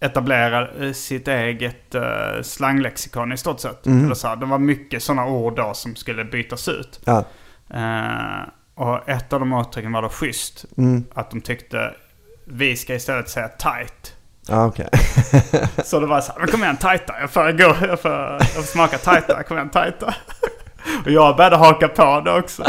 etablera 0.00 0.68
eh, 0.68 0.92
sitt 0.92 1.28
eget 1.28 1.94
uh, 1.94 2.42
slanglexikon 2.42 3.32
i 3.32 3.36
stort 3.36 3.60
sett. 3.60 3.86
Mm. 3.86 4.04
Eller 4.04 4.14
så 4.14 4.28
här, 4.28 4.36
det 4.36 4.46
var 4.46 4.58
mycket 4.58 5.02
sådana 5.02 5.26
ord 5.26 5.56
då 5.56 5.74
som 5.74 5.96
skulle 5.96 6.24
bytas 6.24 6.68
ut. 6.68 7.00
Ja. 7.04 7.24
Eh, 7.70 8.48
och 8.74 9.08
ett 9.08 9.32
av 9.32 9.40
de 9.40 9.60
uttrycken 9.60 9.92
var 9.92 10.02
då 10.02 10.08
schysst. 10.08 10.64
Mm. 10.76 11.04
Att 11.14 11.30
de 11.30 11.40
tyckte 11.40 11.94
vi 12.50 12.76
ska 12.76 12.94
istället 12.94 13.28
säga 13.28 13.48
tight. 13.48 14.14
Ja, 14.48 14.66
okej. 14.66 14.88
Så 15.84 16.00
det 16.00 16.06
var 16.06 16.20
så 16.20 16.32
här, 16.32 16.38
men 16.38 16.48
kom 16.48 16.62
igen 16.62 16.76
tajta, 16.76 17.14
jag 17.20 17.30
får 17.30 17.52
gå, 17.52 17.86
jag 17.86 18.00
får, 18.00 18.10
jag 18.10 18.50
får 18.50 18.62
smaka 18.62 18.98
tajta, 18.98 19.42
kom 19.42 19.56
igen 19.56 19.70
tajta. 19.70 20.14
Och 21.04 21.10
jag 21.10 21.36
började 21.36 21.56
haka 21.56 21.88
på 21.88 22.22
det 22.24 22.38
också. 22.38 22.64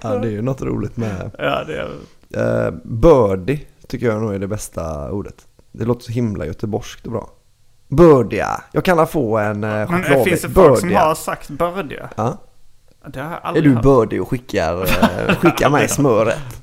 ja, 0.00 0.08
det 0.08 0.28
är 0.28 0.30
ju 0.30 0.42
något 0.42 0.62
roligt 0.62 0.96
med. 0.96 1.30
Ja, 1.38 1.64
det 1.64 1.78
är... 1.78 1.88
Uh, 2.36 2.74
birdie 2.84 3.60
tycker 3.88 4.06
jag 4.06 4.22
nog 4.22 4.34
är 4.34 4.38
det 4.38 4.48
bästa 4.48 5.10
ordet. 5.10 5.34
Det 5.72 5.84
låter 5.84 6.04
så 6.04 6.12
himla 6.12 6.46
göteborgskt 6.46 7.06
och 7.06 7.12
bra. 7.12 7.30
Birdia. 7.88 8.62
Jag 8.72 8.84
kan 8.84 9.06
få 9.06 9.38
en 9.38 9.64
uh, 9.64 9.90
Men 9.90 10.04
eh, 10.04 10.22
finns 10.24 10.42
det 10.42 10.50
folk 10.50 10.80
som 10.80 10.94
har 10.94 11.14
sagt 11.14 11.48
bördiga? 11.48 12.08
Ja. 12.16 12.38
Det 13.06 13.20
har 13.20 13.30
jag 13.30 13.38
Är 13.38 13.46
aldrig 13.46 13.64
du 13.64 13.74
hört. 13.74 13.82
birdie 13.82 14.20
och 14.20 14.28
skickar, 14.28 14.82
uh, 14.82 15.34
skickar 15.34 15.70
mig 15.70 15.88
smöret? 15.98 16.62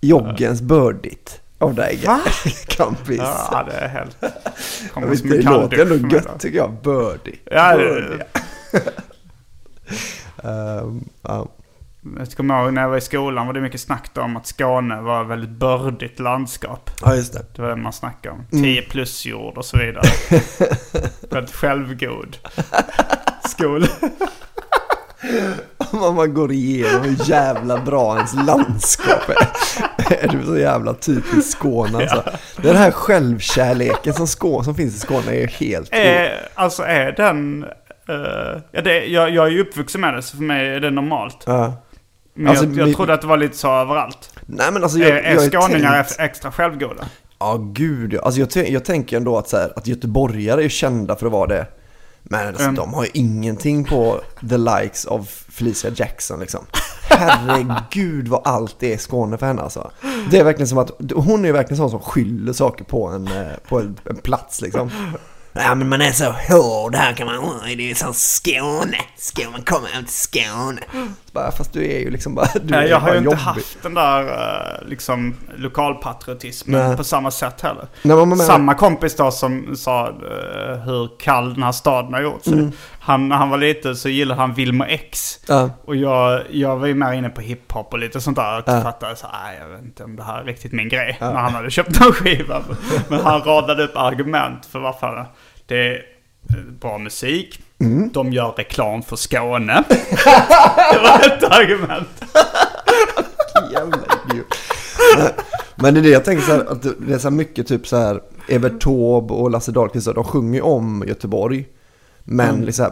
Joggens 0.00 0.62
birdit 0.62 1.40
av 1.58 1.74
dig. 1.74 2.02
Va? 2.06 2.20
Kampis. 2.66 3.18
Ja, 3.18 3.66
det 3.70 3.76
är 3.76 3.88
helt... 3.88 4.16
Jag 4.94 5.06
vet, 5.06 5.22
det 5.30 5.42
låter 5.42 5.92
ändå 5.92 6.08
gött 6.08 6.28
då. 6.32 6.38
tycker 6.38 6.58
jag. 6.58 6.72
Birdie. 6.82 7.38
Ja, 7.44 7.76
Birdie. 7.76 8.22
Ehm, 10.42 11.04
ja. 11.22 11.48
Jag 12.18 12.30
kommer 12.32 12.62
ihåg 12.64 12.72
när 12.72 12.82
jag 12.82 12.88
var 12.88 12.96
i 12.96 13.00
skolan 13.00 13.46
var 13.46 13.54
det 13.54 13.60
mycket 13.60 13.80
snack 13.80 14.10
om 14.18 14.36
att 14.36 14.46
Skåne 14.46 15.00
var 15.00 15.22
ett 15.22 15.28
väldigt 15.28 15.50
bördigt 15.50 16.18
landskap. 16.18 16.90
ja, 17.02 17.14
just 17.14 17.32
det. 17.32 17.44
Det 17.54 17.62
var 17.62 17.68
det 17.68 17.76
man 17.76 17.92
snackade 17.92 18.34
om. 18.34 18.44
Mm. 18.52 18.64
10 18.64 18.82
plus 18.82 19.26
jord 19.26 19.58
och 19.58 19.64
så 19.64 19.78
vidare. 19.78 20.04
väldigt 21.30 21.54
självgod 21.54 22.36
skol. 23.48 23.86
Om 25.90 26.14
man 26.14 26.34
går 26.34 26.52
igenom 26.52 27.02
hur 27.02 27.30
jävla 27.30 27.78
bra 27.78 28.16
ens 28.16 28.34
landskap 28.34 29.28
är. 29.28 29.48
Är 30.20 30.28
du 30.28 30.46
så 30.46 30.58
jävla 30.58 30.94
typiskt 30.94 31.50
Skåne 31.52 31.98
alltså. 31.98 32.22
Den 32.62 32.76
här 32.76 32.90
självkärleken 32.90 34.14
som, 34.14 34.26
Skå, 34.26 34.62
som 34.62 34.74
finns 34.74 34.96
i 34.96 34.98
Skåne 34.98 35.36
är 35.36 35.46
helt... 35.46 35.88
Är, 35.92 36.48
alltså 36.54 36.82
är 36.82 37.12
den... 37.12 37.64
eh, 38.08 38.60
ja, 38.72 38.82
det, 38.82 39.04
jag, 39.06 39.30
jag 39.30 39.46
är 39.46 39.50
ju 39.50 39.60
uppvuxen 39.60 40.00
med 40.00 40.14
det 40.14 40.22
så 40.22 40.36
för 40.36 40.44
mig 40.44 40.68
är 40.68 40.80
det 40.80 40.90
normalt. 40.90 41.42
Ja. 41.46 41.74
Men 42.34 42.46
Alltså, 42.48 42.64
jag, 42.64 42.88
jag 42.88 42.96
trodde 42.96 43.14
att 43.14 43.20
det 43.20 43.26
var 43.26 43.36
lite 43.36 43.56
så 43.56 43.68
överallt. 43.74 44.30
Nej 44.46 44.72
men 44.72 44.82
alltså 44.82 44.98
jag, 44.98 45.08
är 45.10 45.14
är 45.22 45.34
jag 45.34 45.52
skåningar 45.52 46.02
tänkt- 46.02 46.20
extra 46.20 46.52
självgoda? 46.52 47.04
Ja 47.38 47.56
gud 47.72 48.12
ja. 48.12 48.20
Alltså 48.22 48.40
jag, 48.40 48.68
jag 48.70 48.84
tänker 48.84 49.16
ändå 49.16 49.38
att, 49.38 49.48
så 49.48 49.56
här, 49.56 49.72
att 49.76 49.86
göteborgare 49.86 50.64
är 50.64 50.68
kända 50.68 51.16
för 51.16 51.26
att 51.26 51.32
vara 51.32 51.46
det. 51.46 51.66
Men 52.22 52.48
alltså, 52.48 52.62
Mm. 52.62 52.74
de 52.74 52.94
har 52.94 53.04
ju 53.04 53.10
ingenting 53.14 53.84
på 53.84 54.20
the 54.50 54.56
likes 54.58 55.04
of 55.04 55.44
Felicia 55.48 55.90
Jackson 55.94 56.40
liksom. 56.40 56.66
Herregud 57.10 58.28
vad 58.28 58.46
allt 58.46 58.82
är 58.82 58.96
Skåne 58.98 59.38
för 59.38 59.46
henne 59.46 59.62
alltså. 59.62 59.90
Det 60.30 60.38
är 60.38 60.44
verkligen 60.44 60.68
som 60.68 60.78
att, 60.78 60.90
hon 61.14 61.40
är 61.44 61.46
ju 61.48 61.52
verkligen 61.52 61.76
sån 61.76 61.90
som 61.90 62.00
skyller 62.00 62.52
saker 62.52 62.84
på 62.84 63.06
en, 63.08 63.26
eh, 63.28 63.52
på 63.68 63.78
en, 63.80 63.96
en 64.04 64.16
plats 64.16 64.60
liksom. 64.60 64.90
Ja 65.52 65.74
men 65.74 65.88
man 65.88 66.00
är 66.00 66.12
så 66.12 66.24
hård 66.48 66.94
här 66.94 67.12
kan 67.12 67.26
man, 67.26 67.38
"Oj, 67.64 67.76
det 67.76 67.90
är 67.90 67.94
så 67.94 68.12
Skåne, 68.12 68.96
Skåne, 69.16 69.50
man 69.50 69.62
kommer 69.62 69.88
hem 69.88 70.04
till 70.04 70.14
Skåne. 70.14 70.80
Bara, 71.32 71.52
fast 71.52 71.72
du 71.72 71.84
är 71.92 71.98
ju 71.98 72.10
liksom 72.10 72.34
bara, 72.34 72.46
du 72.62 72.74
är 72.74 72.78
Nej, 72.80 72.88
jag 72.88 73.00
har 73.00 73.10
ju 73.12 73.18
inte 73.18 73.24
jobbig. 73.24 73.38
haft 73.38 73.82
den 73.82 73.94
där 73.94 74.22
eh, 74.82 74.88
liksom 74.88 75.34
lokalpatriotismen 75.56 76.88
Nej. 76.88 76.96
på 76.96 77.04
samma 77.04 77.30
sätt 77.30 77.60
heller. 77.60 77.86
Nej, 78.02 78.16
men 78.16 78.28
menar- 78.28 78.44
Samma 78.44 78.74
kompis 78.74 79.16
då 79.16 79.30
som 79.30 79.76
sa 79.76 80.08
eh, 80.08 80.76
hur 80.78 81.18
kall 81.20 81.54
den 81.54 81.62
här 81.62 81.72
staden 81.72 82.12
har 82.14 82.20
gjort 82.20 82.44
sig. 82.44 82.52
Mm. 82.52 82.72
Han, 83.00 83.28
när 83.28 83.36
han 83.36 83.50
var 83.50 83.58
liten 83.58 83.96
så 83.96 84.08
gillade 84.08 84.40
han 84.40 84.54
Wilmer 84.54 84.86
X. 84.86 85.38
Ja. 85.48 85.70
Och 85.84 85.96
jag, 85.96 86.42
jag 86.50 86.76
var 86.76 86.86
ju 86.86 86.94
mer 86.94 87.12
inne 87.12 87.28
på 87.28 87.40
hiphop 87.40 87.92
och 87.92 87.98
lite 87.98 88.20
sånt 88.20 88.36
där. 88.36 88.58
Och 88.58 88.64
Ja. 88.66 88.80
fattade 88.82 89.16
så 89.16 89.26
här, 89.32 89.58
jag 89.60 89.68
vet 89.68 89.82
inte 89.82 90.04
om 90.04 90.16
det 90.16 90.22
här 90.22 90.40
är 90.40 90.44
riktigt 90.44 90.72
min 90.72 90.88
grej. 90.88 91.16
När 91.20 91.32
han 91.34 91.54
hade 91.54 91.70
köpt 91.70 92.00
en 92.00 92.12
skiva. 92.12 92.62
Men 93.08 93.20
han 93.20 93.40
radade 93.40 93.84
upp 93.84 93.96
argument 93.96 94.66
för 94.66 94.78
varför 94.78 95.26
det 95.66 95.76
är 95.88 96.02
bra 96.80 96.98
musik. 96.98 97.60
Mm. 97.80 98.10
De 98.12 98.32
gör 98.32 98.52
reklam 98.56 99.02
för 99.02 99.16
Skåne. 99.16 99.84
det 100.92 100.98
var 101.02 101.26
ett 101.26 101.44
argument. 101.44 102.08
Jävla 103.72 103.96
idiot. 104.30 104.46
Nej, 105.18 105.30
Men 105.76 105.94
det 105.94 106.00
är 106.00 106.02
det 106.02 106.08
jag 106.08 106.24
tänker 106.24 106.44
så 106.44 106.52
här, 106.52 106.64
att 106.72 106.82
det 107.06 107.14
är 107.14 107.18
så 107.18 107.30
mycket 107.30 107.66
typ 107.68 107.86
så 107.88 107.96
här 107.96 108.20
Evert 108.48 108.80
Taube 108.80 109.34
och 109.34 109.50
Lasse 109.50 109.72
Dahlqvist, 109.72 110.14
de 110.14 110.24
sjunger 110.24 110.54
ju 110.58 110.62
om 110.62 111.04
Göteborg. 111.08 111.66
Men 112.24 112.48
Mm. 112.48 112.62
liksom, 112.64 112.86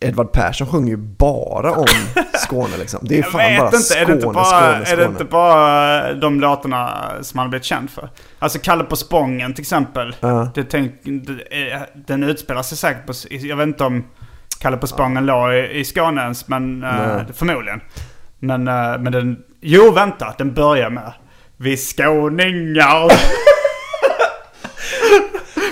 Edvard 0.00 0.32
Persson 0.32 0.66
sjunger 0.66 0.88
ju 0.90 0.96
bara 0.96 1.72
om 1.72 1.86
Skåne 2.34 2.76
liksom. 2.78 3.00
Det 3.02 3.18
är 3.18 3.22
fan 3.22 3.32
bara 3.58 3.66
inte, 3.66 3.78
Skåne, 3.78 4.00
är 4.02 4.06
det 4.06 4.12
inte 4.12 4.26
bara, 4.26 4.44
Skåne, 4.44 4.60
är 4.76 4.84
Skåne. 4.84 5.02
det 5.02 5.08
inte 5.08 5.24
bara 5.24 6.12
de 6.14 6.40
låtarna 6.40 7.08
som 7.22 7.38
han 7.38 7.46
har 7.46 7.50
blivit 7.50 7.64
känd 7.64 7.90
för? 7.90 8.10
Alltså 8.38 8.58
Kalle 8.62 8.84
på 8.84 8.96
Spången 8.96 9.54
till 9.54 9.62
exempel. 9.62 10.16
Ja. 10.20 10.50
Det 10.54 10.64
tänk, 10.64 10.92
är- 11.50 12.06
den 12.06 12.22
utspelar 12.22 12.62
sig 12.62 12.78
säkert 12.78 13.06
på, 13.06 13.12
jag 13.30 13.56
vet 13.56 13.66
inte 13.66 13.84
om 13.84 14.04
Kalle 14.60 14.76
på 14.76 14.86
Spången 14.86 15.26
låg 15.26 15.52
i, 15.54 15.78
i 15.78 15.84
Skåne 15.84 16.20
ens, 16.22 16.48
men 16.48 16.84
eh, 16.84 17.20
förmodligen. 17.34 17.80
Men, 18.38 18.68
eh, 18.68 18.98
men 18.98 19.12
den, 19.12 19.38
jo 19.60 19.90
vänta, 19.90 20.34
den 20.38 20.54
börjar 20.54 20.90
med 20.90 21.12
Vi 21.56 21.76
skåningar. 21.76 23.12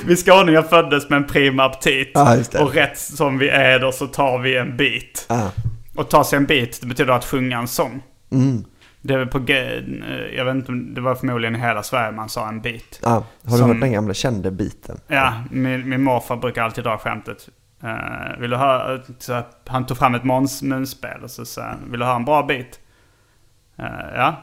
vi 0.06 0.16
skåningar 0.16 0.62
föddes 0.62 1.10
med 1.10 1.16
en 1.16 1.26
prima 1.26 1.64
aptit. 1.64 2.10
Ja, 2.14 2.36
det. 2.52 2.58
och 2.58 2.74
rätt 2.74 2.98
som 2.98 3.38
vi 3.38 3.48
är 3.48 3.78
då 3.78 3.92
så 3.92 4.06
tar 4.06 4.38
vi 4.38 4.56
en 4.56 4.76
bit. 4.76 5.26
Ja. 5.28 5.50
Och 5.96 6.10
ta 6.10 6.24
sig 6.24 6.36
en 6.36 6.46
bit, 6.46 6.80
det 6.80 6.86
betyder 6.86 7.12
att 7.12 7.24
sjunga 7.24 7.58
en 7.58 7.68
sång. 7.68 8.02
Mm. 8.32 8.64
Det 9.00 9.14
är 9.14 9.26
på, 9.26 9.38
eh, 9.38 10.36
jag 10.36 10.44
vet 10.44 10.54
inte, 10.54 10.72
det 10.72 11.00
var 11.00 11.14
förmodligen 11.14 11.56
i 11.56 11.58
hela 11.58 11.82
Sverige 11.82 12.12
man 12.12 12.28
sa 12.28 12.48
en 12.48 12.60
bit. 12.60 13.00
Ja, 13.02 13.10
har 13.10 13.22
du 13.44 13.56
Som- 13.58 13.70
hört 13.70 13.80
den 13.80 13.92
gamla 13.92 14.14
kände 14.14 14.50
biten? 14.50 15.00
Ja, 15.06 15.42
min, 15.50 15.88
min 15.88 16.02
morfar 16.02 16.36
brukar 16.36 16.62
alltid 16.62 16.84
dra 16.84 16.98
skämtet. 16.98 17.48
Uh, 17.84 18.40
vill 18.40 18.50
du 18.50 18.56
höra, 18.56 19.00
så 19.18 19.42
han 19.66 19.86
tog 19.86 19.96
fram 19.96 20.14
ett 20.14 20.24
måns- 20.24 20.62
munspel 20.62 21.22
och 21.22 21.30
så 21.30 21.44
sa 21.44 21.62
han, 21.62 21.90
vill 21.90 22.00
du 22.00 22.06
höra 22.06 22.16
en 22.16 22.24
bra 22.24 22.42
bit? 22.42 22.80
Uh, 23.78 24.14
ja. 24.14 24.36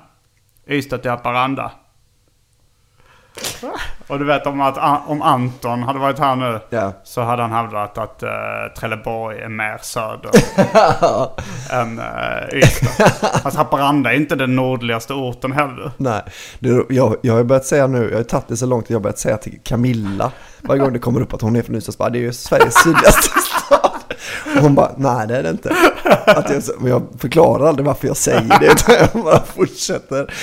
Ystad 0.67 0.97
till 0.97 1.11
Haparanda. 1.11 1.71
Och 4.07 4.19
du 4.19 4.25
vet 4.25 4.47
om, 4.47 4.61
att, 4.61 5.07
om 5.07 5.21
Anton 5.21 5.83
hade 5.83 5.99
varit 5.99 6.19
här 6.19 6.36
nu 6.36 6.59
Ja. 6.69 6.93
så 7.03 7.21
hade 7.21 7.41
han 7.41 7.51
hävdat 7.51 7.97
att 7.97 8.23
uh, 8.23 8.29
Trelleborg 8.79 9.39
är 9.39 9.49
mer 9.49 9.77
söder 9.81 10.31
än 11.81 11.99
uh, 11.99 12.57
Ystad. 12.57 13.09
Fast 13.43 13.57
Haparanda 13.57 14.13
är 14.13 14.15
inte 14.15 14.36
den 14.36 14.55
nordligaste 14.55 15.13
orten 15.13 15.51
heller. 15.51 15.91
Nej, 15.97 16.21
det, 16.59 16.86
jag, 16.89 17.15
jag 17.21 17.33
har 17.33 17.43
börjat 17.43 17.65
säga 17.65 17.88
nu, 17.88 18.09
jag 18.09 18.17
har 18.17 18.23
tagit 18.23 18.47
det 18.47 18.57
så 18.57 18.65
långt 18.65 18.83
att 18.83 18.89
jag 18.89 18.97
har 18.97 19.03
börjat 19.03 19.19
säga 19.19 19.38
till 19.38 19.59
Camilla 19.63 20.31
varje 20.67 20.81
gång 20.81 20.93
det 20.93 20.99
kommer 20.99 21.21
upp 21.21 21.33
att 21.33 21.41
hon 21.41 21.55
är 21.55 21.61
från 21.61 21.75
Ystad, 21.75 22.09
det 22.09 22.17
är 22.17 22.21
ju 22.21 22.33
Sveriges 22.33 22.83
sydligaste. 22.83 23.29
Och 24.55 24.61
hon 24.61 24.75
bara, 24.75 24.91
nej 24.97 25.27
det 25.27 25.37
är 25.37 25.43
det 25.43 25.49
inte. 25.49 25.75
Att 26.25 26.49
jag, 26.49 26.63
men 26.79 26.91
jag 26.91 27.03
förklarar 27.19 27.67
aldrig 27.67 27.85
varför 27.85 28.07
jag 28.07 28.17
säger 28.17 28.59
det, 28.59 28.65
utan 28.65 28.95
jag 29.13 29.23
bara 29.23 29.43
fortsätter. 29.55 30.33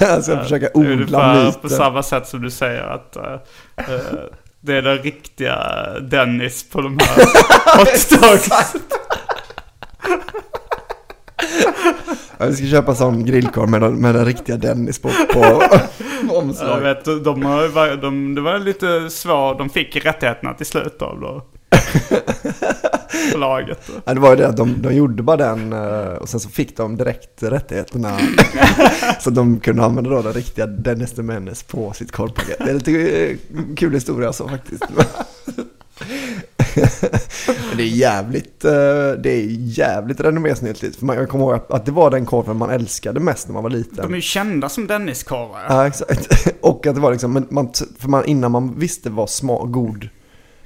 Jag 0.00 0.24
ska 0.24 0.38
försöka 0.42 0.68
odla 0.74 1.34
myten. 1.34 1.60
på 1.60 1.68
samma 1.68 2.02
sätt 2.02 2.28
som 2.28 2.42
du 2.42 2.50
säger 2.50 2.82
att 2.82 3.16
eh, 3.16 3.36
det 4.60 4.76
är 4.76 4.82
den 4.82 4.98
riktiga 4.98 5.58
Dennis 6.00 6.70
på 6.70 6.80
de 6.80 6.98
här 7.00 7.16
hot 7.78 8.20
dogs. 8.22 8.48
Ja, 12.38 12.46
vi 12.46 12.56
ska 12.56 12.66
köpa 12.66 12.94
sån 12.94 13.24
grillkorv 13.24 13.68
med, 13.68 13.80
den- 13.80 14.00
med 14.00 14.14
den 14.14 14.24
riktiga 14.24 14.56
Dennis 14.56 14.98
på, 15.02 15.08
på 15.32 15.40
Jag 16.28 16.36
omslaget. 16.36 17.08
vet, 17.08 17.24
de, 17.24 17.42
har, 17.44 17.96
de, 17.96 18.34
det 18.34 18.40
var 18.40 18.58
lite 18.58 19.10
svårt, 19.10 19.58
de 19.58 19.70
fick 19.70 19.96
rättigheterna 19.96 20.54
till 20.54 20.66
slut 20.66 21.02
av 21.02 21.20
då. 21.20 21.42
Förlaget. 23.32 23.90
Ja, 24.04 24.14
det 24.14 24.20
var 24.20 24.30
ju 24.30 24.36
det 24.36 24.52
de, 24.56 24.82
de 24.82 24.94
gjorde 24.94 25.22
bara 25.22 25.36
den 25.36 25.72
eh, 25.72 26.12
och 26.12 26.28
sen 26.28 26.40
så 26.40 26.48
fick 26.48 26.76
de 26.76 26.96
direkt 26.96 27.42
rättigheterna. 27.42 28.18
så 29.20 29.30
de 29.30 29.60
kunde 29.60 29.82
använda 29.84 30.10
då 30.10 30.22
den 30.22 30.32
riktiga 30.32 30.66
Dennis 30.66 31.12
the 31.12 31.22
Menace 31.22 31.64
på 31.68 31.92
sitt 31.92 32.12
korvpaket. 32.12 32.58
Det 32.58 32.70
är 32.70 32.74
lite 32.74 32.92
eh, 33.30 33.36
kul 33.76 33.94
historia 33.94 34.32
så 34.32 34.48
faktiskt. 34.48 34.82
Det 37.76 37.82
är 37.82 37.86
jävligt, 37.86 38.64
eh, 38.64 38.70
det 39.22 39.30
är 39.30 39.46
jävligt 39.48 40.20
renommésnyltigt. 40.20 40.96
För 40.96 41.06
man, 41.06 41.16
jag 41.16 41.28
kommer 41.28 41.44
ihåg 41.44 41.60
att- 41.68 41.86
det 41.86 41.92
var 41.92 42.10
den 42.10 42.26
korven 42.26 42.56
man 42.56 42.70
älskade 42.70 43.20
mest 43.20 43.46
när 43.48 43.54
man 43.54 43.62
var 43.62 43.70
liten. 43.70 43.96
De 43.96 44.12
är 44.12 44.16
ju 44.16 44.22
kända 44.22 44.68
som 44.68 44.86
Denniskorvar. 44.86 45.60
Ja, 45.68 45.86
exakt. 45.86 46.46
Och 46.60 46.86
att 46.86 46.94
det 46.94 47.00
var 47.00 47.10
liksom, 47.12 47.46
man, 47.50 47.72
för 47.98 48.08
man, 48.08 48.24
innan 48.24 48.50
man 48.52 48.78
visste 48.78 49.10
vad 49.10 49.30
sma, 49.30 49.64
god 49.64 50.08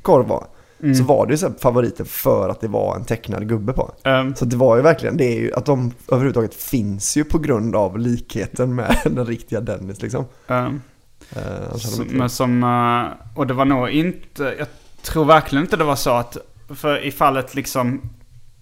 korv 0.03 0.27
var, 0.27 0.47
Mm. 0.85 0.95
så 0.95 1.05
var 1.05 1.27
det 1.27 1.33
ju 1.33 1.37
så 1.39 1.49
här 1.49 1.55
favoriten 1.59 2.07
för 2.07 2.49
att 2.49 2.61
det 2.61 2.69
var 2.69 2.97
en 2.97 3.05
tecknad 3.05 3.49
gubbe 3.49 3.73
på. 3.73 3.93
Ehm, 4.05 4.35
Så 4.35 4.45
det 4.45 4.57
var 4.57 4.77
ju 4.77 4.83
verkligen, 4.83 5.17
det 5.17 5.25
är 5.25 5.41
ju 5.41 5.53
att 5.55 5.67
de 5.67 5.93
överhuvudtaget 6.09 6.55
finns 6.55 7.17
ju 7.17 7.25
på 7.25 7.39
grund 7.39 7.77
av 7.77 7.99
likheten 7.99 8.75
med 8.75 8.97
den 9.05 9.27
riktiga 9.27 9.61
Dennis 9.61 10.03
liksom. 10.03 10.25
Eh, 10.47 10.55
hade 10.55 11.69
de 11.73 11.79
Som, 11.79 12.05
men 12.07 12.17
gjort. 12.21 12.31
som, 12.31 12.63
eh, 12.65 13.39
och 13.39 13.47
det 13.47 13.55
var 13.55 13.65
nog 13.65 13.91
inte, 13.91 14.55
jag 14.59 14.67
tror 15.03 15.25
verkligen 15.25 15.65
inte 15.65 15.77
det 15.77 15.85
var 15.85 15.97
så 15.97 16.11
att, 16.11 16.37
för 16.75 16.99
i 17.05 17.11
fallet 17.13 17.55
liksom 17.55 17.95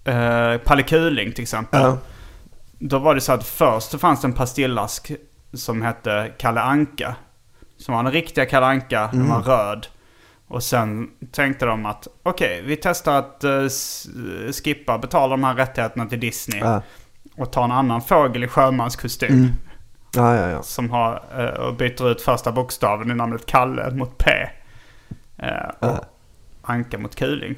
uh, 0.07 0.57
Palle 0.57 0.83
Kuling 0.83 1.31
till 1.31 1.41
exempel. 1.41 1.81
Ja. 1.81 1.97
Då 2.79 2.99
var 2.99 3.15
det 3.15 3.21
så 3.21 3.31
att 3.33 3.43
först 3.47 3.91
så 3.91 3.97
fanns 3.97 4.21
det 4.21 4.27
en 4.27 4.33
pastillask 4.33 5.11
som 5.53 5.81
hette 5.81 6.31
Kalle 6.37 6.61
Anka. 6.61 7.15
Som 7.77 7.95
var 7.95 8.03
den 8.03 8.11
riktiga 8.11 8.45
Kalle 8.45 8.65
Anka, 8.65 9.09
den 9.13 9.29
var 9.29 9.41
röd. 9.41 9.87
Och 10.53 10.63
sen 10.63 11.09
tänkte 11.31 11.65
de 11.65 11.85
att 11.85 12.07
okej, 12.23 12.61
vi 12.65 12.75
testar 12.75 13.19
att 13.19 13.43
s- 13.43 14.07
skippa, 14.63 14.97
betala 14.97 15.27
de 15.29 15.43
här 15.43 15.55
rättigheterna 15.55 16.05
till 16.05 16.19
Disney. 16.19 16.59
Ja. 16.59 16.81
Och 17.37 17.51
ta 17.51 17.63
en 17.63 17.71
annan 17.71 18.01
fågel 18.01 18.43
i 18.43 18.47
sjömanskostym. 18.47 19.47
Ja, 20.15 20.35
ja, 20.35 20.49
ja. 20.49 20.61
Som 20.63 20.89
har, 20.89 21.23
eh, 21.37 21.45
och 21.65 21.75
byter 21.75 22.11
ut 22.11 22.21
första 22.21 22.51
bokstaven 22.51 23.11
i 23.11 23.13
namnet 23.13 23.45
Kalle 23.45 23.91
mot 23.91 24.17
P. 24.17 24.31
Eh, 25.37 25.69
och. 25.89 25.99
Anka 26.61 26.97
mot 26.97 27.15
Kuling. 27.15 27.55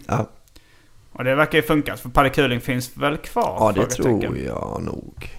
Och 1.11 1.23
det 1.23 1.35
verkar 1.35 1.57
ju 1.57 1.61
funka, 1.61 1.97
för 1.97 2.09
Palle 2.09 2.29
Kuling 2.29 2.61
finns 2.61 2.97
väl 2.97 3.17
kvar? 3.17 3.57
ja 3.59 3.71
det 3.71 3.85
tror 3.85 4.37
jag 4.37 4.81
nog. 4.83 5.29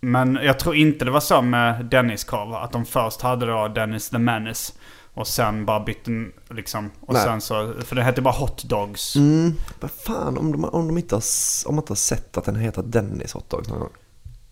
Men 0.00 0.38
jag 0.42 0.58
tror 0.58 0.74
inte 0.76 1.04
det 1.04 1.10
var 1.10 1.20
så 1.20 1.42
med 1.42 1.84
Dennis-korv. 1.84 2.54
Att 2.54 2.72
de 2.72 2.84
först 2.86 3.22
hade 3.22 3.46
då 3.46 3.68
Dennis 3.68 4.10
the 4.10 4.18
Menace. 4.18 4.72
Och 5.18 5.26
sen 5.26 5.64
bara 5.66 5.80
bytte 5.80 6.10
liksom. 6.50 6.90
Och 7.00 7.14
Nej. 7.14 7.22
sen 7.24 7.40
så, 7.40 7.72
för 7.84 7.96
det 7.96 8.02
hette 8.02 8.22
bara 8.22 8.34
Hot 8.34 8.64
Dogs. 8.64 9.16
Mm, 9.16 9.54
vad 9.80 9.90
fan 9.90 10.38
om 10.38 10.52
de, 10.52 10.64
om 10.64 10.86
de 10.88 10.98
inte 10.98 11.14
har, 11.14 11.22
om 11.66 11.74
man 11.74 11.82
inte 11.82 11.90
har 11.90 11.96
sett 11.96 12.36
att 12.36 12.44
den 12.44 12.56
heter 12.56 12.82
Dennis 12.82 13.32
hotdogs 13.32 13.68
någon 13.68 13.78
gång? 13.80 13.90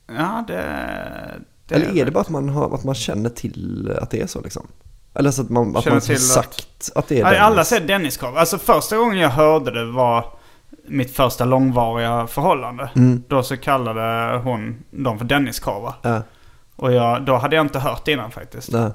Ja, 0.06 0.44
det... 0.46 0.62
det 1.66 1.74
Eller 1.74 1.96
är 1.96 2.04
det 2.04 2.10
bara 2.10 2.20
att 2.20 2.28
man, 2.28 2.48
har, 2.48 2.74
att 2.74 2.84
man 2.84 2.94
känner 2.94 3.30
till 3.30 3.92
att 4.02 4.10
det 4.10 4.20
är 4.20 4.26
så 4.26 4.40
liksom? 4.40 4.66
Eller 5.14 5.30
så 5.30 5.42
att 5.42 5.50
man, 5.50 5.76
att 5.76 5.84
man 5.84 5.94
har 5.94 6.00
till 6.00 6.14
att- 6.14 6.20
sagt 6.20 6.90
att, 6.94 7.08
det 7.08 7.20
är 7.20 7.24
Nej, 7.24 7.32
Dennis? 7.32 7.40
alla 7.46 7.64
säger 7.64 7.86
Dennis-korv. 7.86 8.36
Alltså 8.36 8.58
första 8.58 8.96
gången 8.96 9.18
jag 9.18 9.30
hörde 9.30 9.70
det 9.70 9.92
var 9.92 10.24
mitt 10.88 11.16
första 11.16 11.44
långvariga 11.44 12.26
förhållande. 12.26 12.90
Mm. 12.96 13.22
Då 13.28 13.42
så 13.42 13.56
kallade 13.56 14.36
hon 14.38 14.84
dem 14.90 15.18
för 15.18 15.24
Dennis-korvar. 15.24 15.94
Ja, 16.02 16.22
Och 16.76 16.92
jag, 16.92 17.24
då 17.24 17.36
hade 17.36 17.56
jag 17.56 17.64
inte 17.64 17.78
hört 17.78 18.04
det 18.04 18.12
innan 18.12 18.30
faktiskt. 18.30 18.72
nej. 18.72 18.90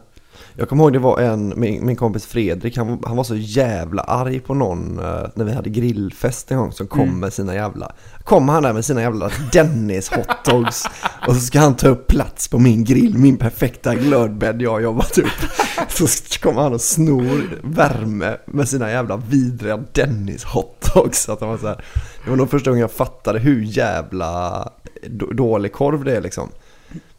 Jag 0.56 0.70
kommer 0.70 0.84
ihåg 0.84 0.94
det 0.94 1.00
var 1.00 1.20
en, 1.20 1.54
min, 1.58 1.86
min 1.86 1.96
kompis 1.96 2.26
Fredrik, 2.26 2.78
han, 2.78 2.88
var- 2.88 3.00
han 3.08 3.18
var 3.18 3.24
så 3.24 3.36
jävla 3.36 4.02
arg 4.02 4.40
på 4.40 4.54
någon 4.54 5.00
eh, 5.00 5.22
när 5.36 5.46
vi 5.46 5.54
hade 5.54 5.70
grillfest 5.70 6.52
en 6.52 6.58
gång 6.58 6.72
som 6.72 6.88
kom 6.88 7.02
Mm. 7.02 7.20
med 7.20 7.34
sina 7.34 7.56
jävla, 7.56 7.92
kom 8.24 8.50
han 8.50 8.64
där 8.64 8.74
med 8.74 8.86
sina 8.86 9.02
jävla 9.02 9.30
Dennis 9.54 10.10
hotdogs 10.10 10.86
och 11.28 11.34
så 11.36 11.40
ska 11.42 11.60
han 11.60 11.76
ta 11.76 11.88
upp 11.88 12.08
plats 12.08 12.48
på 12.48 12.60
min 12.60 12.84
grill, 12.84 13.18
min 13.18 13.38
perfekta 13.38 13.96
glödbädd 13.96 14.62
jag 14.62 14.72
har 14.72 14.80
jobbat 14.80 15.18
upp. 15.18 15.26
Så 15.90 16.08
kommer 16.44 16.62
han 16.62 16.74
och 16.74 16.82
snor 16.82 17.60
värme 17.64 18.38
med 18.46 18.70
sina 18.70 18.92
jävla 18.92 19.18
vidriga 19.18 19.78
Dennis 19.94 20.44
hotdogs. 20.44 21.30
Att 21.30 21.40
han 21.40 21.50
var 21.50 21.58
så 21.58 21.68
här, 21.68 21.84
det 22.24 22.30
var 22.30 22.38
nog 22.38 22.50
första 22.50 22.70
gången 22.70 22.82
jag 22.82 22.92
fattade 22.92 23.40
hur 23.40 23.62
jävla 23.64 24.70
då- 25.10 25.32
dålig 25.32 25.74
korv 25.74 26.04
det 26.04 26.16
är 26.18 26.22
liksom. 26.22 26.50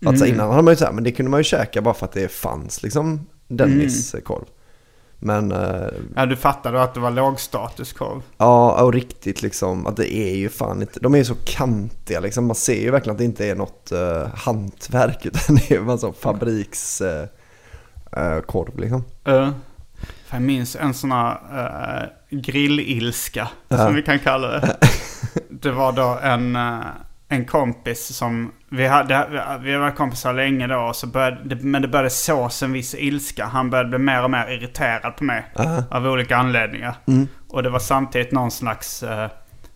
Att 0.07 0.19
så 0.19 0.27
innan 0.27 0.51
hade 0.51 0.63
man 0.63 0.73
ju 0.73 0.77
så 0.77 0.85
här, 0.85 0.93
men 0.93 1.05
det 1.05 1.13
kunde 1.13 1.31
man 1.31 1.41
ju 1.41 1.45
käka 1.45 1.81
bara 1.83 1.95
för 1.95 2.07
att 2.07 2.13
det 2.13 2.29
fanns 2.33 2.83
liksom 2.83 3.27
Dennis 3.49 4.15
korv. 4.25 4.45
Men 5.19 5.53
eh, 5.53 5.87
Ja, 6.17 6.27
du 6.27 6.37
fattade 6.37 6.83
att 6.83 6.95
det 6.95 7.01
var 7.01 7.11
lågstatuskorv. 7.11 8.23
ja, 8.39 8.83
och 8.83 8.93
riktigt 8.93 9.43
liksom 9.43 9.87
att 9.87 9.97
det 9.97 10.15
är 10.15 10.35
ju 10.37 10.49
fan 10.49 10.81
inte, 10.83 11.01
de 11.01 11.15
är 11.15 11.19
ju 11.19 11.25
så 11.25 11.35
kantiga 11.47 12.21
liksom. 12.21 12.47
Man 12.47 12.55
ser 12.57 12.81
ju 12.81 12.91
verkligen 12.91 13.15
att 13.15 13.19
det 13.19 13.25
inte 13.25 13.47
är 13.47 13.55
något 13.55 13.93
uh, 13.95 14.27
hantverk 14.35 15.19
utan 15.27 15.57
det 15.57 15.71
är 15.71 15.81
bara 15.81 15.99
så 15.99 16.13
fabriks 16.13 17.01
eh, 17.01 18.41
korv 18.47 18.79
liksom. 18.79 19.05
Uh, 19.29 19.51
för 20.27 20.37
jag 20.37 20.43
minns 20.43 20.77
en 20.77 20.95
sån 20.95 21.13
här 21.13 21.39
uh, 21.53 22.39
grillilska, 22.41 23.49
Ja. 23.69 23.77
som 23.77 23.95
vi 23.95 24.03
kan 24.03 24.19
kalla 24.19 24.49
det. 24.49 24.77
det 25.51 25.71
var 25.73 25.93
då 25.93 26.19
en, 26.23 26.57
eh, 26.57 26.81
en 27.29 27.45
kompis 27.45 28.07
som, 28.17 28.53
vi, 28.73 28.87
hade, 28.87 29.59
vi 29.63 29.73
har 29.73 29.81
varit 29.81 29.97
kompisar 29.97 30.33
länge 30.33 30.67
då, 30.67 30.77
och 30.79 30.97
så 30.97 31.07
började, 31.07 31.57
men 31.57 31.83
det 31.83 31.89
började 31.89 32.11
sås 32.11 32.63
en 32.63 32.73
viss 32.73 32.95
ilska. 32.95 33.47
Han 33.47 33.71
började 33.71 33.89
bli 33.89 33.99
mer 33.99 34.25
och 34.25 34.31
mer 34.31 34.47
irriterad 34.49 35.17
på 35.17 35.25
mig 35.25 35.45
av 35.91 36.07
olika 36.07 36.37
anledningar. 36.37 36.95
Och 37.49 37.63
det 37.63 37.71
var 37.71 37.79
samtidigt 37.79 38.33
någon 38.33 38.51
slags 38.51 39.03
eh, 39.03 39.31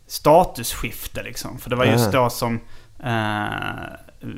statusskifte 0.07 1.23
liksom. 1.23 1.59
För 1.59 1.71
det 1.71 1.77
var 1.77 1.85
just 1.85 2.15
Ja. 2.15 2.23
då 2.23 2.31
som 2.31 2.61
eh, 3.05 3.47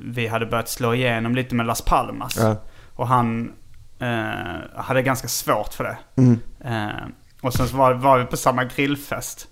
vi 0.05 0.27
hade 0.27 0.47
börjat 0.47 0.69
slå 0.69 0.95
igenom 0.95 1.35
lite 1.35 1.55
med 1.55 1.67
Las 1.67 1.83
Palmas. 1.83 2.37
Ja. 2.41 2.57
Och 2.95 3.09
han 3.09 3.53
eh, 4.01 4.81
hade 4.83 5.03
ganska 5.03 5.29
svårt 5.29 5.75
för 5.75 5.85
det. 5.85 5.99
Mm. 6.17 6.41
Eh, 6.65 7.07
och 7.41 7.55
sen 7.55 7.69
så 7.69 7.77
var, 7.77 7.95
var 7.95 8.19
vi 8.19 8.25
på 8.25 8.37
samma 8.37 8.65
grillfest. 8.65 9.47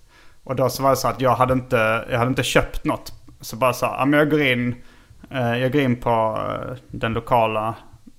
Och 0.44 0.56
då 0.56 0.68
så 0.70 0.82
var 0.82 0.90
det 0.90 0.96
så 0.96 1.08
att 1.08 1.20
jag 1.20 1.34
hade 1.36 1.52
inte, 1.52 2.04
jag 2.10 2.18
hade 2.18 2.28
inte 2.28 2.42
köpt 2.42 2.84
något. 2.84 3.12
Så 3.40 3.56
bara 3.56 3.72
så, 3.72 4.04
men 4.06 4.12
jag 4.18 4.30
går 4.30 4.42
in, 4.42 4.74
jag 5.30 5.72
går 5.72 5.82
in 5.82 5.96
på 5.96 6.38
eh, 6.48 6.76
den 6.90 7.12
lokala 7.12 7.74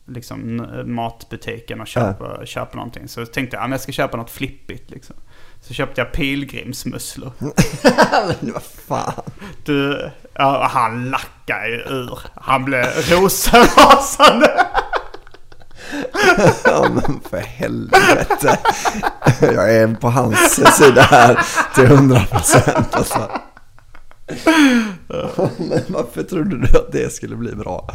liksom, 0.07 0.67
matbutiken 0.85 1.81
och 1.81 1.87
köper, 1.87 2.45
köper 2.45 2.75
någonting. 2.75 3.07
Så 3.07 3.25
tänkte 3.25 3.55
jag, 3.55 3.63
ja 3.63 3.67
men 3.67 3.71
jag 3.71 3.81
ska 3.81 3.91
köpa 3.91 4.17
något 4.17 4.29
flippigt 4.29 4.89
liksom. 4.91 5.15
Så 5.61 5.73
köpte 5.73 6.01
jag 6.01 6.11
pilgrimsmusslor. 6.11 7.31
Men 8.41 8.53
vad 8.53 8.63
fan. 8.63 9.23
Du, 9.65 10.11
ja, 10.33 10.69
han 10.71 11.09
lackade 11.09 11.69
ju 11.69 11.75
ur. 11.77 12.19
Han 12.35 12.65
blev 12.65 12.85
rosenrasande. 12.85 14.65
Ja 16.63 16.89
men 16.89 17.19
för 17.29 17.37
helvete. 17.37 18.59
Jag 19.41 19.75
är 19.75 19.95
på 19.95 20.09
hans 20.09 20.75
sida 20.77 21.01
här 21.01 21.39
till 21.75 21.85
100% 21.85 22.85
alltså. 22.91 23.31
Men 25.57 25.81
varför 25.87 26.23
trodde 26.23 26.57
du 26.57 26.77
att 26.77 26.91
det 26.91 27.13
skulle 27.13 27.35
bli 27.35 27.55
bra? 27.55 27.89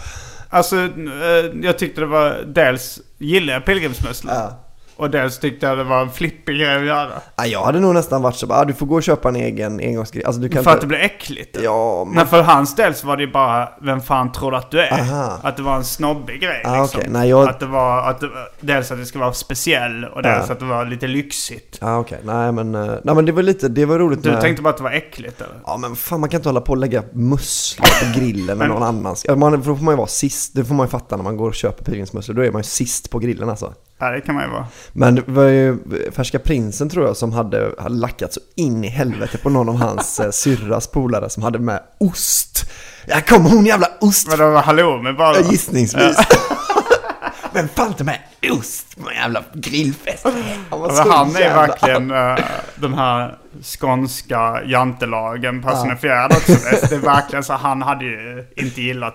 Alltså, 0.48 0.76
eh, 0.76 1.60
jag 1.62 1.78
tyckte 1.78 2.00
det 2.00 2.06
var... 2.06 2.44
Dels 2.46 3.00
gillade 3.18 3.52
jag 3.52 3.64
pilgrimsmusslor. 3.64 4.34
Ja. 4.34 4.61
Och 4.96 5.10
dels 5.10 5.38
tyckte 5.38 5.66
jag 5.66 5.78
det 5.78 5.84
var 5.84 6.00
en 6.02 6.10
flippig 6.10 6.56
grej 6.58 6.76
att 6.76 6.84
göra. 6.84 7.08
Ja, 7.36 7.46
jag 7.46 7.64
hade 7.64 7.80
nog 7.80 7.94
nästan 7.94 8.22
varit 8.22 8.36
så 8.36 8.46
bara, 8.46 8.58
ah, 8.58 8.64
du 8.64 8.72
får 8.74 8.86
gå 8.86 8.94
och 8.94 9.02
köpa 9.02 9.28
en 9.28 9.36
egen 9.36 9.80
engångsgrej. 9.80 10.24
Alltså 10.24 10.40
du 10.40 10.48
kan 10.48 10.64
För 10.64 10.70
att 10.70 10.76
inte... 10.76 10.84
det 10.86 10.88
blev 10.88 11.00
äckligt. 11.00 11.58
Ja, 11.62 12.04
men... 12.04 12.14
Men 12.14 12.26
för 12.26 12.42
hans 12.42 12.74
del 12.76 12.94
så 12.94 13.06
var 13.06 13.16
det 13.16 13.22
ju 13.22 13.32
bara, 13.32 13.68
vem 13.82 14.00
fan 14.00 14.32
tror 14.32 14.50
du 14.50 14.56
att 14.56 14.70
du 14.70 14.80
är? 14.80 14.92
Aha. 14.92 15.38
Att 15.42 15.56
det 15.56 15.62
var 15.62 15.76
en 15.76 15.84
snobbig 15.84 16.40
grej 16.40 16.62
Ah, 16.64 16.82
liksom. 16.82 17.00
okej. 17.00 17.10
Nej, 17.12 17.28
jag- 17.28 17.48
Att 17.48 17.60
det 17.60 17.66
var, 17.66 18.10
att 18.10 18.20
det, 18.20 18.28
dels 18.60 18.90
att 18.90 18.98
det 18.98 19.06
skulle 19.06 19.24
vara 19.24 19.34
speciell 19.34 20.04
och 20.04 20.22
dels 20.22 20.44
Ja. 20.48 20.52
att 20.52 20.58
det 20.60 20.64
var 20.66 20.84
lite 20.84 21.06
lyxigt. 21.06 21.78
Ja 21.80 21.98
okej, 21.98 22.18
nej 22.24 22.52
men, 22.52 22.74
eh, 22.74 22.86
nej 23.04 23.14
men 23.14 23.24
det 23.26 23.32
var 23.32 23.42
lite, 23.42 23.68
det 23.68 23.84
var 23.84 23.98
roligt 23.98 24.22
Du 24.22 24.30
med... 24.30 24.40
tänkte 24.40 24.62
bara 24.62 24.70
att 24.70 24.76
det 24.76 24.82
var 24.82 24.90
äckligt 24.90 25.40
eller? 25.40 25.54
Ja 25.66 25.76
men 25.76 25.96
fan 25.96 26.20
man 26.20 26.28
kan 26.28 26.38
inte 26.38 26.48
hålla 26.48 26.60
på 26.60 26.72
och 26.72 26.78
lägga 26.78 27.02
musslor 27.12 27.86
på 28.14 28.18
grillen 28.20 28.58
Men- 28.58 28.68
någon 28.68 28.82
annan 28.82 29.16
ska... 29.16 29.32
Ja, 29.32 29.36
man, 29.36 29.52
då 29.52 29.62
får 29.62 29.84
man 29.84 29.92
ju 29.92 29.96
vara 29.96 30.06
sist, 30.06 30.54
det 30.54 30.64
får 30.64 30.74
man 30.74 30.86
ju 30.86 30.90
fatta 30.90 31.16
när 31.16 31.24
man 31.24 31.36
går 31.36 31.48
och 31.48 31.54
köper 31.54 31.84
pilgrimsmusslor. 31.84 32.34
Då 32.36 32.44
är 32.44 32.50
man 32.50 32.58
ju 32.60 32.64
sist 32.64 33.10
på 33.10 33.18
grillen 33.18 33.48
alltså. 33.50 33.72
Ja, 34.02 34.10
det 34.10 34.20
kan 34.20 34.34
man 34.34 34.44
ju 34.44 34.50
vara. 34.50 34.66
Men 34.92 35.14
det 35.14 35.22
var 35.26 35.44
ju 35.44 35.78
Färska 36.12 36.38
Prinsen 36.38 36.88
tror 36.88 37.06
jag 37.06 37.16
som 37.16 37.32
hade, 37.32 37.72
hade 37.78 37.94
lackat 37.94 38.32
så 38.32 38.40
in 38.56 38.84
i 38.84 38.88
helvete 38.88 39.38
på 39.38 39.50
någon 39.50 39.68
av 39.68 39.76
hans 39.76 40.20
eh, 40.20 40.30
syrras 40.30 40.86
polare 40.86 41.30
som 41.30 41.42
hade 41.42 41.58
med 41.58 41.80
ost. 42.00 42.70
Ja 43.06 43.20
kommer 43.20 43.50
hon 43.50 43.66
jävla 43.66 43.86
ost! 44.00 44.28
Vadå, 44.28 44.56
halloumi 44.56 45.12
bara? 45.12 45.36
Ja, 45.36 45.50
Gissningsvis. 45.50 46.16
Men 47.52 47.68
fan 47.68 47.88
inte 47.88 48.04
med 48.04 48.18
ost 48.50 49.02
på 49.02 49.10
en 49.10 49.16
jävla 49.16 49.42
grillfest. 49.54 50.26
Han 50.70 50.80
var 50.80 51.10
han 51.10 51.36
är 51.36 51.40
jävla- 51.40 51.66
verkligen 51.66 52.10
uh, 52.10 52.38
den 52.74 52.94
här 52.94 53.38
skånska 53.62 54.62
jantelagen 54.66 55.62
personifierad 55.62 56.32
också. 56.32 56.52
Det 56.52 56.88
det 56.90 56.94
är 56.94 56.98
verkligen 56.98 57.44
så 57.44 57.52
han 57.52 57.82
hade 57.82 58.04
ju 58.04 58.44
inte 58.56 58.82
gillat 58.82 59.14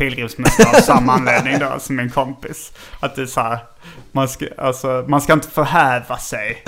pilgrimsmusslor 0.00 0.68
av 0.68 0.80
samma 0.80 1.12
anledning 1.12 1.58
då 1.58 1.78
som 1.78 1.96
min 1.96 2.10
kompis. 2.10 2.72
Att 3.00 3.14
det 3.16 3.22
är 3.22 3.26
så 3.26 3.40
här, 3.40 3.58
man 4.12 4.28
ska, 4.28 4.46
alltså, 4.58 5.04
man 5.08 5.20
ska 5.20 5.32
inte 5.32 5.48
förhäva 5.48 6.18
sig. 6.18 6.64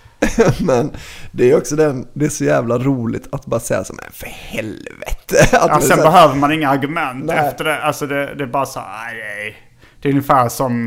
Men 0.60 0.90
det 1.30 1.50
är 1.50 1.56
också 1.56 1.76
den, 1.76 2.06
det 2.12 2.24
är 2.24 2.28
så 2.28 2.44
jävla 2.44 2.78
roligt 2.78 3.28
att 3.34 3.46
bara 3.46 3.60
säga 3.60 3.84
så 3.84 3.92
men 3.94 4.12
för 4.12 4.26
helvete. 4.26 5.36
Att 5.56 5.68
Ja, 5.70 5.80
sen 5.80 5.98
här- 5.98 6.04
behöver 6.04 6.34
man 6.34 6.52
inga 6.52 6.68
argument 6.70 7.24
Nej. 7.24 7.36
efter 7.48 7.64
det. 7.64 7.82
Alltså 7.82 8.06
det, 8.06 8.34
det 8.34 8.44
är 8.44 8.48
bara 8.48 8.66
så 8.66 8.80
här, 8.80 9.06
"Aj, 9.08 9.22
aj." 9.22 9.56
Det 10.02 10.08
är 10.08 10.12
ungefär 10.12 10.48
som 10.48 10.84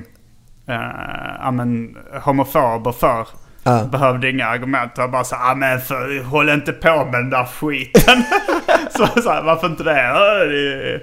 uh, 0.70 0.76
ja, 1.40 1.52
men, 1.52 1.98
homofober 2.24 2.92
förr. 2.92 3.28
Ja. 3.64 3.84
Behövde 3.84 4.30
inga 4.30 4.48
argument. 4.48 4.98
Var 4.98 5.08
bara 5.08 5.24
så 5.24 5.36
"Ja, 5.40 5.56
men 5.56 5.82
för, 5.82 6.24
håll 6.24 6.50
inte 6.50 6.72
på 6.74 7.06
med 7.06 7.14
den 7.14 7.30
där 7.30 7.46
skiten. 7.46 8.24
så, 8.98 9.22
så 9.22 9.30
här, 9.32 9.44
varför 9.44 9.68
inte 9.68 9.84
det? 9.84 11.02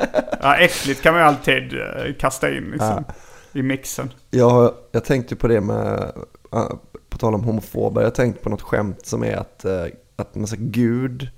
Ja, 0.00 0.20
ja, 0.40 0.56
äckligt 0.56 1.02
kan 1.02 1.12
man 1.12 1.22
ju 1.22 1.28
alltid 1.28 1.74
eh, 1.74 2.14
kasta 2.18 2.50
in 2.50 2.70
liksom, 2.70 3.04
i 3.52 3.62
mixen. 3.62 4.12
Jag, 4.30 4.74
jag 4.92 5.04
tänkte 5.04 5.36
på 5.36 5.48
det 5.48 5.60
med, 5.60 6.12
äh, 6.52 6.68
på 7.08 7.18
tal 7.18 7.34
om 7.34 7.44
homofober, 7.44 8.02
jag 8.02 8.14
tänkte 8.14 8.42
på 8.42 8.50
något 8.50 8.62
skämt 8.62 9.06
som 9.06 9.24
är 9.24 9.36
att, 9.36 9.64
äh, 9.64 9.84
att 10.16 10.34
man 10.34 10.46
säger, 10.46 10.62
Gud 10.62 11.28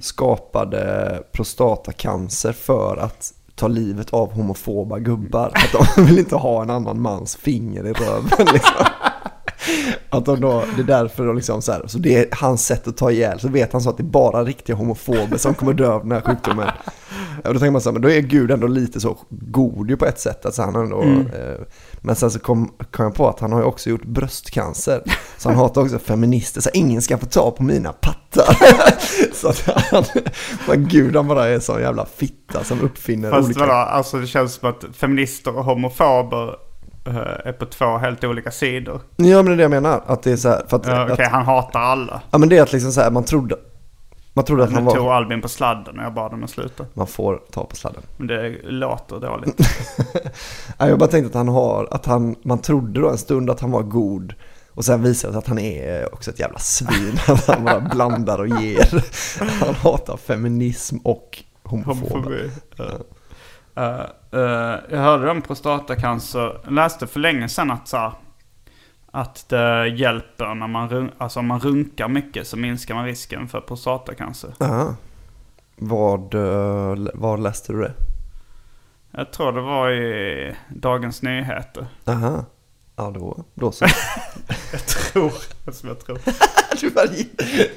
skapade 0.00 1.22
prostatacancer 1.32 2.52
för 2.52 2.96
att 2.96 3.32
tar 3.54 3.68
livet 3.68 4.12
av 4.12 4.32
homofoba 4.32 4.98
gubbar. 4.98 5.52
Att 5.54 5.96
de 5.96 6.02
vill 6.06 6.18
inte 6.18 6.36
ha 6.36 6.62
en 6.62 6.70
annan 6.70 7.00
mans 7.00 7.36
finger 7.36 7.86
i 7.86 7.92
röven 7.92 8.46
liksom. 8.52 8.86
Att 10.10 10.24
de 10.24 10.40
då, 10.40 10.64
det 10.76 10.82
är 10.82 10.86
därför 10.86 11.26
de 11.26 11.36
liksom 11.36 11.62
så 11.62 11.72
här, 11.72 11.82
så 11.86 11.98
det 11.98 12.16
är 12.16 12.26
hans 12.32 12.66
sätt 12.66 12.88
att 12.88 12.96
ta 12.96 13.10
ihjäl. 13.10 13.40
Så 13.40 13.48
vet 13.48 13.72
han 13.72 13.82
så 13.82 13.90
att 13.90 13.96
det 13.96 14.02
är 14.02 14.04
bara 14.04 14.44
riktiga 14.44 14.76
homofober 14.76 15.36
som 15.36 15.54
kommer 15.54 15.72
dö 15.72 15.88
av 15.88 16.02
den 16.02 16.12
här 16.12 16.20
sjukdomen. 16.20 16.68
Ja, 17.44 17.52
då 17.52 17.58
tänker 17.58 17.70
man 17.70 17.80
så 17.80 17.88
här, 17.88 17.92
men 17.92 18.02
då 18.02 18.10
är 18.10 18.20
Gud 18.20 18.50
ändå 18.50 18.66
lite 18.66 19.00
så 19.00 19.18
god 19.28 19.90
ju 19.90 19.96
på 19.96 20.06
ett 20.06 20.20
sätt. 20.20 20.46
Alltså 20.46 20.62
han 20.62 20.76
ändå, 20.76 21.02
eh, 21.02 21.60
men 22.00 22.16
sen 22.16 22.30
så 22.30 22.38
kom, 22.38 22.72
kom 22.90 23.04
jag 23.04 23.14
på 23.14 23.28
att 23.28 23.40
han 23.40 23.52
har 23.52 23.60
ju 23.60 23.64
också 23.64 23.90
gjort 23.90 24.04
bröstcancer. 24.04 25.02
Så 25.38 25.48
han 25.48 25.58
hatar 25.58 25.82
också 25.82 25.98
feminister, 25.98 26.60
så 26.60 26.70
ingen 26.74 27.02
ska 27.02 27.18
få 27.18 27.26
ta 27.26 27.50
på 27.50 27.62
mina 27.62 27.92
pattar. 27.92 28.56
så 29.34 29.48
att 29.48 29.62
han, 29.66 30.04
men 30.68 30.88
Gud 30.88 31.16
han 31.16 31.28
bara 31.28 31.48
är 31.48 31.60
så 31.60 31.80
jävla 31.80 32.06
fitta 32.16 32.64
som 32.64 32.80
uppfinner 32.80 33.30
Fast 33.30 33.46
olika... 33.46 33.60
vadå, 33.60 33.72
alltså 33.72 34.18
det 34.18 34.26
känns 34.26 34.54
som 34.54 34.68
att 34.68 34.84
feminister 34.96 35.56
och 35.58 35.64
homofober 35.64 36.63
är 37.10 37.52
på 37.52 37.66
två 37.66 37.96
helt 37.98 38.24
olika 38.24 38.50
sidor. 38.50 39.00
Ja 39.16 39.42
men 39.42 39.44
det 39.44 39.52
är 39.52 39.56
det 39.56 39.62
jag 39.62 39.70
menar, 39.70 40.02
att 40.06 40.22
det 40.22 40.32
är 40.32 40.36
så 40.36 40.48
här, 40.48 40.62
för 40.68 40.76
att, 40.76 40.86
Ja, 40.86 41.08
Okej, 41.12 41.24
att 41.24 41.32
han 41.32 41.44
hatar 41.44 41.80
alla. 41.80 42.22
Ja 42.30 42.38
men 42.38 42.48
det 42.48 42.58
är 42.58 42.62
att 42.62 42.72
liksom 42.72 42.92
så 42.92 43.00
här, 43.00 43.10
man 43.10 43.24
trodde, 43.24 43.56
man 44.32 44.44
trodde 44.44 44.64
att 44.64 44.72
han 44.72 44.84
Nu 44.84 44.90
tog 44.90 45.04
var, 45.04 45.14
Albin 45.14 45.42
på 45.42 45.48
sladden 45.48 45.98
och 45.98 46.04
jag 46.04 46.14
bad 46.14 46.30
honom 46.30 46.48
sluta. 46.48 46.86
man 46.94 47.06
får 47.06 47.40
ta 47.50 47.64
på 47.64 47.76
sladden. 47.76 48.02
Men 48.16 48.26
det 48.26 48.56
låter 48.62 49.20
dåligt. 49.20 49.56
Ja, 50.78 50.88
jag 50.88 50.98
bara 50.98 51.10
tänkte 51.10 51.28
att 51.28 51.46
han 51.46 51.48
har, 51.54 51.88
att 51.90 52.06
han, 52.06 52.36
man 52.42 52.58
trodde 52.58 53.00
då 53.00 53.08
en 53.08 53.18
stund 53.18 53.50
att 53.50 53.60
han 53.60 53.70
var 53.70 53.82
god. 53.82 54.34
Och 54.70 54.84
sen 54.84 55.02
visade 55.02 55.30
det 55.30 55.32
sig 55.32 55.38
att 55.38 55.46
han 55.46 55.58
är 55.58 56.14
också 56.14 56.30
ett 56.30 56.38
jävla 56.40 56.58
svin. 56.58 57.18
Att 57.28 57.46
han 57.46 57.64
bara 57.64 57.80
blandar 57.80 58.38
och 58.38 58.48
ger. 58.48 59.04
Han 59.64 59.74
hatar 59.74 60.16
feminism 60.16 60.96
och 61.04 61.42
homofober. 61.62 62.04
Homofobi. 62.04 62.50
Uh, 62.80 62.86
uh, 63.78 64.00
jag 64.88 64.98
hörde 64.98 65.30
om 65.30 65.42
prostatacancer, 65.42 66.60
jag 66.64 66.72
läste 66.72 67.06
för 67.06 67.20
länge 67.20 67.48
sedan 67.48 67.70
att 67.70 67.88
så 67.88 67.96
här, 67.96 68.12
att 69.10 69.48
det 69.48 69.88
hjälper 69.88 70.54
när 70.54 70.66
man, 70.66 71.10
alltså 71.18 71.38
om 71.38 71.46
man 71.46 71.60
runkar 71.60 72.08
mycket 72.08 72.46
så 72.46 72.56
minskar 72.56 72.94
man 72.94 73.04
risken 73.04 73.48
för 73.48 73.60
prostatacancer. 73.60 74.54
Aha. 74.60 74.96
Vad, 75.76 76.34
eh, 76.34 77.08
var 77.14 77.38
läste 77.38 77.72
du 77.72 77.80
det? 77.80 77.92
Jag 79.10 79.32
tror 79.32 79.52
det 79.52 79.60
var 79.60 79.90
i 79.90 80.54
Dagens 80.68 81.22
Nyheter. 81.22 81.86
Aha. 82.06 82.44
Ja, 82.96 83.10
då, 83.10 83.44
då 83.54 83.72
så. 83.72 83.84
Jag 84.72 84.86
tror, 84.86 85.32
som 85.72 85.88
jag 85.88 86.00
tror. 86.00 86.18
Du 86.80 86.90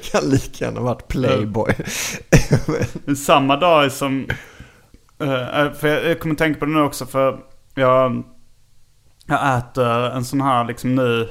kan 0.02 0.30
lika 0.30 0.64
gärna 0.64 0.80
varit 0.80 1.08
Playboy. 1.08 1.74
Samma 3.16 3.56
dag 3.56 3.92
som... 3.92 4.26
eh, 5.20 5.72
för 5.72 5.88
jag, 5.88 6.04
jag 6.04 6.20
kommer 6.20 6.34
tänka 6.34 6.58
på 6.60 6.66
det 6.66 6.72
nu 6.72 6.80
också 6.82 7.06
för 7.06 7.40
jag, 7.74 8.22
jag 9.26 9.58
äter 9.58 10.10
en 10.10 10.24
sån 10.24 10.40
här 10.40 10.64
liksom 10.64 10.94
nu 10.94 11.28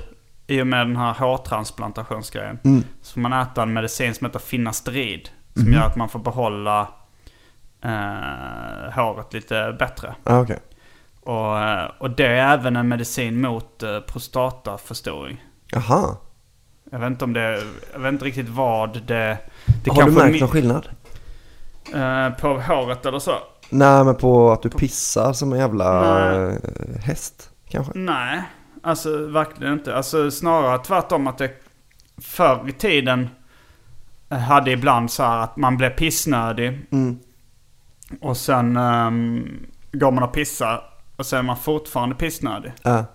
i 0.48 0.62
och 0.62 0.68
med 0.68 0.88
den 0.88 0.98
här 0.98 1.14
hårtransplantationsgrejen. 1.14 2.84
Så 3.02 3.14
får 3.14 3.22
man 3.22 3.34
äta 3.34 3.62
en 3.62 3.74
medicin 3.74 4.16
som 4.16 4.26
heter 4.26 4.40
Finasterid. 4.40 5.30
Som 5.54 5.74
gör 5.74 5.82
att 5.82 5.96
man 5.96 6.10
får 6.10 6.20
behålla 6.20 6.88
eh, 7.84 8.94
håret 8.94 9.34
lite 9.34 9.76
bättre. 9.80 10.16
ah, 10.24 10.40
okej. 10.40 10.60
Och, 11.22 11.60
eh, 11.60 11.92
och 11.98 12.10
det 12.10 12.26
är 12.26 12.54
även 12.54 12.76
en 12.76 12.88
medicin 12.88 13.42
mot 13.42 13.84
uh, 13.84 14.00
prostataförstoring. 14.00 15.44
Aha. 15.76 16.22
Jag 16.92 17.00
vet 17.00 17.08
inte 17.08 17.26
om 17.26 17.34
det, 17.34 17.64
jag 17.94 18.00
vet 18.00 18.14
inte 18.14 18.26
riktigt 18.26 18.50
vad 18.50 19.02
det... 19.02 19.38
det 19.84 19.92
Har 19.92 20.04
du 20.04 20.12
märkt 20.12 20.40
någon 20.40 20.50
skillnad? 20.50 20.90
eh, 21.94 22.30
på 22.30 22.48
håret 22.48 23.06
eller 23.06 23.20
så? 23.20 23.36
Nej, 23.70 24.04
men 24.04 24.16
på 24.16 24.52
att 24.52 24.62
du 24.62 24.70
pissar 24.70 25.34
som 25.34 25.54
en 25.54 25.60
jävla 25.60 26.02
Nej. 26.02 26.38
eh, 26.38 27.02
häst 27.02 27.50
kanske? 27.70 27.92
Nej, 27.96 28.44
alltså 28.84 29.28
verkligen 29.28 29.74
inte. 29.74 29.96
Alltså 29.96 30.32
snarare 30.32 30.80
tvärtom 30.80 31.28
att 31.28 31.38
det 31.38 31.52
förr 32.18 32.70
i 32.70 32.72
tiden 32.72 33.30
hade 34.30 34.72
ibland 34.72 35.12
så 35.12 35.24
här 35.24 35.38
att 35.38 35.58
man 35.58 35.78
blev 35.78 35.90
pissnödig. 35.90 36.88
Mm. 36.92 37.20
Och 38.22 38.38
sen 38.38 38.78
um, 38.78 39.48
går 39.92 40.12
man 40.12 40.24
och 40.24 40.34
pissar 40.34 40.84
och 41.16 41.26
sen 41.26 41.40
är 41.40 41.44
man 41.44 41.58
fortfarande 41.58 42.16
pissnödig. 42.16 42.74
Ja. 42.82 43.06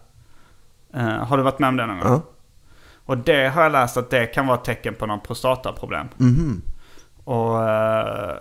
Eh, 0.95 1.25
har 1.25 1.37
du 1.37 1.43
varit 1.43 1.59
med 1.59 1.69
om 1.69 1.77
det 1.77 1.87
någon 1.87 2.01
gång? 2.01 2.13
Ja. 2.13 2.23
Och 3.05 3.19
det 3.19 3.49
har 3.49 3.63
jag 3.63 3.73
läst 3.73 3.97
att 3.97 4.11
det 4.11 4.27
kan 4.27 4.47
vara 4.47 4.59
ett 4.59 4.65
tecken 4.65 4.95
på 4.95 5.07
någon 5.07 5.21
prostataproblem. 5.21 6.09
Mhm. 6.17 6.63
Och, 7.25 7.69
eh, 7.69 8.37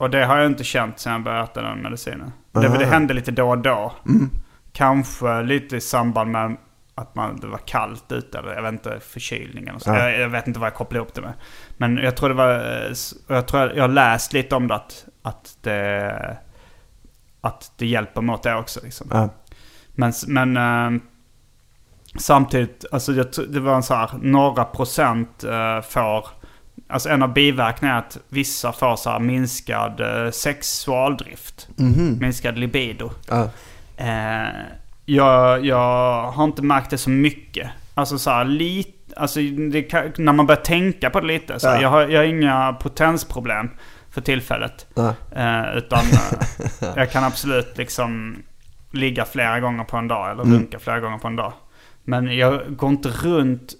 och 0.00 0.10
det 0.10 0.24
har 0.24 0.38
jag 0.38 0.46
inte 0.46 0.64
känt 0.64 0.98
sen 0.98 1.12
jag 1.12 1.22
började 1.22 1.44
äta 1.44 1.62
den 1.62 1.82
medicinen. 1.82 2.32
Det, 2.52 2.78
det 2.78 2.86
hände 2.86 3.14
lite 3.14 3.30
då 3.30 3.50
och 3.50 3.58
då. 3.58 3.92
Mm. 4.08 4.30
Kanske 4.72 5.42
lite 5.42 5.76
i 5.76 5.80
samband 5.80 6.30
med 6.30 6.56
att 6.94 7.14
man, 7.14 7.36
det 7.40 7.46
var 7.46 7.58
kallt 7.58 8.12
ute 8.12 8.38
eller 8.38 8.54
jag 8.54 8.62
vet 8.62 8.72
inte, 8.72 9.00
förkylning 9.00 9.68
eller 9.68 9.78
så. 9.78 9.90
Ja. 9.90 9.98
Jag, 9.98 10.20
jag 10.20 10.28
vet 10.28 10.46
inte 10.46 10.60
vad 10.60 10.66
jag 10.66 10.74
kopplade 10.74 10.98
ihop 11.02 11.14
det 11.14 11.20
med. 11.20 11.32
Men 11.76 11.96
jag 11.96 12.16
tror 12.16 12.28
det 12.28 12.34
var, 12.34 12.50
eh, 12.50 12.92
jag 13.28 13.48
tror 13.48 13.72
jag, 13.74 13.82
har 13.82 13.88
läst 13.88 14.32
lite 14.32 14.56
om 14.56 14.68
det 14.68 14.74
att, 14.74 15.04
att 15.22 15.58
det, 15.60 16.36
att 17.40 17.72
det 17.76 17.86
hjälper 17.86 18.20
mot 18.20 18.42
det 18.42 18.54
också 18.54 18.80
liksom. 18.82 19.08
Ja. 19.10 19.28
Men, 19.94 20.12
men 20.26 20.56
eh, 20.56 21.02
samtidigt, 22.18 22.84
alltså 22.92 23.12
det 23.48 23.60
var 23.60 23.74
en 23.74 23.82
så 23.82 23.94
här, 23.94 24.10
några 24.22 24.64
procent 24.64 25.44
eh, 25.44 25.80
får, 25.80 26.26
alltså 26.90 27.08
en 27.08 27.22
av 27.22 27.32
biverkningarna 27.32 27.98
är 27.98 28.02
att 28.02 28.18
vissa 28.28 28.72
får 28.72 28.96
så 28.96 29.10
här 29.10 29.18
minskad 29.18 30.00
eh, 30.00 30.30
sexualdrift. 30.30 31.68
Mhm. 31.76 32.18
Minskad 32.20 32.58
libido. 32.58 33.10
Ja. 33.28 33.48
Eh, 33.96 34.48
jag, 35.04 35.64
jag 35.66 36.30
har 36.30 36.44
inte 36.44 36.62
märkt 36.62 36.90
det 36.90 36.98
så 36.98 37.10
mycket. 37.10 37.70
Alltså 37.94 38.18
så 38.18 38.30
här 38.30 38.44
lite, 38.44 39.16
alltså 39.16 39.40
kan, 39.90 40.12
när 40.18 40.32
man 40.32 40.46
börjar 40.46 40.60
tänka 40.62 41.10
på 41.10 41.20
det 41.20 41.26
lite. 41.26 41.60
Så 41.60 41.68
här, 41.68 41.74
Ja. 41.76 41.82
jag, 41.82 41.88
har, 41.88 42.08
jag 42.08 42.20
har 42.20 42.24
inga 42.24 42.72
potensproblem 42.72 43.70
för 44.10 44.20
tillfället. 44.20 44.86
Ja. 44.94 45.14
Eh, 45.36 45.76
utan 45.76 45.98
eh, 45.98 46.88
jag 46.96 47.10
kan 47.12 47.24
absolut 47.24 47.78
liksom 47.78 48.36
ligga 48.92 49.24
flera 49.24 49.60
gånger 49.60 49.84
på 49.84 49.96
en 49.96 50.08
dag 50.08 50.30
eller 50.30 50.42
Mm. 50.42 50.54
runka 50.58 50.78
flera 50.78 51.00
gånger 51.00 51.18
på 51.18 51.28
en 51.28 51.36
dag. 51.36 51.52
Men 52.04 52.36
jag 52.36 52.76
går 52.76 52.90
inte 52.90 53.08
runt 53.08 53.72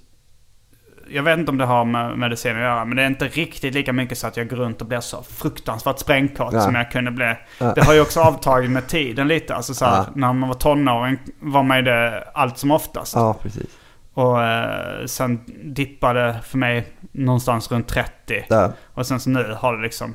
jag 1.12 1.22
vet 1.22 1.38
inte 1.38 1.50
om 1.50 1.58
det 1.58 1.64
har 1.64 1.84
med 1.84 2.18
medicin 2.18 2.52
att 2.56 2.62
göra, 2.62 2.84
men 2.84 2.96
det 2.96 3.02
är 3.02 3.06
inte 3.06 3.28
riktigt 3.28 3.74
lika 3.74 3.92
mycket 3.92 4.18
så 4.18 4.26
att 4.26 4.36
jag 4.36 4.48
går 4.48 4.56
runt 4.56 4.80
och 4.80 4.86
blir 4.86 5.00
så 5.00 5.22
fruktansvärt 5.22 5.98
sprängkåt 5.98 6.52
Ja. 6.52 6.60
som 6.60 6.74
jag 6.74 6.90
kunde 6.90 7.10
bli. 7.10 7.34
Ja. 7.58 7.72
Det 7.74 7.84
har 7.84 7.94
ju 7.94 8.00
också 8.00 8.20
avtagit 8.20 8.70
med 8.70 8.86
tiden 8.86 9.28
lite. 9.28 9.54
Alltså 9.54 9.74
så 9.74 9.84
här, 9.84 9.96
Ja. 9.96 10.06
När 10.14 10.32
man 10.32 10.48
var 10.48 10.54
tonåring 10.56 11.18
var 11.40 11.62
man 11.62 11.76
ju 11.76 11.82
det 11.82 12.24
allt 12.34 12.58
som 12.58 12.70
oftast. 12.70 13.14
ja, 13.14 13.36
precis. 13.42 13.66
Och 14.14 14.42
eh, 14.42 15.06
sen 15.06 15.40
dippade 15.64 16.36
för 16.44 16.58
mig 16.58 16.86
någonstans 17.12 17.70
runt 17.72 17.88
30. 17.88 18.44
Där. 18.48 18.72
Och 18.94 19.06
sen 19.06 19.20
så 19.20 19.30
nu 19.30 19.54
har 19.58 19.76
det 19.76 19.82
liksom... 19.82 20.14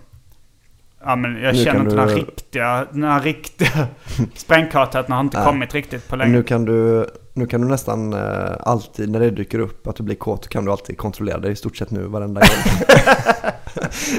Ja 1.08 1.16
men 1.16 1.41
jag 1.43 1.56
Nu 1.56 1.64
känner 1.64 1.80
inte 1.80 1.91
du- 1.91 1.98
den 1.98 2.10
här 2.10 2.16
riktiga, 2.16 2.86
den 2.91 3.04
här 3.04 3.20
riktiga 3.22 3.88
sprängkåtheten 4.36 5.12
har 5.14 5.20
inte 5.22 5.38
Ja. 5.38 5.46
kommit 5.46 5.74
riktigt 5.74 6.08
på 6.10 6.16
länge. 6.16 6.32
Nu 6.32 6.43
kan, 6.43 6.66
du, 6.66 7.08
nu 7.38 7.46
kan 7.48 7.62
du 7.62 7.68
nästan 7.68 8.14
eh, 8.14 8.52
alltid, 8.60 9.10
när 9.10 9.20
det 9.20 9.30
dyker 9.32 9.60
upp 9.60 9.88
att 9.88 9.96
du 9.96 10.04
blir 10.04 10.16
kåt, 10.16 10.48
kan 10.48 10.66
du 10.66 10.72
alltid 10.72 10.98
kontrollera 10.98 11.38
det 11.38 11.50
i 11.50 11.56
stort 11.56 11.78
sett 11.78 11.92
nu 11.92 12.04
varenda 12.04 12.42
gång. 12.42 12.88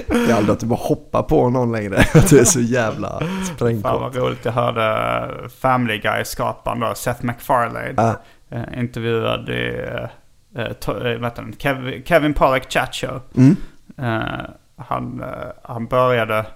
det 0.27 0.31
är 0.33 0.35
aldrig 0.35 0.51
att 0.55 0.61
du 0.61 0.67
bara 0.67 0.79
hoppar 0.83 1.23
på 1.23 1.51
någon 1.51 1.73
längre. 1.73 1.97
Att 2.14 2.31
du 2.31 2.39
är 2.39 2.45
så 2.45 2.61
jävla 2.61 3.09
Fan 3.21 3.45
sprängkåt. 3.57 4.01
vad 4.01 4.17
roligt. 4.17 4.45
Jag 4.45 4.53
hörde 4.53 5.29
Family 5.49 5.99
Guy-skaparen 5.99 6.81
då, 6.81 6.95
Seth 6.95 7.25
MacFarlane. 7.25 7.95
Ja. 7.97 8.14
eh, 8.51 8.79
intervjuad 8.81 9.49
i 9.49 9.87
eh, 10.55 10.62
eh, 10.62 10.71
eh, 10.71 10.77
vad 11.21 11.25
heter 11.25 11.43
den? 11.43 11.53
Kev- 11.59 12.03
Kevin 12.05 12.35
Pollack 12.35 12.73
Chat 12.73 12.95
Show. 12.95 13.21
Mm. 13.37 13.57
Han, 14.77 15.25
han 15.62 15.87
började, 15.87 16.47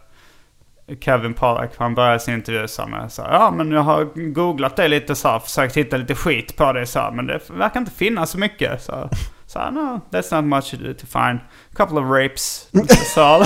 Kevin 1.00 1.34
Pollack, 1.34 1.70
han 1.78 1.94
började 1.94 2.20
sin 2.20 2.34
intervju 2.34 2.68
så 2.68 2.86
med 2.86 3.12
så 3.12 3.22
här, 3.22 3.32
ja 3.32 3.50
men 3.50 3.70
jag 3.70 3.82
har 3.82 4.04
googlat 4.32 4.76
det 4.76 4.88
lite 4.88 5.14
så 5.14 5.28
här, 5.28 5.38
försökt 5.38 5.76
hitta 5.76 5.96
lite 5.96 6.14
skit 6.14 6.56
på 6.56 6.72
det 6.72 6.86
så 6.86 6.98
här, 6.98 7.10
men 7.10 7.26
det 7.26 7.40
verkar 7.50 7.80
inte 7.80 7.92
finnas 7.92 8.30
så 8.30 8.38
mycket. 8.38 8.82
Så, 8.82 9.10
så 9.46 9.58
här, 9.58 9.70
no, 9.70 10.00
that's 10.10 10.34
not 10.34 10.44
much 10.44 10.70
to 10.70 11.06
find. 11.06 11.38
A 11.38 11.74
couple 11.76 12.00
of 12.00 12.10
rapes. 12.10 12.68
Så. 13.14 13.44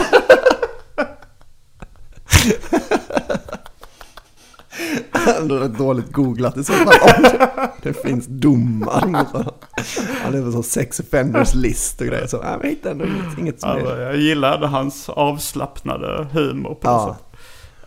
Ändå 5.40 5.56
rätt 5.56 5.78
dåligt 5.78 6.12
googlat 6.12 6.56
i 6.56 6.64
så 6.64 6.72
fall. 6.72 7.24
Det, 7.82 8.02
finns 8.02 8.26
domar 8.26 9.06
mot 9.06 9.26
honom. 9.26 9.54
Han 10.22 10.34
är 10.34 10.42
på 10.42 10.52
sån 10.52 10.62
sex 10.62 11.00
offenders 11.00 11.54
list 11.54 12.00
och 12.00 12.06
grejer. 12.06 12.26
Så 12.26 12.36
nej, 12.36 12.46
men 12.50 12.60
jag 12.62 12.68
hittar 12.68 12.90
ändå 12.90 13.04
inget, 13.04 13.38
inget 13.38 13.60
som 13.60 13.70
alltså, 13.70 13.86
är... 13.88 14.00
jag 14.00 14.16
gillade 14.16 14.66
hans 14.66 15.08
avslappnade 15.08 16.26
humor 16.32 16.74
på 16.74 16.88
Ja. 16.88 17.16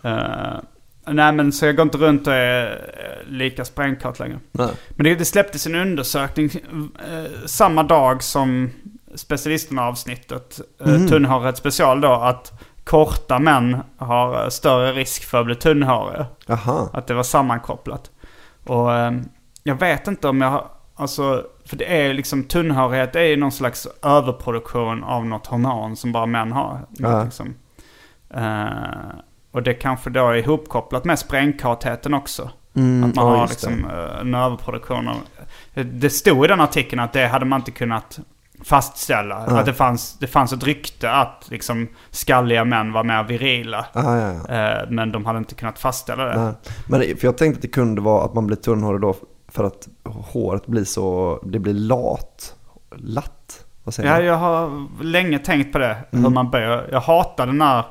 Eh, 0.08 0.60
nej 1.06 1.32
men 1.32 1.52
så 1.52 1.66
jag 1.66 1.76
går 1.76 1.82
inte 1.82 1.98
runt 1.98 2.26
och 2.26 2.32
är 2.32 2.66
eh, 2.70 3.30
lika 3.32 3.64
sprängkåt 3.64 4.18
längre. 4.18 4.38
Nej. 4.52 4.70
Men 4.90 5.04
det, 5.04 5.14
det 5.14 5.24
släpptes 5.24 5.66
en 5.66 5.74
undersökning 5.74 6.50
eh, 7.10 7.46
samma 7.46 7.82
dag 7.82 8.22
som 8.22 8.70
specialisterna 9.14 9.82
avsnittet, 9.82 10.60
eh, 10.80 10.88
Mm. 10.88 11.08
Tunnhåret 11.08 11.56
special 11.56 12.00
då, 12.00 12.12
att 12.12 12.62
korta 12.84 13.38
män 13.38 13.76
har 13.96 14.50
större 14.50 14.92
risk 14.92 15.24
för 15.24 15.40
att 15.40 15.46
bli 15.46 15.54
tunnhåriga. 15.54 16.26
Aha. 16.48 16.90
Att 16.92 17.06
det 17.06 17.14
var 17.14 17.22
sammankopplat. 17.22 18.10
Och 18.66 18.90
jag 19.62 19.74
vet 19.80 20.06
inte 20.08 20.28
om 20.28 20.40
jag 20.40 20.48
har, 20.50 20.66
alltså, 20.96 21.44
för 21.64 21.76
det 21.76 21.84
är 22.00 22.06
ju 22.06 22.12
liksom 22.12 22.44
tunnhårighet 22.44 23.16
är 23.16 23.22
ju 23.22 23.36
någon 23.36 23.52
slags 23.52 23.88
överproduktion 24.02 25.04
av 25.04 25.26
något 25.26 25.46
hormon 25.46 25.96
som 25.96 26.12
bara 26.12 26.26
män 26.26 26.52
har. 26.52 26.80
Liksom. 27.24 27.54
Eh, 28.34 29.18
och 29.52 29.62
det 29.62 29.74
kanske 29.74 30.10
då 30.10 30.28
är 30.28 30.34
ihopkopplat 30.34 31.04
med 31.04 31.18
sprängkartheten 31.18 32.14
också. 32.14 32.50
Mm, 32.74 33.10
att 33.10 33.14
man 33.16 33.26
ja, 33.26 33.36
har 33.36 33.48
liksom 33.48 33.84
eh, 33.84 34.20
en 34.20 34.34
överproduktion 34.34 35.08
av, 35.08 35.16
det 35.84 36.10
stod 36.10 36.44
i 36.44 36.48
den 36.48 36.60
artikeln 36.60 37.00
att 37.00 37.12
det 37.12 37.26
hade 37.26 37.44
man 37.44 37.60
inte 37.60 37.70
kunnat 37.70 38.18
fastställa. 38.64 39.44
Ja. 39.48 39.58
Att 39.58 39.66
det 39.66 39.74
fanns, 39.74 40.18
det 40.18 40.26
fanns 40.26 40.52
ett 40.52 40.62
rykte 40.64 41.10
att 41.12 41.46
liksom 41.50 41.88
skalliga 42.10 42.64
män 42.64 42.92
var 42.92 43.04
mer 43.04 43.22
virila. 43.24 43.86
Ah, 43.92 44.16
ja, 44.16 44.32
ja. 44.48 44.54
Eh, 44.54 44.90
men 44.90 45.12
de 45.12 45.26
hade 45.26 45.38
inte 45.38 45.54
kunnat 45.54 45.78
fastställa 45.78 46.24
det. 46.24 46.40
Nej. 46.44 46.52
Men 46.88 47.00
det- 47.00 47.20
för 47.20 47.26
jag 47.28 47.38
tänkte 47.38 47.58
att 47.58 47.62
det 47.62 47.68
kunde 47.68 48.00
vara 48.00 48.24
att 48.24 48.34
man 48.34 48.46
blir 48.46 48.56
tunnhårig 48.56 49.00
då 49.00 49.14
för 49.48 49.64
att 49.64 49.88
håret 50.04 50.66
blir 50.66 50.84
så, 50.84 51.38
det 51.46 51.58
blir 51.58 51.74
lat. 51.74 52.54
Latt? 52.96 53.64
Vad 53.84 53.94
säger 53.94 54.08
Ja, 54.10 54.16
man? 54.16 54.24
jag 54.26 54.36
har 54.36 54.86
länge 55.04 55.38
tänkt 55.38 55.72
på 55.72 55.78
det. 55.78 55.96
Mm. 56.12 56.24
Hur 56.24 56.30
man 56.30 56.50
börjar. 56.50 56.88
Jag 56.92 57.00
hatade 57.00 57.52
när 57.52 57.78
eh, 57.78 57.84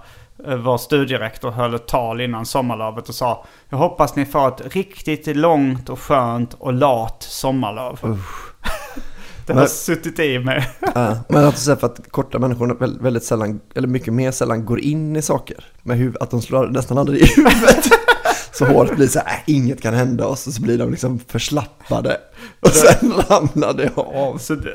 vår 0.45 0.77
studierektor 0.77 1.51
höll 1.51 1.73
ett 1.73 1.87
tal 1.87 2.21
innan 2.21 2.45
sommarlovet 2.45 3.09
och 3.09 3.15
sa 3.15 3.45
Jag 3.69 3.77
hoppas 3.77 4.15
ni 4.15 4.25
får 4.25 4.47
ett 4.47 4.75
riktigt 4.75 5.27
långt 5.37 5.89
och 5.89 5.99
skönt 5.99 6.53
och 6.53 6.73
lat 6.73 7.23
sommarlov. 7.23 7.99
det 9.45 9.53
har 9.53 9.59
Men- 9.59 9.69
suttit 9.69 10.19
i 10.19 10.39
mig. 10.39 10.69
Ja, 10.95 11.17
men 11.29 11.45
att 11.45 11.57
säger 11.57 11.77
för 11.77 11.87
att 11.87 12.11
korta 12.11 12.39
människor 12.39 12.75
väldigt, 12.79 13.01
väldigt 13.01 13.23
sällan, 13.23 13.59
eller 13.75 13.87
mycket 13.87 14.13
mer 14.13 14.31
sällan 14.31 14.65
går 14.65 14.79
in 14.79 15.15
i 15.15 15.21
saker. 15.21 15.65
Med 15.83 15.97
huvud, 15.97 16.17
att 16.21 16.31
de 16.31 16.41
slår 16.41 16.67
nästan 16.67 16.97
aldrig 16.97 17.21
i 17.21 17.25
huvudet. 17.35 17.85
Så 18.51 18.65
håret 18.65 18.95
blir 18.95 19.07
så 19.07 19.19
här, 19.19 19.27
äh, 19.27 19.39
inget 19.55 19.81
kan 19.81 19.93
hända 19.93 20.27
oss. 20.27 20.47
Och 20.47 20.53
så 20.53 20.61
blir 20.61 20.77
de 20.77 20.91
liksom 20.91 21.19
förslappade. 21.19 22.17
Och 22.59 22.69
sen 22.69 23.11
ramlar 23.29 23.73
det 23.73 23.91
av. 23.95 24.37
Så 24.37 24.55
det, 24.55 24.71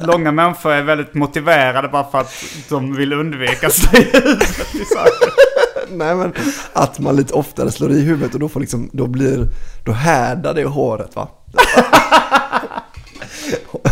långa 0.00 0.32
människor 0.32 0.72
är 0.72 0.82
väldigt 0.82 1.14
motiverade 1.14 1.88
bara 1.88 2.04
för 2.10 2.18
att 2.18 2.32
de 2.68 2.94
vill 2.96 3.12
undvika 3.12 3.70
saker. 3.70 4.22
Nej 5.96 6.14
men 6.14 6.32
att 6.72 6.98
man 6.98 7.16
lite 7.16 7.34
oftare 7.34 7.70
slår 7.70 7.90
i 7.92 8.00
huvudet 8.00 8.34
och 8.34 8.40
då 8.40 8.48
får 8.48 8.60
liksom, 8.60 8.90
då 8.92 9.06
blir, 9.06 9.46
då 9.84 9.92
härdar 9.92 10.54
det 10.54 10.64
håret 10.64 11.16
va. 11.16 11.28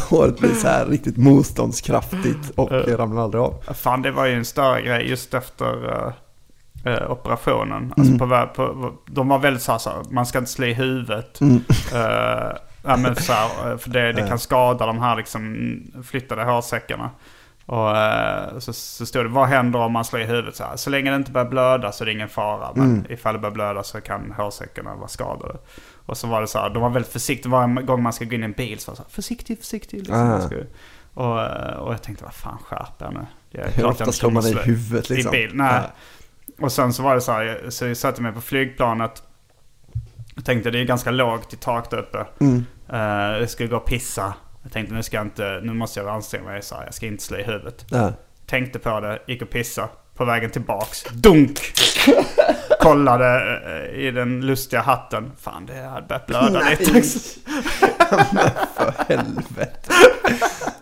håret 0.08 0.38
blir 0.38 0.54
så 0.54 0.68
här 0.68 0.86
riktigt 0.86 1.16
motståndskraftigt 1.16 2.50
och 2.54 2.70
det 2.70 2.96
ramlar 2.96 3.22
aldrig 3.22 3.42
av. 3.42 3.62
Fan, 3.74 4.02
det 4.02 4.10
var 4.10 4.26
ju 4.26 4.34
en 4.34 4.44
större 4.44 4.82
grej 4.82 5.08
just 5.10 5.34
efter 5.34 5.92
eh, 5.92 6.92
eh, 6.92 7.10
operationen. 7.10 7.94
Alltså 7.96 8.18
på, 8.18 8.24
vä- 8.26 8.46
på, 8.46 8.92
de 9.06 9.28
var 9.28 9.38
väldigt 9.38 9.62
så 9.62 9.72
här, 9.72 9.78
så 9.78 9.90
här, 9.90 9.98
man 10.10 10.26
ska 10.26 10.38
inte 10.38 10.50
slå 10.50 10.66
i 10.66 10.74
huvudet. 10.74 11.40
Eh, 11.94 12.56
ja, 12.86 12.96
men 12.96 13.16
så 13.16 13.32
här, 13.32 13.72
eh, 13.72 13.78
för 13.78 13.90
det, 13.90 14.12
det 14.12 14.28
kan 14.28 14.38
skada 14.38 14.86
de 14.86 14.98
här 14.98 15.16
liksom 15.16 15.82
flyttade 16.04 16.44
hårsäckarna. 16.44 17.10
Och 17.66 17.96
eh, 17.96 18.58
så, 18.58 18.72
så 18.72 19.06
stod 19.06 19.24
det, 19.24 19.28
vad 19.28 19.48
händer 19.48 19.78
om 19.78 19.92
man 19.92 20.04
slår 20.04 20.22
i 20.22 20.24
huvudet 20.24 20.56
så 20.56 20.64
här? 20.64 20.76
Så 20.76 20.90
länge 20.90 21.10
det 21.10 21.16
inte 21.16 21.30
börjar 21.30 21.48
blöda 21.48 21.92
så 21.92 22.04
är 22.04 22.06
det 22.06 22.12
ingen 22.12 22.28
fara. 22.28 22.72
Men 22.74 23.06
ifall 23.08 23.32
det 23.34 23.38
börjar 23.38 23.54
blöda 23.54 23.82
så 23.82 24.00
kan 24.00 24.34
hårsäckarna 24.36 24.94
vara 24.94 25.08
skadade. 25.08 25.58
Och 26.06 26.16
så 26.16 26.26
var 26.26 26.40
det 26.40 26.46
så 26.46 26.58
här, 26.58 26.70
de 26.70 26.82
var 26.82 26.90
väldigt 26.90 27.12
försiktiga. 27.12 27.52
Varje 27.52 27.82
gång 27.82 28.02
man 28.02 28.12
ska 28.12 28.24
gå 28.24 28.34
in 28.34 28.42
i 28.42 28.44
en 28.44 28.52
bil 28.52 28.78
så 28.78 28.90
var 28.90 28.92
det 28.92 28.96
så 28.96 29.02
här, 29.02 29.10
försiktig, 29.10 29.58
försiktig. 29.58 29.98
Liksom. 29.98 30.16
Ah. 30.16 30.48
Och, 31.14 31.42
eh, 31.42 31.76
och 31.76 31.92
jag 31.92 32.02
tänkte, 32.02 32.24
vad 32.24 32.34
fan 32.34 32.58
skärp 32.58 33.02
er 33.02 33.10
nu. 33.10 33.60
Hur 33.74 33.86
ofta 33.86 34.12
slår 34.12 34.30
man 34.30 34.46
i 34.46 34.54
huvudet 34.54 35.10
liksom? 35.10 35.34
I 35.34 35.38
bil, 35.38 35.50
nej. 35.54 35.82
Och 36.58 36.72
sen 36.72 36.92
så 36.92 37.02
var 37.02 37.14
det 37.14 37.20
så 37.20 37.32
här, 37.32 37.66
så 37.68 37.86
jag 37.86 37.96
satte 37.96 38.22
mig 38.22 38.32
på 38.32 38.40
flygplanet. 38.40 39.22
Jag 40.34 40.44
tänkte 40.44 40.70
det 40.70 40.78
är 40.78 40.84
ganska 40.84 41.10
lågt 41.10 41.52
i 41.52 41.56
tak 41.56 41.90
där 41.90 41.98
uppe. 41.98 42.26
Mm. 42.40 42.64
Eh, 42.92 43.38
jag 43.40 43.50
skulle 43.50 43.68
gå 43.68 43.76
och 43.76 43.86
pissa. 43.86 44.34
Jag 44.62 44.72
tänkte 44.72 44.94
nu 44.94 45.02
ska 45.02 45.16
jag 45.16 45.26
inte, 45.26 45.60
nu 45.62 45.72
måste 45.72 46.00
jag 46.00 46.08
anstränga 46.08 46.44
mig 46.44 46.62
så 46.62 46.74
här, 46.74 46.84
jag 46.84 46.94
ska 46.94 47.06
inte 47.06 47.22
slå 47.22 47.38
i 47.38 47.42
huvudet. 47.42 47.84
Ja. 47.90 48.12
Tänkte 48.46 48.78
på 48.78 49.00
det, 49.00 49.18
gick 49.26 49.42
och 49.42 49.50
pissa. 49.50 49.88
På 50.14 50.24
vägen 50.24 50.50
tillbaks, 50.50 51.04
dunk! 51.12 51.60
Kollade 52.80 53.58
eh, 53.66 53.98
i 54.00 54.10
den 54.10 54.40
lustiga 54.40 54.80
hatten. 54.80 55.32
Fan, 55.40 55.66
det 55.66 55.82
hade 55.82 56.06
börjat 56.06 56.26
blöda 56.26 56.68
lite. 56.70 57.02
För 58.76 58.94
helvete. 59.08 59.92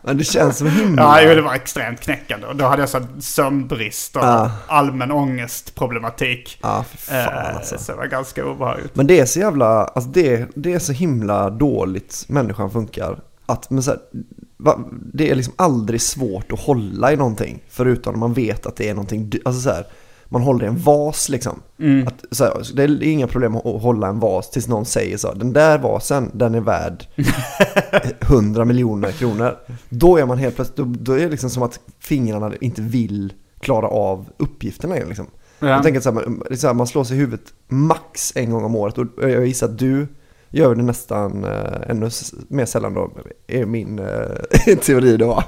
Men 0.06 0.18
det 0.18 0.24
känns 0.24 0.58
som 0.58 0.66
himla... 0.70 1.22
Ja, 1.22 1.34
det 1.34 1.40
var 1.42 1.54
extremt 1.54 2.00
knäckande. 2.00 2.46
Och 2.46 2.56
då 2.56 2.64
hade 2.64 2.82
jag 2.82 2.88
så 2.88 3.00
sömnbrist 3.20 4.16
och 4.16 4.22
Ja. 4.22 4.50
allmän 4.66 5.10
ångestproblematik. 5.12 6.58
Ja, 6.62 6.84
för 6.90 7.12
fan 7.24 7.46
Eh, 7.46 7.56
alltså. 7.56 7.78
Så 7.78 7.92
det 7.92 7.98
var 7.98 8.06
ganska 8.06 8.44
obehagligt. 8.46 8.96
Men 8.96 9.06
det 9.06 9.20
är 9.20 9.26
så 9.26 9.38
jävla, 9.38 9.66
alltså 9.84 10.10
det, 10.10 10.46
det 10.54 10.72
är 10.72 10.78
så 10.78 10.92
himla 10.92 11.50
dåligt 11.50 12.24
människan 12.28 12.70
funkar. 12.70 13.18
Att, 13.46 13.70
men 13.70 13.82
så 13.82 13.90
här, 13.90 14.00
det 15.12 15.30
är 15.30 15.34
liksom 15.34 15.54
aldrig 15.56 16.00
svårt 16.00 16.52
att 16.52 16.60
hålla 16.60 17.12
i 17.12 17.16
någonting. 17.16 17.62
Förutom 17.70 18.12
när 18.12 18.18
man 18.20 18.32
vet 18.32 18.66
att 18.66 18.76
det 18.76 18.88
är 18.88 18.94
någonting, 18.94 19.32
alltså 19.44 19.60
så 19.60 19.70
här, 19.70 19.86
man 20.34 20.42
håller 20.42 20.64
i 20.64 20.68
en 20.68 20.78
vas 20.78 21.28
liksom. 21.28 21.60
Att, 22.06 22.24
så 22.30 22.44
här, 22.44 22.76
det 22.76 22.82
är 22.82 23.02
inga 23.02 23.26
problem 23.26 23.56
att 23.56 23.82
hålla 23.82 24.08
en 24.08 24.18
vas 24.20 24.50
tills 24.50 24.68
någon 24.68 24.84
säger 24.84 25.16
så. 25.16 25.32
Den 25.34 25.52
där 25.52 25.78
vasen, 25.78 26.30
den 26.34 26.54
är 26.54 26.60
värd 26.60 27.06
100 28.20 28.64
miljoner 28.64 29.10
kronor. 29.10 29.56
Då 29.88 30.16
är 30.16 30.26
man 30.26 30.38
helt 30.38 30.54
plötsligt, 30.56 30.76
då, 30.76 30.84
då 30.84 31.12
är 31.12 31.18
det 31.18 31.28
liksom 31.28 31.50
som 31.50 31.62
att 31.62 31.80
fingrarna 32.00 32.52
inte 32.60 32.82
vill 32.82 33.32
klara 33.60 33.88
av 33.88 34.28
uppgiften 34.36 34.90
längre 34.90 35.06
liksom. 35.06 35.26
Ja. 35.58 35.68
Jag 35.68 35.82
tänker 35.82 35.98
att 35.98 36.04
så 36.04 36.10
här, 36.12 36.26
man- 36.28 36.56
så 36.56 36.66
här, 36.66 36.74
man 36.74 36.86
slår 36.86 37.04
sig 37.04 37.16
i 37.16 37.20
huvudet 37.20 37.44
max 37.68 38.32
en 38.36 38.50
gång 38.50 38.64
om 38.64 38.74
året 38.76 38.98
och 38.98 39.06
jag 39.30 39.46
gissar 39.46 39.66
att 39.68 39.78
du 39.78 40.06
gör 40.54 40.74
det 40.74 40.82
nästan 40.82 41.44
äh, 41.44 41.50
ännu 41.90 42.10
mer 42.48 42.64
sällan 42.66 42.94
då, 42.94 43.10
är 43.46 43.66
min 43.66 43.98
äh, 43.98 44.76
teori 44.80 45.16
då? 45.16 45.42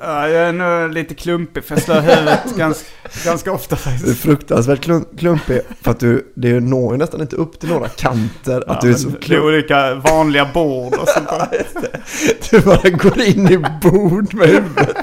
Ja, 0.00 0.28
jag 0.28 0.48
är 0.48 0.52
nog 0.52 0.92
lite 0.94 1.14
klumpig 1.14 1.64
för 1.64 1.74
jag 1.74 1.82
slår 1.82 1.94
huvudet 2.00 2.40
ganska, 2.56 2.86
ganska 3.24 3.52
ofta 3.52 3.76
Du 3.76 3.90
är 3.90 3.94
faktiskt. 3.96 4.20
fruktansvärt 4.20 4.84
klum- 4.86 5.16
klumpig 5.18 5.60
för 5.82 5.90
att 5.90 6.00
du, 6.00 6.32
det 6.36 6.60
når 6.60 6.92
ju 6.92 6.98
nästan 6.98 7.20
inte 7.20 7.36
upp 7.36 7.60
till 7.60 7.68
några 7.68 7.88
kanter. 7.88 8.56
Att 8.60 8.64
Ja, 8.66 8.78
du 8.82 8.90
är 8.90 8.94
så 8.94 9.10
klump. 9.12 9.44
olika 9.44 9.94
vanliga 9.94 10.48
bord 10.54 10.94
och 10.94 11.08
sånt 11.08 11.28
där. 11.28 11.66
Du 12.50 12.60
bara 12.60 12.90
går 12.90 13.20
in 13.20 13.48
i 13.52 13.58
bord 13.82 14.34
med 14.34 14.48
huvudet. 14.48 14.96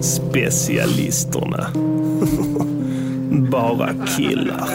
Specialisterna. 0.00 1.66
Bara 3.50 3.90
killar. 4.16 4.68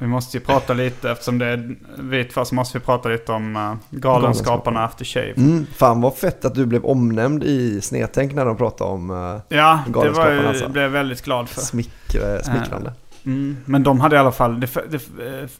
Vi 0.00 0.06
måste 0.06 0.36
ju 0.36 0.44
prata 0.44 0.72
lite, 0.72 1.10
eftersom 1.10 1.38
det 1.38 1.46
är 1.46 1.76
vi 1.98 2.24
två 2.24 2.44
så 2.44 2.54
måste 2.54 2.78
vi 2.78 2.84
prata 2.84 3.08
lite 3.08 3.32
om 3.32 3.56
uh, 3.56 3.74
Galenskaparna 3.90 4.84
After 4.84 5.04
Shave. 5.04 5.32
Mm, 5.36 5.66
fan 5.76 6.00
vad 6.00 6.16
fett 6.16 6.44
att 6.44 6.54
du 6.54 6.66
blev 6.66 6.84
omnämnd 6.84 7.44
i 7.44 7.80
Snedtänk 7.80 8.34
när 8.34 8.44
de 8.44 8.56
pratade 8.56 8.90
om 8.90 9.10
uh, 9.10 9.40
Ja, 9.48 9.80
det 9.86 10.10
var 10.10 10.30
ju, 10.30 10.46
alltså. 10.46 10.68
blev 10.68 10.84
jag 10.84 10.90
väldigt 10.90 11.22
glad 11.22 11.48
för. 11.48 11.60
smick, 11.60 12.14
eh, 12.14 12.42
smickrande. 12.42 12.92
Mm, 13.26 13.56
men 13.64 13.82
de 13.82 14.00
hade 14.00 14.16
i 14.16 14.18
alla 14.18 14.32
fall, 14.32 14.60
det, 14.60 14.74
det, 14.90 15.02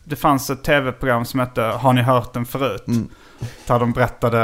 det 0.04 0.16
fanns 0.16 0.50
ett 0.50 0.64
tv-program 0.64 1.24
som 1.24 1.40
hette 1.40 1.62
Har 1.62 1.92
ni 1.92 2.02
hört 2.02 2.32
den 2.32 2.46
förut? 2.46 2.86
Mm. 2.86 3.08
Där 3.66 3.78
de 3.78 3.92
berättade 3.92 4.40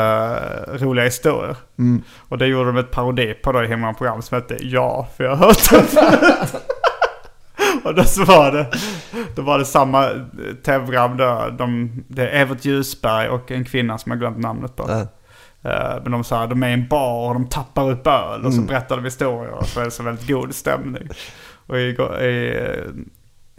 roliga 0.79 1.05
historier. 1.05 1.57
Mm. 1.79 2.03
Och 2.29 2.39
det 2.39 2.47
gjorde 2.47 2.67
de 2.67 2.77
ett 2.77 2.91
parodi 2.91 3.35
på 3.35 3.53
då 3.53 3.65
i 3.65 3.67
hemma 3.67 3.95
program 3.95 4.23
som 4.23 4.35
hette 4.35 4.57
Ja, 4.61 5.09
för 5.17 5.25
jag 5.25 5.37
har 5.37 5.47
hört 5.47 5.71
den 5.71 5.85
förut. 5.85 6.63
Och 7.87 7.95
då 7.95 8.05
så 8.05 8.25
var 8.25 8.53
det, 8.53 8.67
då 9.37 9.43
var 9.43 9.59
det 9.59 9.65
samma 9.65 10.05
eh, 10.05 10.17
tv-program 10.65 11.17
där. 11.17 11.51
De, 11.51 11.91
det 12.09 12.29
är 12.29 12.41
Evert 12.43 12.65
Ljusberg 12.65 13.29
och 13.29 13.51
en 13.51 13.65
kvinna 13.65 13.99
som 13.99 14.13
jag 14.13 14.19
glömt 14.19 14.39
namnet 14.39 14.77
på. 14.77 14.91
Eh, 14.91 15.03
Men 16.03 16.13
de 16.13 16.25
sa 16.25 16.47
de 16.47 16.63
är 16.63 16.69
i 16.69 16.73
en 16.73 16.89
bar 16.89 17.29
och 17.29 17.35
de 17.35 17.49
tappar 17.49 17.91
upp 17.91 18.07
öl 18.07 18.45
och 18.47 18.53
så 18.53 18.59
Mm. 18.59 18.67
berättar 18.67 18.97
de 18.97 19.05
historier 19.05 19.51
och 19.53 19.67
så 19.67 19.81
är 19.81 19.85
det 19.85 19.91
så 19.91 20.03
väldigt 20.03 20.29
god 20.29 20.55
stämning. 20.55 21.09
Och 21.67 21.77
i, 21.79 21.81
i 22.21 22.57
eh, 22.57 22.93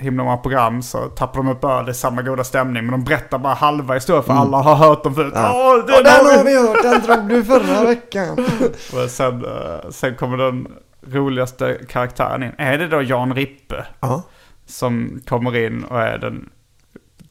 himla 0.03 0.23
många 0.23 0.37
program 0.37 0.81
så 0.81 0.97
tappar 0.97 1.37
de 1.37 1.47
upp 1.47 1.63
öl, 1.63 1.85
det 1.85 1.91
är 1.91 1.93
samma 1.93 2.21
goda 2.21 2.43
stämning. 2.43 2.85
Men 2.85 2.91
de 2.91 3.03
berättar 3.03 3.37
bara 3.37 3.53
halva 3.53 3.93
historien 3.93 4.23
för 4.23 4.33
alla 4.33 4.57
har 4.57 4.75
hört 4.75 5.03
dem 5.03 5.15
förut. 5.15 5.33
Mm. 5.33 5.43
Ja. 5.45 5.75
Åh, 5.77 5.85
den 5.85 6.03
den 6.03 6.25
har 6.25 6.43
vi! 6.43 6.67
hört, 6.67 6.83
den 6.83 7.01
drog 7.01 7.29
du 7.29 7.43
förra 7.43 7.83
veckan. 7.85 8.37
Och 9.03 9.09
sen, 9.09 9.45
sen 9.89 10.15
kommer 10.15 10.37
den 10.37 10.67
roligaste 11.11 11.77
karaktären 11.89 12.43
in. 12.43 12.51
Är 12.57 12.77
det 12.77 12.87
då 12.87 13.01
Jan 13.01 13.33
Rippe 13.35 13.85
Ja. 13.99 14.23
som 14.65 15.21
kommer 15.27 15.55
in 15.65 15.83
och 15.83 16.01
är 16.01 16.17
den, 16.17 16.49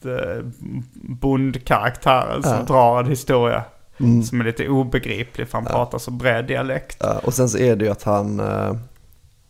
den 0.03 0.55
bondkaraktären 1.21 2.43
som 2.43 2.53
Ja. 2.53 2.63
drar 2.63 3.01
en 3.01 3.07
historia. 3.11 3.63
Mm. 4.01 4.23
Som 4.23 4.41
är 4.41 4.45
lite 4.45 4.69
obegriplig 4.69 5.49
för 5.49 5.59
han 5.59 5.65
pratar 5.67 5.99
så 5.99 6.11
bred 6.11 6.47
dialekt. 6.47 6.97
Ja, 7.01 7.19
och 7.25 7.35
sen 7.35 7.49
så 7.49 7.59
är 7.59 7.77
det 7.77 7.85
ju 7.85 7.91
att 7.91 8.03
han... 8.03 8.41
eh, 8.41 8.73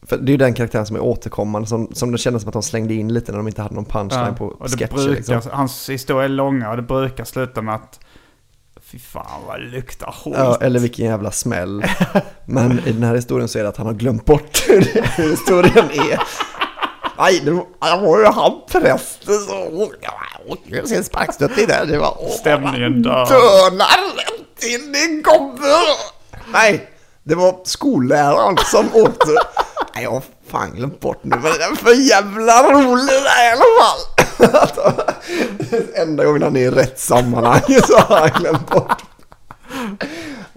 För 0.02 0.16
det 0.16 0.30
är 0.30 0.32
ju 0.32 0.36
den 0.36 0.54
karaktären 0.54 0.86
som 0.86 0.96
är 0.96 1.00
återkommande, 1.00 1.68
som, 1.68 1.88
som 1.92 2.12
det 2.12 2.18
kändes 2.18 2.42
som 2.42 2.48
att 2.48 2.52
de 2.52 2.62
slängde 2.62 2.94
in 2.94 3.12
lite 3.14 3.32
när 3.32 3.38
de 3.38 3.46
inte 3.48 3.62
hade 3.62 3.74
någon 3.74 3.84
punchline 3.84 4.34
på 4.34 4.56
det 4.62 4.68
sketcher. 4.68 4.94
brukar, 4.94 5.10
Liksom. 5.14 5.40
Hans 5.52 5.90
historia 5.90 6.24
är 6.24 6.28
långa 6.28 6.70
och 6.70 6.76
det 6.76 6.82
brukar 6.82 7.24
sluta 7.24 7.62
med 7.62 7.74
att 7.74 8.00
Fy 8.92 8.98
fan 8.98 9.42
vad 9.46 9.60
det 9.60 9.66
luktar 9.66 10.12
skit. 10.12 10.34
Ja, 10.36 10.58
eller 10.60 10.80
vilken 10.80 11.06
jävla 11.06 11.30
smäll. 11.30 11.84
Men 12.44 12.78
i 12.86 12.92
den 12.92 13.02
här 13.02 13.14
historien 13.14 13.48
så 13.48 13.58
är 13.58 13.62
det 13.62 13.68
att 13.68 13.76
han 13.76 13.86
har 13.86 13.94
glömt 13.94 14.24
bort 14.24 14.64
hur 14.68 15.30
historien 15.30 15.90
är. 15.90 16.22
Nej, 17.18 17.40
det 17.44 17.50
var, 17.50 18.18
ju 18.18 18.24
han 18.24 18.52
prästen 18.70 19.34
som 19.34 19.88
åkte 20.46 20.86
sin 20.88 21.04
sparkstötting 21.04 21.66
där. 21.66 21.86
Det 21.86 21.98
var 21.98 22.28
Stämningen 22.28 23.02
dör. 23.02 23.26
Dönar 23.26 23.98
till 24.58 24.92
din 24.92 25.22
gubbe. 25.22 25.76
Nej, 26.52 26.90
det 27.22 27.34
var 27.34 27.60
skolläraren 27.64 28.56
som 28.64 28.88
åkte. 28.94 29.30
Nej, 29.94 30.04
jag 30.04 30.10
har 30.10 30.22
fan 30.50 30.70
glömt 30.74 31.00
bort 31.00 31.24
nu. 31.24 31.36
Men 31.36 31.42
det 31.42 31.64
är 31.64 31.74
för 31.74 31.92
jävla 31.92 32.72
rolig 32.72 33.14
i 33.14 33.52
alla 33.52 33.82
fall. 33.82 34.15
Enda 35.94 36.24
gången 36.24 36.42
han 36.42 36.56
är 36.56 36.60
i 36.60 36.70
rätt 36.70 36.98
sammanhang 36.98 37.60
så 37.84 37.96
har 37.98 38.20
han 38.28 38.40
glömt 38.42 38.70
bort. 38.70 39.02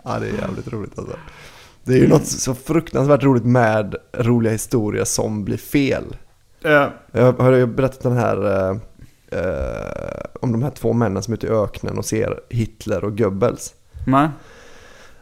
Ja, 0.04 0.20
det 0.20 0.28
är 0.28 0.34
jävligt 0.42 0.68
roligt 0.68 1.00
alltså. 1.00 1.16
Det 1.84 1.94
är 1.94 1.98
ju 1.98 2.08
något 2.08 2.28
så 2.28 2.56
fruktansvärt 2.56 3.24
roligt 3.24 3.46
med 3.46 3.96
roliga 4.14 4.52
historier 4.54 5.04
som 5.06 5.46
blir 5.46 5.58
fel. 5.58 6.16
Eh, 6.64 6.88
Jag 7.12 7.34
har 7.34 7.52
ju 7.52 7.66
berättat 7.66 8.02
den 8.02 8.18
här 8.18 8.70
eh, 8.70 8.78
eh, 9.40 10.22
om 10.42 10.52
de 10.52 10.64
här 10.64 10.72
två 10.72 10.94
männen 10.94 11.24
som 11.24 11.34
är 11.34 11.38
ute 11.38 11.48
i 11.48 11.50
öknen 11.50 11.98
och 11.98 12.06
ser 12.06 12.40
Hitler 12.50 13.04
och 13.04 13.18
Goebbels. 13.18 13.74
nej. 14.08 14.30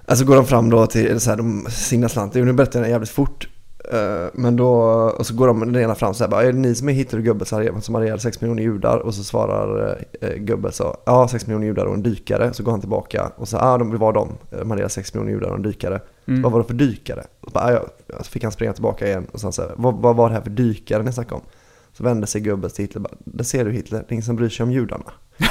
Alltså 0.10 0.26
går 0.26 0.36
de 0.36 0.46
fram 0.46 0.70
då 0.70 0.88
till, 0.88 1.20
så 1.20 1.30
här, 1.30 1.38
de 1.38 1.66
singlar 1.70 2.08
slanten, 2.10 2.46
nu 2.46 2.54
berättar 2.54 2.80
jag 2.80 2.84
den 2.84 2.92
jävligt 2.92 3.10
fort. 3.10 3.48
Eh, 3.92 4.28
Men 4.34 4.56
då, 4.56 4.70
och 5.18 5.26
så 5.26 5.36
går 5.36 5.48
de 5.48 5.60
den 5.60 5.84
ena 5.84 5.96
fram 5.96 6.14
så 6.14 6.24
här, 6.24 6.32
bara, 6.32 6.44
är 6.44 6.52
det 6.52 6.60
ni 6.60 6.76
som 6.76 6.90
är 6.90 6.94
Hitler 6.94 7.20
och 7.20 7.26
Goebbels 7.26 7.86
som 7.86 7.96
har 7.96 8.04
ihjäl 8.04 8.20
6 8.20 8.42
miljoner 8.42 8.64
judar? 8.64 8.98
Och 8.98 9.14
så 9.14 9.24
svarar 9.24 9.98
eh, 10.22 10.38
Goebbels 10.38 10.76
så, 10.76 10.98
ja 11.06 11.28
6 11.28 11.48
miljoner 11.48 11.68
judar 11.68 11.86
och 11.86 11.94
en 11.94 12.04
dykare. 12.04 12.54
Så 12.54 12.64
går 12.64 12.72
han 12.72 12.80
tillbaka 12.80 13.32
och 13.36 13.48
så, 13.48 13.56
ja 13.56 13.62
ah, 13.74 13.78
de 13.78 13.98
var 13.98 14.14
de, 14.14 14.30
de 14.50 14.70
hade 14.70 14.80
ihjäl 14.82 14.90
6 14.90 15.14
miljoner 15.14 15.32
judar 15.34 15.50
och 15.50 15.56
en 15.56 15.62
dykare. 15.62 16.02
Vad 16.44 16.52
var 16.52 16.60
det 16.60 16.66
för 16.66 16.74
dykare? 16.74 17.24
Och 17.42 17.48
så, 17.48 17.54
bara, 17.54 17.72
ja, 17.74 17.82
så 18.18 18.24
fick 18.32 18.44
han 18.44 18.52
springa 18.52 18.74
tillbaka 18.74 19.08
igen 19.08 19.28
och 19.32 19.40
sen 19.40 19.52
så 19.52 19.62
här, 19.62 19.72
vad, 19.76 19.96
vad 19.96 20.16
var 20.16 20.30
det 20.30 20.36
här 20.36 20.42
för 20.42 20.50
dykare 20.50 21.04
ni 21.04 21.12
snackade 21.12 21.36
om? 21.36 21.42
Så 21.98 22.04
vände 22.04 22.28
sig 22.28 22.42
Goebbels 22.42 22.74
till 22.74 22.84
Hitler 22.84 23.00
och 23.00 23.04
bara, 23.04 23.16
det 23.26 23.44
ser 23.44 23.66
du 23.66 23.72
Hitler, 23.72 24.00
det 24.00 24.06
är 24.10 24.14
ingen 24.14 24.24
som 24.26 24.36
bryr 24.36 24.50
sig 24.50 24.64
om 24.64 24.72
judarna. 24.72 25.04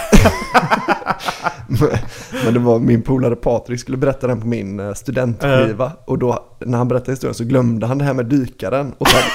Men- 2.45 2.55
det 2.55 2.61
var 2.61 2.79
min 2.79 3.03
polare 3.03 3.37
Patrik 3.37 3.81
skulle 3.81 3.97
berätta 3.97 4.27
den 4.27 4.41
på 4.41 4.47
min 4.47 4.81
eh, 4.81 4.95
studentskiva. 4.95 5.93
Och 6.05 6.19
då, 6.19 6.45
när 6.61 6.79
han 6.79 6.89
berättade 6.89 7.13
historien 7.13 7.35
så 7.35 7.45
glömde 7.45 7.87
han 7.87 7.99
det 7.99 8.05
här 8.05 8.15
med 8.15 8.27
dykaren. 8.27 8.93
Och 8.99 9.09
sen... 9.09 9.23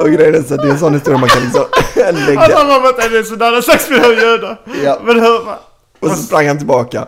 och 0.00 0.10
grejen 0.10 0.34
är 0.34 0.42
så 0.42 0.54
att 0.54 0.62
det 0.62 0.68
är 0.68 0.72
en 0.72 0.78
sån 0.78 0.94
historia 0.94 1.18
man 1.18 1.28
kan 1.28 1.42
liksom 1.42 1.64
lägga. 2.26 2.40
Alltså 2.40 2.58
han 2.58 2.82
var 2.82 2.88
att 2.88 2.96
det 2.96 3.18
är 3.18 3.22
sådär, 3.22 3.60
sex 3.60 3.90
miljoner 3.90 4.32
judar. 4.32 4.60
Ja. 4.84 4.98
Men 5.04 5.20
hur? 5.20 5.40
Och 6.00 6.10
så 6.10 6.16
sprang 6.16 6.48
han 6.48 6.58
tillbaka. 6.58 7.06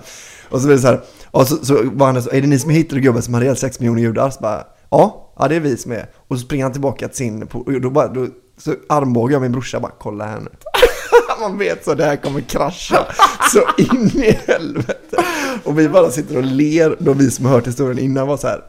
Och 0.48 0.60
så 0.60 0.66
blev 0.66 0.76
det 0.76 0.82
så 0.82 0.88
här. 0.88 1.00
Och 1.30 1.48
så, 1.48 1.64
så 1.64 1.90
var 1.92 2.06
han 2.06 2.22
så, 2.22 2.30
är 2.30 2.40
det 2.40 2.46
ni 2.46 2.58
som 2.58 2.70
är 2.70 2.74
Hitler 2.74 2.98
och 2.98 3.02
gubben 3.02 3.22
som 3.22 3.34
har 3.34 3.40
ihjäl 3.40 3.56
6 3.56 3.80
miljoner 3.80 4.02
judar? 4.02 4.30
Så 4.30 4.40
bara, 4.40 4.66
ja, 4.90 5.32
ja 5.38 5.48
det 5.48 5.56
är 5.56 5.60
vi 5.60 5.76
som 5.76 5.92
är. 5.92 6.06
Och 6.28 6.38
så 6.38 6.44
springer 6.44 6.64
han 6.64 6.72
tillbaka 6.72 7.08
till 7.08 7.16
sin, 7.16 7.42
och 7.42 7.80
då 7.80 7.90
bara, 7.90 8.08
då, 8.08 8.26
så 8.58 8.74
armbågar 8.88 9.32
jag 9.32 9.42
min 9.42 9.52
brorsa 9.52 9.80
bara, 9.80 9.92
kolla 9.98 10.26
här 10.26 10.40
nu. 10.40 10.50
Man 11.40 11.58
vet 11.58 11.84
så 11.84 11.94
det 11.94 12.04
här 12.04 12.16
kommer 12.16 12.40
krascha 12.40 13.06
så 13.52 13.82
in 13.82 14.10
i 14.14 14.38
helvete. 14.46 15.24
Och 15.64 15.78
vi 15.78 15.88
bara 15.88 16.10
sitter 16.10 16.36
och 16.36 16.44
ler, 16.44 16.96
då 16.98 17.12
vi 17.12 17.30
som 17.30 17.44
har 17.44 17.52
hört 17.52 17.66
historien 17.66 17.98
innan 17.98 18.26
var 18.26 18.36
så 18.36 18.46
här, 18.46 18.64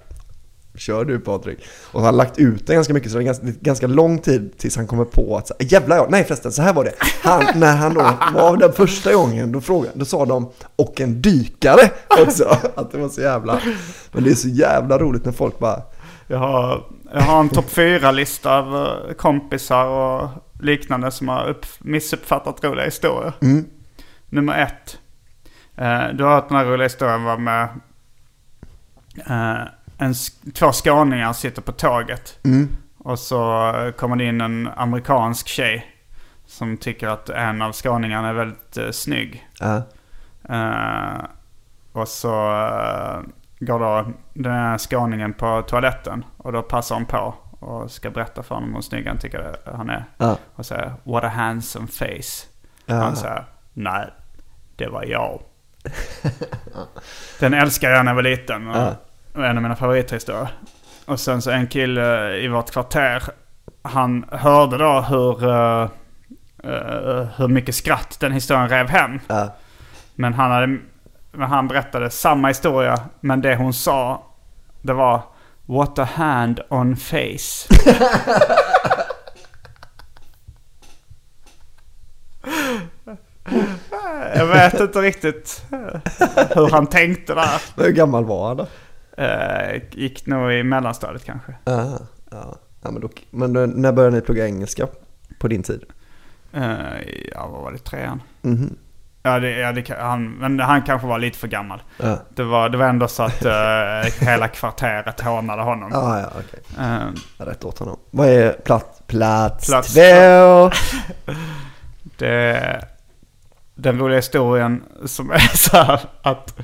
Kör 0.76 1.05
du 1.05 1.20
Patrik. 1.20 1.59
Och 1.91 1.99
han 1.99 2.05
har 2.05 2.11
lagt 2.11 2.38
ut 2.38 2.67
den 2.67 2.76
ganska 2.76 2.93
mycket 2.93 3.11
så 3.11 3.17
det 3.17 3.24
är 3.24 3.26
ganska, 3.26 3.45
det 3.45 3.61
ganska 3.61 3.88
lång 3.88 4.20
tid 4.20 4.57
tills 4.57 4.76
han 4.78 4.88
kommer 4.88 5.05
på 5.05 5.38
att 5.38 5.47
så- 5.47 5.53
jävlar 5.59 5.97
ja, 5.97 6.07
nej 6.09 6.24
förresten 6.24 6.51
så 6.51 6.61
här 6.61 6.74
var 6.74 6.84
det. 6.84 6.93
Han, 7.24 7.45
när 7.59 7.76
han 7.76 7.93
då 7.93 8.01
var 8.34 8.57
den 8.57 8.74
första 8.74 9.13
gången 9.13 9.51
då 9.51 9.61
frågade, 9.61 9.99
då 9.99 10.05
sa 10.05 10.26
de 10.26 10.51
och 10.76 11.01
en 11.01 11.22
dykare 11.22 11.89
också. 12.26 12.43
Att 12.76 12.91
det 12.91 12.97
var 12.97 13.09
så 13.09 13.22
jävla, 13.22 13.59
men 14.11 14.24
det 14.24 14.30
är 14.30 14.36
så 14.36 14.47
jävla 14.47 14.97
roligt 14.97 15.26
när 15.26 15.32
folk 15.32 15.59
bara, 15.59 15.82
Jag 16.28 16.38
har, 16.38 16.84
jag 17.13 17.22
har 17.22 17.39
en 17.39 17.49
topp 17.49 17.70
fyra 17.70 18.11
lista 18.11 18.57
av 18.57 18.76
eh, 18.76 19.13
kompisar 19.13 19.86
och 19.86 20.30
liknande 20.61 21.11
som 21.11 21.28
har 21.28 21.47
upp, 21.49 21.65
missuppfattat 21.80 22.63
roliga 22.63 22.86
historier. 22.86 23.34
Nummer 24.30 24.57
ett. 24.63 24.97
Eh, 25.76 26.15
du 26.17 26.24
har 26.24 26.36
hört 26.36 26.49
den 26.49 26.57
här 26.57 26.65
roliga 26.65 26.86
historien 26.86 27.24
var 27.24 27.38
med 27.38 27.67
eh, 29.28 29.61
en, 30.00 30.14
två 30.54 30.72
skåningar 30.72 31.34
sitter 31.34 31.62
på 31.62 31.72
tåget. 31.72 32.39
Och 32.97 33.20
så 33.20 33.72
kommer 33.97 34.16
det 34.16 34.24
in 34.24 34.41
en 34.41 34.70
amerikansk 34.76 35.47
tjej 35.47 35.95
som 36.45 36.78
tycker 36.78 37.08
att 37.08 37.30
en 37.30 37.62
av 37.62 37.72
skåningarna 37.72 38.30
är 38.30 38.34
väldigt 38.34 38.78
eh, 38.78 38.91
snygg. 38.91 39.47
ja, 39.60 39.82
Eh, 40.50 41.26
och 41.91 42.08
så 42.08 42.52
eh, 42.52 43.20
går 43.60 43.80
då 43.80 44.12
den 44.34 44.54
här 44.54 44.78
skåningen 44.78 45.34
på 45.34 45.62
toaletten. 45.62 46.26
Och 46.38 46.52
då 46.52 46.62
passar 46.62 46.95
hon 46.95 47.06
på 47.06 47.36
och 47.60 47.91
ska 47.91 48.10
berätta 48.10 48.43
för 48.43 48.56
honom 48.56 48.74
hur 48.74 48.82
snygg 48.82 49.08
han 49.08 49.18
tycker 49.18 49.56
han 49.66 49.89
är. 49.89 50.06
Och 50.56 50.66
säger 50.66 50.93
what 51.04 51.24
a 51.24 51.28
handsome 51.28 51.88
face. 51.88 52.47
Ja. 52.86 52.95
Han 52.95 53.16
säger 53.16 53.45
nej, 53.74 54.14
det 54.76 54.88
var 54.88 55.04
jag. 55.04 55.41
Den 57.39 57.54
älskar 57.54 57.89
jag 57.89 58.06
när 58.06 58.12
jag 58.12 58.16
var 58.16 58.24
liten. 58.24 58.68
Och. 58.68 58.93
Och 59.34 59.45
En 59.45 59.57
av 59.57 59.63
mina 59.63 59.75
favorithistorier. 59.75 60.49
Och 61.05 61.19
sen 61.19 61.41
så 61.41 61.51
en 61.51 61.67
kille 61.67 62.36
i 62.38 62.47
vårt 62.47 62.71
kvarter. 62.71 63.23
Han 63.82 64.25
hörde 64.32 64.77
då 64.77 65.01
hur, 65.01 65.43
eh, 65.43 65.89
eh, 66.63 67.27
hur 67.38 67.47
mycket 67.47 67.75
skratt 67.75 68.17
den 68.19 68.32
historien 68.32 68.69
rev 68.69 68.89
hem. 68.89 69.19
ja, 69.27 69.55
Men 70.15 70.34
han, 70.34 70.51
hade, 70.51 70.67
men 71.32 71.49
han 71.49 71.67
berättade 71.67 72.09
samma 72.09 72.47
historia. 72.47 72.99
Men 73.19 73.41
det 73.41 73.55
hon 73.55 73.73
sa, 73.73 74.23
det 74.82 74.93
var 74.93 75.21
What 75.65 75.99
a 75.99 76.03
hand 76.03 76.59
on 76.69 76.95
face. 76.95 77.67
Jag 84.36 84.45
vet 84.45 84.80
inte 84.80 84.99
riktigt 84.99 85.63
hur 86.55 86.69
han 86.69 86.88
tänkte 86.88 87.34
där. 87.34 87.61
Hur 87.75 87.91
gammal 87.91 88.25
var 88.25 88.47
han 88.47 88.57
då? 88.57 88.67
Eh, 89.20 89.82
gick 89.91 90.26
nog 90.26 90.53
i 90.53 90.63
mellanstadiet 90.63 91.26
kanske. 91.26 91.55
Ja, 91.63 91.99
ja, 92.32 92.57
ja 92.82 92.91
men, 92.91 93.01
då, 93.01 93.09
men 93.32 93.53
då, 93.53 93.59
när 93.65 93.91
började 93.91 94.15
ni 94.15 94.22
plugga 94.22 94.45
engelska 94.47 94.88
på 95.39 95.47
din 95.47 95.63
tid? 95.63 95.84
Eh, 96.53 96.78
ja, 97.34 97.47
vad 97.47 97.61
var 97.61 97.72
det? 97.72 97.78
Trean? 97.78 98.22
Mhm. 98.41 98.76
Ja, 99.24 99.39
det, 99.39 99.49
ja 99.51 99.72
det, 99.72 99.89
han, 99.99 100.30
men 100.32 100.59
han 100.59 100.82
kanske 100.82 101.07
var 101.07 101.20
lite 101.20 101.38
för 101.38 101.47
gammal. 101.47 101.82
Ja, 101.97 102.17
Det 102.30 102.43
var, 102.43 102.70
det 102.70 102.78
var 102.78 102.86
ändå 102.86 103.07
så 103.07 103.24
att 103.24 103.45
eh, 103.45 104.11
hela 104.28 104.47
kvarteret 104.47 105.22
hånade 105.22 105.61
honom. 105.61 105.89
ja, 105.93 106.20
ja 106.20 106.28
okej. 106.32 106.59
Eh, 106.80 107.07
Ja, 107.38 107.45
Rätt 107.45 107.63
åt 107.65 107.80
honom. 107.80 107.99
Vad 108.11 108.28
är 108.28 108.51
plats, 108.53 109.01
plats, 109.07 109.67
Plats 109.67 109.93
två? 109.93 110.72
Det, 112.17 112.86
den 113.76 113.99
roliga 113.99 114.17
historien 114.17 114.84
som 115.05 115.32
är 115.32 115.57
så 115.57 115.78
här 115.78 115.99
att... 116.22 116.59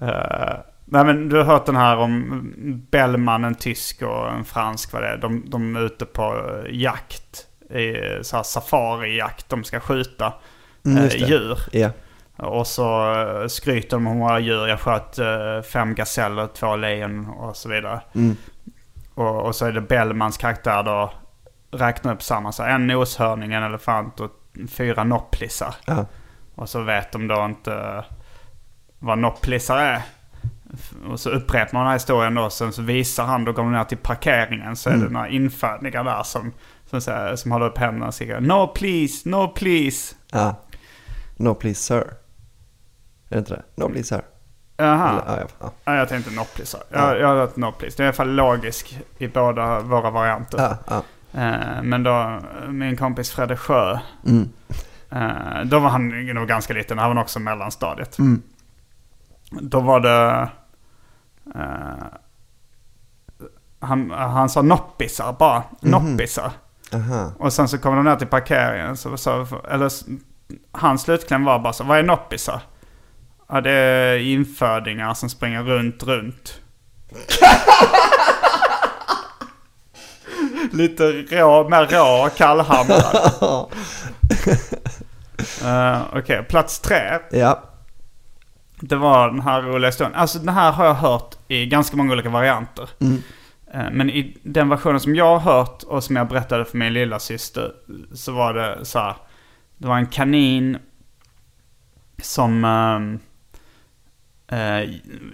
eh, 0.00 0.54
nej 0.90 1.04
men 1.04 1.28
du 1.28 1.36
har 1.36 1.44
hört 1.44 1.66
den 1.66 1.76
här 1.76 1.96
om 1.96 2.42
Bellman, 2.90 3.44
en 3.44 3.54
tysk 3.54 4.02
och 4.02 4.30
en 4.30 4.44
fransk 4.44 4.92
vad 4.92 5.02
det 5.02 5.08
är. 5.08 5.16
De, 5.16 5.50
de 5.50 5.76
är 5.76 5.80
ute 5.80 6.06
på 6.06 6.22
eh, 6.22 6.74
jakt. 6.80 7.44
Så 8.22 8.36
här 8.36 8.42
safari-jakt. 8.42 9.48
De 9.48 9.64
ska 9.64 9.80
skjuta 9.80 10.32
Mm, 10.84 11.04
eh, 11.04 11.28
djur. 11.28 11.58
Ja, 11.72 11.90
Och 12.36 12.66
så 12.66 13.14
eh, 13.14 13.46
skryter 13.46 13.90
de 13.90 14.06
om 14.06 14.12
hur 14.12 14.18
många 14.18 14.38
djur. 14.38 14.66
Jag 14.66 14.80
sköt 14.80 15.18
eh, 15.18 15.62
fem 15.72 15.94
gaseller, 15.94 16.46
två 16.46 16.76
lejon 16.76 17.28
och 17.28 17.56
så 17.56 17.68
vidare. 17.68 18.00
Mm. 18.14 18.36
Och, 19.14 19.42
och 19.46 19.54
så 19.54 19.66
är 19.66 19.72
det 19.72 19.80
Bellmans 19.80 20.36
karaktär 20.36 20.82
då. 20.82 21.12
Räknar 21.70 22.14
upp 22.14 22.22
samma. 22.22 22.52
Så 22.52 22.62
en 22.62 22.86
noshörning, 22.86 23.52
en 23.52 23.62
elefant 23.62 24.20
och 24.20 24.30
fyra 24.70 25.04
nopplisar. 25.04 25.74
ja, 25.86 26.06
Och 26.54 26.68
så 26.68 26.80
vet 26.82 27.12
de 27.12 27.28
då 27.28 27.44
inte 27.44 28.04
vad 28.98 29.18
nopplisar 29.18 29.78
är. 29.78 30.02
Och 31.10 31.20
så 31.20 31.30
upprepar 31.30 31.72
man 31.72 31.80
den 31.82 31.88
här 31.88 31.94
historien 31.96 32.34
då. 32.34 32.50
Sen 32.50 32.72
så 32.72 32.82
visar 32.82 33.24
han, 33.24 33.44
då 33.44 33.52
går 33.52 33.62
de 33.62 33.72
ner 33.72 33.84
till 33.84 33.98
parkeringen. 33.98 34.76
Så 34.76 34.90
är 34.90 34.96
det 34.96 35.08
några 35.08 35.28
infödingar 35.28 36.04
där 36.04 36.22
som, 36.22 36.52
som, 36.90 37.00
säger, 37.00 37.36
som 37.36 37.52
håller 37.52 37.66
upp 37.66 37.78
händerna 37.78 38.06
och 38.06 38.14
skriker 38.14 38.40
No 38.40 38.66
please, 38.66 39.28
no 39.28 39.48
please. 39.48 40.14
ja. 40.32 40.54
No 41.36 41.54
please 41.54 41.82
sir. 41.82 41.96
Är 43.28 43.34
det 43.34 43.38
inte 43.38 43.54
det? 43.54 43.62
No 43.76 43.88
please 43.88 44.08
sir. 44.08 44.22
Jaha. 44.76 45.22
Ja, 45.26 45.36
ja, 45.36 45.46
ja. 45.60 45.72
Ja, 45.84 45.94
jag 45.94 46.08
tänkte 46.08 46.30
nopplisar. 46.30 46.80
Jag, 46.90 47.18
jag 47.20 47.28
har 47.28 47.36
hört 47.36 47.56
nopplis. 47.56 47.96
Det 47.96 48.02
är 48.02 48.04
i 48.04 48.08
alla 48.08 48.14
fall 48.14 48.30
logisk 48.34 48.98
i 49.18 49.28
båda 49.28 49.80
våra 49.80 50.10
varianter. 50.10 50.58
Ja, 50.58 50.76
ja. 50.88 51.02
Eh, 51.40 51.82
men 51.82 52.02
då, 52.02 52.40
min 52.68 52.96
kompis 52.96 53.30
Fredde 53.30 53.56
Sjö. 53.56 53.98
Mm. 54.26 54.48
Eh, 55.10 55.64
då 55.64 55.78
var 55.78 55.88
han 55.88 56.26
nog 56.26 56.48
ganska 56.48 56.74
liten. 56.74 56.98
Han 56.98 57.16
var 57.16 57.22
också 57.22 57.40
mellanstadiet. 57.40 58.18
Mm. 58.18 58.42
Då 59.50 59.80
var 59.80 60.00
det... 60.00 60.48
eh, 61.54 62.06
han, 63.80 64.10
han 64.10 64.48
sa 64.48 64.62
noppisar 64.62 65.32
bara. 65.32 65.62
Mhm. 65.80 65.90
Noppisar. 65.90 66.50
Aha. 66.94 67.32
Och 67.38 67.52
sen 67.52 67.68
så 67.68 67.78
kommer 67.78 67.96
de 67.96 68.04
ner 68.04 68.16
till 68.16 68.26
parkeringen. 68.26 68.96
Så, 68.96 69.16
så, 69.16 69.46
eller, 69.70 69.90
hans 70.72 71.02
slutkläm 71.02 71.44
var 71.44 71.58
bara 71.58 71.72
så, 71.72 71.84
vad 71.84 71.98
är 71.98 72.02
noppisar? 72.02 72.60
Ja, 73.48 73.60
det 73.60 73.70
är 73.72 74.18
infödingar 74.18 75.14
som 75.14 75.28
springer 75.30 75.62
runt, 75.62 76.02
runt. 76.02 76.60
Lite 80.72 81.02
rå, 81.12 81.68
mer 81.68 81.86
rå 81.86 82.26
och 82.26 82.34
kallhamrad. 82.36 83.16
uh, 85.62 86.02
Okej, 86.18 86.44
plats 86.48 86.80
tre. 86.80 87.18
Ja. 87.30 87.62
Det 88.80 88.96
var 88.96 89.28
den 89.30 89.40
här 89.40 89.62
roliga 89.62 89.88
historien. 89.88 90.14
Alltså 90.14 90.38
den 90.38 90.48
här 90.54 90.72
har 90.72 90.84
jag 90.84 90.94
hört 90.94 91.34
i 91.48 91.66
ganska 91.66 91.96
många 91.96 92.12
olika 92.12 92.28
varianter. 92.30 92.88
Eh, 93.72 93.90
Men 93.92 94.10
i 94.10 94.36
den 94.42 94.68
versionen 94.68 95.00
som 95.00 95.14
jag 95.14 95.38
har 95.38 95.54
hört 95.56 95.82
och 95.82 96.04
som 96.04 96.16
jag 96.16 96.28
berättade 96.28 96.64
för 96.64 96.78
min 96.78 96.92
lilla 96.92 97.18
syster 97.18 97.72
så 98.14 98.32
var 98.32 98.54
det 98.54 98.84
så 98.84 98.98
här. 98.98 99.14
Det 99.78 99.88
var 99.88 99.96
en 99.96 100.06
kanin 100.06 100.78
som 102.22 102.64
eh, 104.48 104.80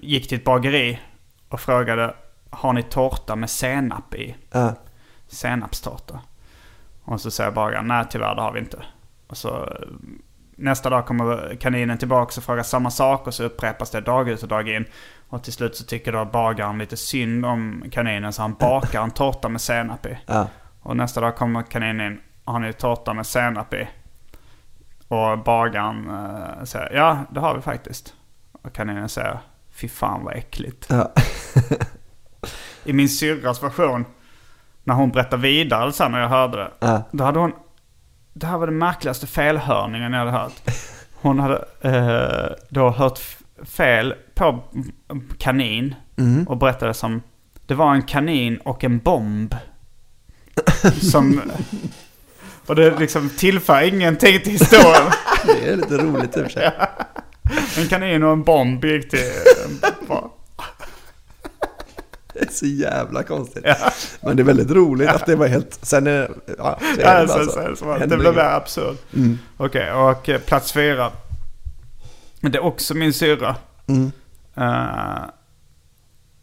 gick 0.03 0.29
till 0.29 0.39
ett 0.39 0.45
bageri 0.45 1.01
och 1.49 1.61
frågade 1.61 2.15
Har 2.51 2.73
ni 2.73 2.83
tårta 2.83 3.37
med 3.37 3.51
senap 3.51 4.15
i? 4.15 4.35
Ja. 4.51 4.75
Senapstårta. 5.29 6.21
Och 7.05 7.21
så 7.21 7.31
säger 7.31 7.51
bagaren 7.51 7.87
nej 7.89 8.05
tyvärr 8.11 8.35
det 8.35 8.43
har 8.43 8.53
vi 8.53 8.61
inte. 8.61 8.83
Och 9.27 9.37
så 9.37 9.69
nästa 10.57 10.91
dag 10.91 11.07
kommer 11.07 11.57
kaninen 11.61 11.99
tillbaka 11.99 12.33
och 12.37 12.45
frågar 12.45 12.63
samma 12.63 12.91
sak 12.91 13.27
och 13.27 13.35
så 13.35 13.45
upprepas 13.45 13.91
det 13.91 14.01
dag 14.01 14.29
ut 14.29 14.43
och 14.43 14.49
dag 14.49 14.69
in. 14.69 14.85
Och 15.29 15.45
till 15.45 15.53
slut 15.53 15.77
så 15.77 15.85
tycker 15.85 16.13
då 16.13 16.25
bagaren 16.25 16.79
lite 16.79 16.97
synd 16.97 17.47
om 17.47 17.85
kaninen 17.91 18.33
så 18.33 18.43
han 18.43 18.55
bakar 18.55 19.03
en 19.03 19.11
tårta 19.11 19.49
med 19.49 19.61
senap 19.61 20.07
i. 20.07 20.19
Ja. 20.27 20.49
Och 20.83 20.97
nästa 20.97 21.21
dag 21.21 21.37
kommer 21.37 21.63
kaninen 21.63 22.13
in 22.13 22.21
har 22.45 22.59
ni 22.59 22.73
tårta 22.73 23.15
med 23.15 23.27
senap 23.27 23.75
i? 23.75 23.89
Och 25.09 25.39
bagaren 25.39 26.11
eh, 26.11 26.65
säger 26.65 26.97
ja 26.97 27.19
det 27.31 27.41
har 27.41 27.55
vi 27.55 27.61
faktiskt. 27.61 28.15
Och 28.53 28.73
kaninen 28.73 29.09
säger 29.09 29.39
fy 29.73 29.89
fan 29.89 30.25
vad 30.25 30.35
äckligt. 30.35 30.87
Ja. 30.91 31.13
I 32.85 32.93
min 32.93 33.09
syrras 33.09 33.63
version, 33.63 34.05
när 34.85 34.95
hon 34.95 35.11
berättade 35.11 35.43
vidare 35.43 35.93
sen 35.93 36.13
när 36.13 36.21
jag 36.21 36.29
hörde 36.29 36.57
det. 36.57 36.71
Ja. 36.79 37.03
Då 37.11 37.25
hade 37.25 37.39
hon, 37.39 37.53
det 38.35 38.47
här 38.47 38.59
var 38.59 38.67
den 38.67 38.79
märkligaste 38.79 39.27
felhörningen 39.27 40.13
jag 40.13 40.19
hade 40.19 40.31
hört. 40.31 40.53
Hon 41.15 41.39
hade 41.39 41.65
eh, 41.81 42.57
då 42.69 42.91
hört 42.91 43.19
fel 43.65 44.15
på 44.35 44.61
kanin 45.39 45.95
och 46.49 46.57
berättade 46.57 46.95
som, 46.95 47.23
det 47.67 47.75
var 47.75 47.95
en 47.95 48.03
kanin 48.03 48.57
och 48.57 48.85
en 48.85 48.99
bomb. 48.99 49.55
Som, 51.11 51.41
och 52.67 52.77
det 52.77 52.99
liksom 52.99 53.31
tillför 53.31 53.83
ingenting 53.83 54.41
till 54.41 54.53
historien. 54.53 55.13
Det 55.47 55.69
är 55.69 55.77
lite 55.77 55.97
roligt 55.99 56.37
i 56.37 56.41
och 56.41 56.45
för 56.45 56.51
sig. 56.51 56.73
En 57.83 57.89
kanin 57.89 58.23
och 58.23 58.33
en 58.33 58.43
bomb 58.43 58.85
gick 58.85 59.11
till... 59.11 59.21
bara- 60.09 60.29
Det 62.41 62.49
är 62.49 62.53
så 62.53 62.67
jävla 62.67 63.23
konstigt. 63.23 63.65
Men 64.21 64.37
det 64.37 64.43
är 64.43 64.45
väldigt 64.45 64.71
roligt 64.71 65.09
att 65.09 65.27
det 65.27 65.37
var 65.37 65.47
helt... 65.47 65.79
Sen 65.83 66.07
är 66.07 66.31
ja, 66.59 66.79
det 66.97 67.03
Ja, 67.03 67.27
bara 67.27 67.29
så, 67.29 67.45
så. 67.45 67.51
så, 67.51 67.77
så, 67.77 67.97
det 68.07 68.17
blev 68.17 68.35
mer 68.35 68.43
absurd. 68.43 68.97
Okej, 69.57 69.93
och 69.93 70.29
eh, 70.29 70.41
plats 70.41 70.73
fyra. 70.73 71.13
Det 72.41 72.59
är 72.59 72.65
också 72.65 72.95
min 72.95 73.13
syrra. 73.13 73.57
Mm. 73.87 74.13
Uh, 74.59 75.25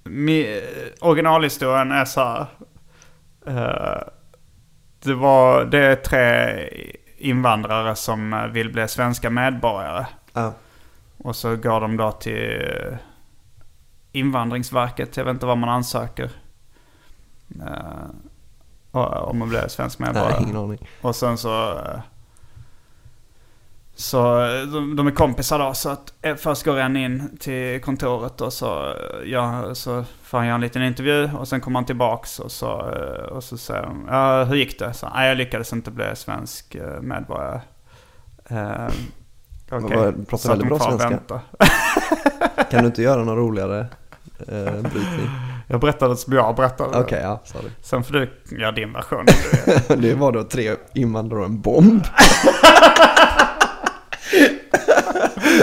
mi, 0.04 0.62
originalhistorien 1.00 1.92
är 1.92 2.06
så 2.06 2.22
här. 2.22 2.46
eh, 3.48 4.02
det, 5.04 5.14
var, 5.14 5.66
det 5.66 5.80
är 5.80 5.96
tre 5.96 6.70
invandrare 7.18 7.96
som 7.96 8.50
vill 8.54 8.72
bli 8.74 8.88
svenska 8.88 9.30
medborgare. 9.30 10.06
Ja. 10.34 10.54
Och 11.18 11.36
så 11.36 11.56
går 11.56 11.82
de 11.82 11.98
då 11.98 12.12
till 12.12 12.62
Invandringsverket. 14.12 15.18
Jag 15.18 15.26
vet 15.26 15.34
inte 15.34 15.45
vad 15.45 15.57
man 15.57 15.70
ansöker. 15.70 16.32
Uh, 17.62 18.09
om 18.91 19.39
man 19.39 19.49
blir 19.49 19.68
svensk 19.68 19.99
medborgare. 19.99 20.32
Nej, 20.34 20.43
ingen 20.43 20.57
aning. 20.57 20.88
Och 21.01 21.16
sen 21.16 21.38
så... 21.38 21.70
eh, 21.78 21.99
Så 23.95 24.41
eh, 24.45 24.62
de, 24.62 24.95
de 24.95 25.07
är 25.07 25.12
kompisar 25.12 25.59
då. 25.59 25.74
Så 25.74 25.89
att 25.89 26.14
eh, 26.22 26.36
först 26.36 26.64
går 26.66 26.78
en 26.80 26.97
in 26.97 27.38
till 27.39 27.82
kontoret 27.82 28.41
och 28.41 28.53
så, 28.53 28.86
eh, 28.86 29.30
ja, 29.32 29.76
så 29.76 30.03
får 30.24 30.38
han 30.38 30.47
göra 30.47 30.55
en 30.55 30.62
liten 30.62 30.84
intervju. 30.84 31.30
Och 31.38 31.47
sen 31.47 31.62
kommer 31.62 31.80
han 31.80 31.86
tillbaks 31.86 32.39
och 32.39 32.51
så, 32.51 32.89
eh, 32.89 33.26
och 33.26 33.43
så 33.43 33.57
säger 33.57 33.84
han, 33.84 34.05
ja 34.09 34.43
hur 34.43 34.55
gick 34.55 34.80
det? 34.80 34.93
Så, 34.93 35.09
Nej, 35.16 35.28
jag 35.28 35.38
lyckades 35.38 35.74
inte 35.74 35.91
bli 35.91 36.05
svensk 36.16 36.76
eh, 36.76 37.01
medborgare. 37.01 37.62
Uh, 38.51 38.88
Okej, 39.72 39.97
vad- 39.97 40.28
pratar 40.28 40.49
väldigt 40.49 40.70
de 40.70 40.78
bra 40.78 40.80
svenska. 40.80 41.39
Kan 42.72 42.82
du 42.82 42.88
inte 42.88 43.01
göra 43.01 43.24
någon 43.24 43.38
roligare 43.38 43.88
eh, 44.48 44.82
brytning? 44.82 45.30
Jag 45.68 45.80
berättade 45.80 46.16
som 46.18 46.34
jag 46.34 46.56
berättade. 46.56 47.00
Okej, 47.00 47.20
ja, 47.24 47.42
sorry. 47.46 47.70
Sen 47.82 48.04
får 48.04 48.14
du 48.14 48.30
göra 48.58 48.72
din 48.72 48.94
version. 48.94 49.26
Det 50.02 50.14
var 50.14 50.32
då 50.32 50.44
tre 50.44 50.76
invandrare 50.94 51.39
och 51.39 51.46
en 51.46 51.62
bomb. 51.62 52.04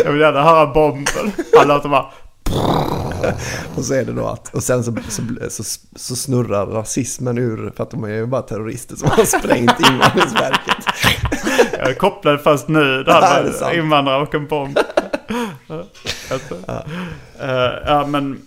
jag 0.05 0.12
vill 0.12 0.20
gärna 0.20 0.43
höra 0.43 0.66
bomben. 0.66 1.33
Han 1.59 1.68
låter 1.68 1.89
bara... 1.89 2.07
Och 3.76 3.85
så 3.85 3.95
är 3.95 4.05
det 4.05 4.12
då 4.12 4.26
att, 4.26 4.55
och 4.55 4.62
sen 4.62 4.85
så, 4.85 4.93
så, 5.09 5.22
så, 5.49 5.62
så 5.97 6.16
snurrar 6.16 6.66
rasismen 6.66 7.39
ur, 7.39 7.72
för 7.76 7.83
att 7.83 7.91
de 7.91 8.05
är 8.05 8.09
ju 8.09 8.26
bara 8.26 8.43
terrorister 8.43 8.97
som 8.97 9.11
har 9.11 9.24
sprängt 9.24 9.81
invandringsverket. 9.91 10.76
Jag 11.79 11.99
kopplade 11.99 12.39
först 12.39 12.68
nu 12.68 13.03
det 13.05 13.11
Ja, 13.11 13.20
här 13.20 13.43
med 13.61 13.74
invandrare 13.79 14.22
och 14.22 14.35
en 14.35 14.47
bomb. 14.47 14.79
alltså. 16.31 16.55
Eh, 17.41 17.72
ja, 17.87 18.07
men... 18.07 18.41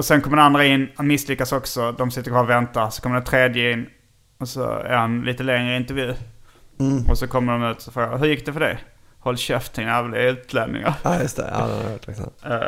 Och 0.00 0.04
sen 0.06 0.20
kommer 0.20 0.36
den 0.36 0.46
andra 0.46 0.64
in, 0.64 0.88
han 0.96 1.06
misslyckas 1.06 1.52
också. 1.52 1.92
De 1.92 2.10
sitter 2.10 2.30
kvar 2.30 2.42
och 2.42 2.50
väntar. 2.50 2.90
Så 2.90 3.02
kommer 3.02 3.16
den 3.16 3.24
tredje 3.24 3.72
in. 3.72 3.86
Och 4.38 4.48
så 4.48 4.70
är 4.70 4.96
han 4.96 5.22
lite 5.22 5.42
längre 5.42 5.76
intervju. 5.76 6.14
Mm. 6.80 7.04
Och 7.06 7.18
så 7.18 7.26
kommer 7.26 7.52
de 7.52 7.64
ut 7.70 7.86
och 7.86 7.92
frågar, 7.94 8.18
hur 8.18 8.26
gick 8.26 8.46
det 8.46 8.52
för 8.52 8.60
dig? 8.60 8.84
Håll 9.18 9.36
käften 9.36 9.84
jävla 9.84 10.18
utlänningar. 10.18 10.94
Ja, 11.02 11.20
just 11.20 11.36
det. 11.36 11.50
Ja, 11.52 11.66
det 11.66 11.72
har 11.74 11.82
jag 11.82 11.90
hört 11.90 12.04
faktiskt. 12.04 12.28
Eh, 12.44 12.60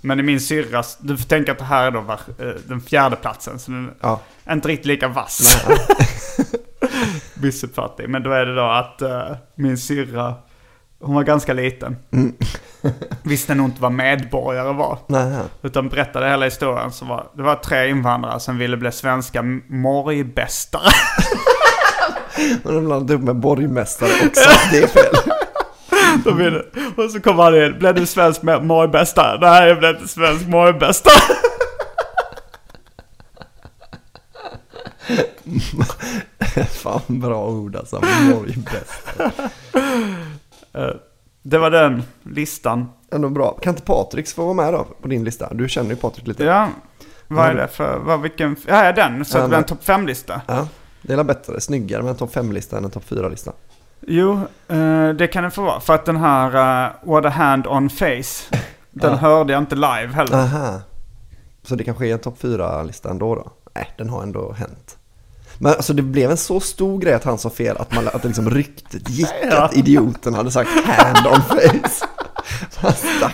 men 0.00 0.20
i 0.20 0.22
min 0.22 0.40
syrras, 0.40 0.98
du 1.00 1.16
får 1.16 1.24
tänka 1.28 1.52
att 1.52 1.58
det 1.58 1.64
här 1.64 1.86
är 1.86 1.90
då 1.90 2.00
var, 2.00 2.20
eh, 2.38 2.54
den 2.68 2.80
fjärde 2.80 3.16
platsen. 3.16 3.58
Den 3.66 3.94
Ja. 4.00 4.20
är 4.44 4.52
inte 4.52 4.68
riktigt 4.68 4.86
lika 4.86 5.08
vass. 5.08 5.64
Missuppfattning. 7.34 8.10
Men 8.10 8.22
då 8.22 8.30
är 8.32 8.46
det 8.46 8.54
då 8.54 8.64
att 8.70 9.02
eh, 9.02 9.36
min 9.54 9.78
syrra, 9.78 10.34
hon 11.00 11.14
var 11.14 11.22
ganska 11.22 11.52
liten. 11.52 11.96
Visste 13.22 13.54
nog 13.54 13.66
inte 13.66 13.82
vad 13.82 13.92
medborgare 13.92 14.72
var. 14.72 14.98
Nej, 15.06 15.38
Utan 15.62 15.88
berättade 15.88 16.28
hela 16.28 16.44
historien. 16.44 16.92
Så 16.92 17.04
var, 17.04 17.26
det 17.36 17.42
var 17.42 17.56
tre 17.56 17.88
invandrare 17.88 18.40
som 18.40 18.58
ville 18.58 18.76
bli 18.76 18.92
svenska 18.92 19.42
morgmästare. 19.68 20.82
och 22.64 22.72
de 22.72 22.84
blandade 22.84 23.14
upp 23.14 23.22
med 23.22 23.36
borgmästare 23.36 24.10
också. 24.26 24.50
Det 24.70 24.82
är 24.82 24.86
fel. 24.86 25.14
De 26.24 26.36
ville, 26.38 26.64
och 26.96 27.10
så 27.10 27.20
kom 27.20 27.38
han 27.38 27.62
in. 27.62 27.78
Blev 27.78 27.94
du 27.94 28.06
svensk 28.06 28.42
morgmästare? 28.42 29.38
Nej, 29.40 29.68
jag 29.68 29.78
blev 29.78 29.94
inte 29.94 30.08
svensk 30.08 30.46
morgmästare. 30.46 31.20
Fan 36.68 37.00
bra 37.08 37.46
ord 37.46 37.76
alltså. 37.76 38.00
Borgmästare. 38.00 39.50
Eh, 40.72 40.90
det 41.42 41.58
var 41.58 41.70
den 41.70 42.02
listan. 42.22 42.88
Ändå 43.12 43.28
bra. 43.28 43.58
Kan 43.62 43.70
inte 43.72 43.82
Patrik 43.82 44.28
få 44.28 44.44
vara 44.44 44.54
med 44.54 44.72
då 44.72 44.86
på 45.02 45.08
din 45.08 45.24
lista? 45.24 45.54
Du 45.54 45.68
känner 45.68 45.90
ju 45.90 45.96
Patrik 45.96 46.26
lite. 46.26 46.44
Ja, 46.44 46.68
vad 47.28 47.46
är 47.46 47.54
det 47.54 47.68
för, 47.68 47.98
vad, 47.98 48.20
vilken, 48.20 48.56
ja 48.68 48.84
ja, 48.84 48.92
den, 48.92 49.24
så 49.24 49.38
Ja, 49.38 49.42
det 49.42 49.48
blir 49.48 49.58
en 49.58 49.64
topp 49.64 49.82
5-lista. 49.84 50.40
Ja, 50.46 50.68
det 51.02 51.12
är 51.12 51.24
bättre, 51.24 51.60
snyggare 51.60 52.02
med 52.02 52.10
en 52.10 52.16
topp 52.16 52.34
5-lista 52.34 52.78
än 52.78 52.84
en 52.84 52.90
topp 52.90 53.04
4-lista. 53.08 53.52
Jo, 54.00 54.40
eh, 54.68 55.08
det 55.08 55.26
kan 55.32 55.44
det 55.44 55.50
få 55.50 55.62
vara. 55.62 55.80
För 55.80 55.94
att 55.94 56.04
den 56.04 56.16
här 56.16 56.46
uh, 56.86 56.92
What 57.02 57.24
a 57.24 57.28
hand 57.28 57.66
on 57.66 57.90
face, 57.90 58.56
den 58.90 59.10
Ja. 59.10 59.16
hörde 59.16 59.52
jag 59.52 59.62
inte 59.62 59.74
live 59.74 60.06
heller. 60.14 60.36
Aha. 60.36 60.80
Så 61.62 61.74
det 61.74 61.84
kanske 61.84 62.06
är 62.08 62.12
en 62.12 62.18
topp 62.18 62.38
4-lista 62.42 63.10
ändå 63.10 63.34
då? 63.34 63.52
Nej, 63.74 63.88
den 63.98 64.08
har 64.10 64.22
ändå 64.22 64.52
hänt. 64.52 64.98
Men 65.62 65.72
alltså 65.72 65.92
det 65.92 66.02
blev 66.02 66.30
en 66.30 66.36
så 66.36 66.60
stor 66.60 66.98
grej 67.00 67.14
att 67.14 67.24
han 67.24 67.38
sa 67.38 67.50
fel 67.50 67.76
att, 67.76 67.94
man, 67.94 68.08
att 68.08 68.22
det 68.22 68.28
liksom 68.28 68.50
ryktet 68.50 69.08
gick 69.10 69.28
Ja. 69.50 69.62
att 69.62 69.76
idioten 69.76 70.34
hade 70.34 70.50
sagt 70.50 70.70
hand 70.86 71.26
on 71.26 71.42
face. 71.42 72.06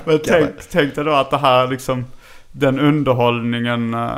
Men 0.05 0.19
tänk, 0.27 0.51
tänk 0.71 0.95
dig 0.95 1.05
då 1.05 1.13
att 1.13 1.31
det 1.31 1.39
här 1.39 1.67
liksom, 1.69 2.05
den 2.53 2.79
underhållningen, 2.81 3.95
eh, 3.95 4.11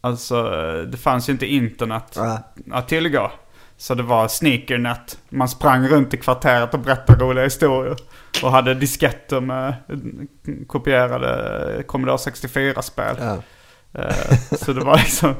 alltså 0.00 0.42
det 0.90 0.96
fanns 0.96 1.28
ju 1.28 1.32
inte 1.32 1.46
internet 1.46 2.12
Ja. 2.16 2.38
att 2.72 2.88
tillgå. 2.88 3.30
Så 3.76 3.94
det 3.94 4.02
var 4.02 4.28
sneakernet. 4.28 5.18
Man 5.28 5.48
sprang 5.48 5.88
runt 5.88 6.14
i 6.14 6.16
kvarteret 6.16 6.74
och 6.74 6.80
berättade 6.80 7.24
roliga 7.24 7.44
historier. 7.44 7.96
Och 8.42 8.50
hade 8.52 8.74
disketter 8.74 9.40
med 9.40 9.74
kopierade 10.66 11.82
Commodore 11.86 12.16
64-spel. 12.16 13.16
Ja. 13.20 13.36
Eh, 14.02 14.38
Så 14.58 14.72
det 14.72 14.80
var 14.84 14.96
liksom 14.96 15.34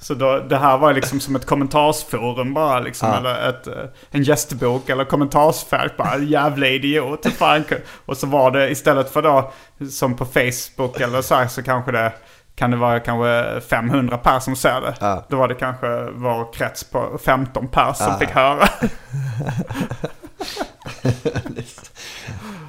Så 0.00 0.14
då, 0.14 0.38
det 0.38 0.56
här 0.56 0.78
var 0.78 0.92
liksom 0.92 1.20
som 1.20 1.36
ett 1.36 1.46
kommentarsforum 1.46 2.54
bara 2.54 2.80
liksom. 2.80 3.08
Ja. 3.08 3.16
Eller 3.16 3.48
ett, 3.48 3.66
eh, 3.66 3.74
en 4.10 4.22
gästbok 4.22 4.88
eller 4.88 5.04
kommentarsfält 5.04 5.96
bara. 5.96 6.18
Jävla 6.18 6.66
idiot. 6.68 7.26
Fan. 7.32 7.64
Och 8.06 8.16
så 8.16 8.26
var 8.26 8.50
det 8.50 8.70
istället 8.70 9.10
för 9.10 9.22
då 9.22 9.52
som 9.90 10.16
på 10.16 10.24
Facebook 10.24 11.00
eller 11.00 11.22
så 11.22 11.34
här 11.34 11.46
så 11.48 11.62
kanske 11.62 11.92
det 11.92 12.12
kan 12.54 12.70
det 12.70 12.76
vara 12.76 13.00
kanske 13.00 13.60
500 13.60 14.18
pers 14.18 14.42
som 14.42 14.56
ser 14.56 14.80
det. 14.80 14.94
Ja. 15.00 15.24
Då 15.28 15.36
var 15.36 15.48
det 15.48 15.54
kanske 15.54 16.10
vår 16.10 16.52
krets 16.52 16.84
på 16.84 17.18
15 17.24 17.68
pers 17.68 17.96
som 17.96 18.06
Ja. 18.06 18.18
fick 18.18 18.30
höra. 18.30 18.68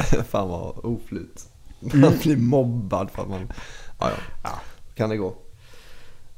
Fan 0.29 0.49
vad 0.49 0.77
oflyt. 0.85 1.43
Man 1.93 2.13
blir 2.21 2.37
mobbad 2.37 3.11
för 3.11 3.21
att 3.21 3.29
man... 3.29 3.51
Ja, 3.99 4.09
ja. 4.43 4.49
Kan 4.95 5.09
det 5.09 5.17
gå. 5.17 5.33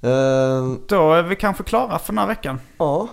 Ehm, 0.03 0.79
Då 0.87 1.13
är 1.13 1.23
vi 1.23 1.35
kanske 1.35 1.63
klara 1.63 1.99
för 1.99 2.13
den 2.13 2.17
här 2.17 2.27
veckan. 2.27 2.59
ja, 2.77 3.07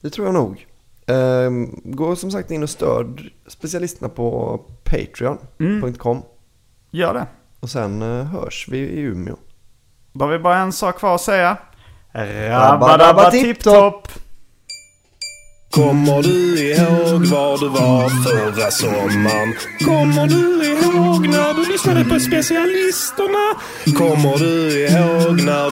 det 0.00 0.10
tror 0.10 0.26
jag 0.26 0.34
nog. 0.34 0.66
Ehm, 1.06 1.80
gå 1.84 2.16
som 2.16 2.30
sagt 2.30 2.50
in 2.50 2.62
och 2.62 2.70
stöd 2.70 3.20
specialisterna 3.46 4.08
på 4.08 4.60
patreon.com. 4.84 6.22
Gör 6.90 7.14
det. 7.14 7.26
Och 7.60 7.70
sen 7.70 8.02
eh, 8.02 8.24
hörs 8.24 8.66
vi 8.70 8.78
i 8.78 9.00
Umeå. 9.00 9.36
Då 10.12 10.24
har 10.24 10.32
vi 10.32 10.38
bara 10.38 10.56
en 10.58 10.72
sak 10.72 10.98
kvar 10.98 11.14
att 11.14 11.20
säga. 11.20 11.56
Rabba-dabba 12.12 12.98
Rabba-dabba 12.98 13.30
tipp-topp! 13.30 14.08
Kommer 15.70 16.22
du 16.22 16.62
ihåg 16.70 17.26
var 17.26 17.58
du 17.58 17.68
var 17.68 18.08
förra 18.08 18.70
sommaren? 18.70 19.54
Kommer 19.84 20.26
du 20.26 20.64
ihåg 20.66 21.28
när 21.28 21.54
du 21.54 21.72
lyssnade 21.72 22.04
på 22.04 22.20
specialisterna? 22.20 23.54
Kommer 23.98 24.38
du 24.38 24.78
ihåg 24.86 25.42
när 25.44 25.71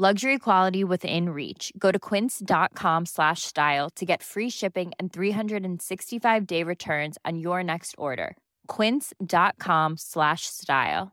Luxury 0.00 0.38
quality 0.38 0.82
within 0.82 1.28
reach. 1.28 1.74
Go 1.76 1.92
to 1.92 1.98
quince.com 1.98 3.04
slash 3.04 3.42
style 3.42 3.90
to 3.96 4.06
get 4.06 4.22
free 4.22 4.48
shipping 4.48 4.92
and 4.98 5.12
365 5.12 6.46
day 6.46 6.62
returns 6.64 7.18
on 7.26 7.38
your 7.38 7.62
next 7.62 7.94
order. 7.98 8.34
Quince.com 8.66 9.98
slash 9.98 10.46
style. 10.46 11.12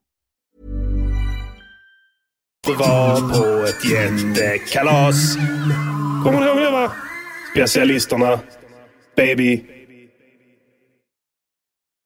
Kommer 6.23 6.39
du 6.39 6.45
ihåg 6.45 6.57
det 6.57 6.71
va? 6.71 6.91
Specialisterna. 7.51 8.39
Baby. 9.15 9.76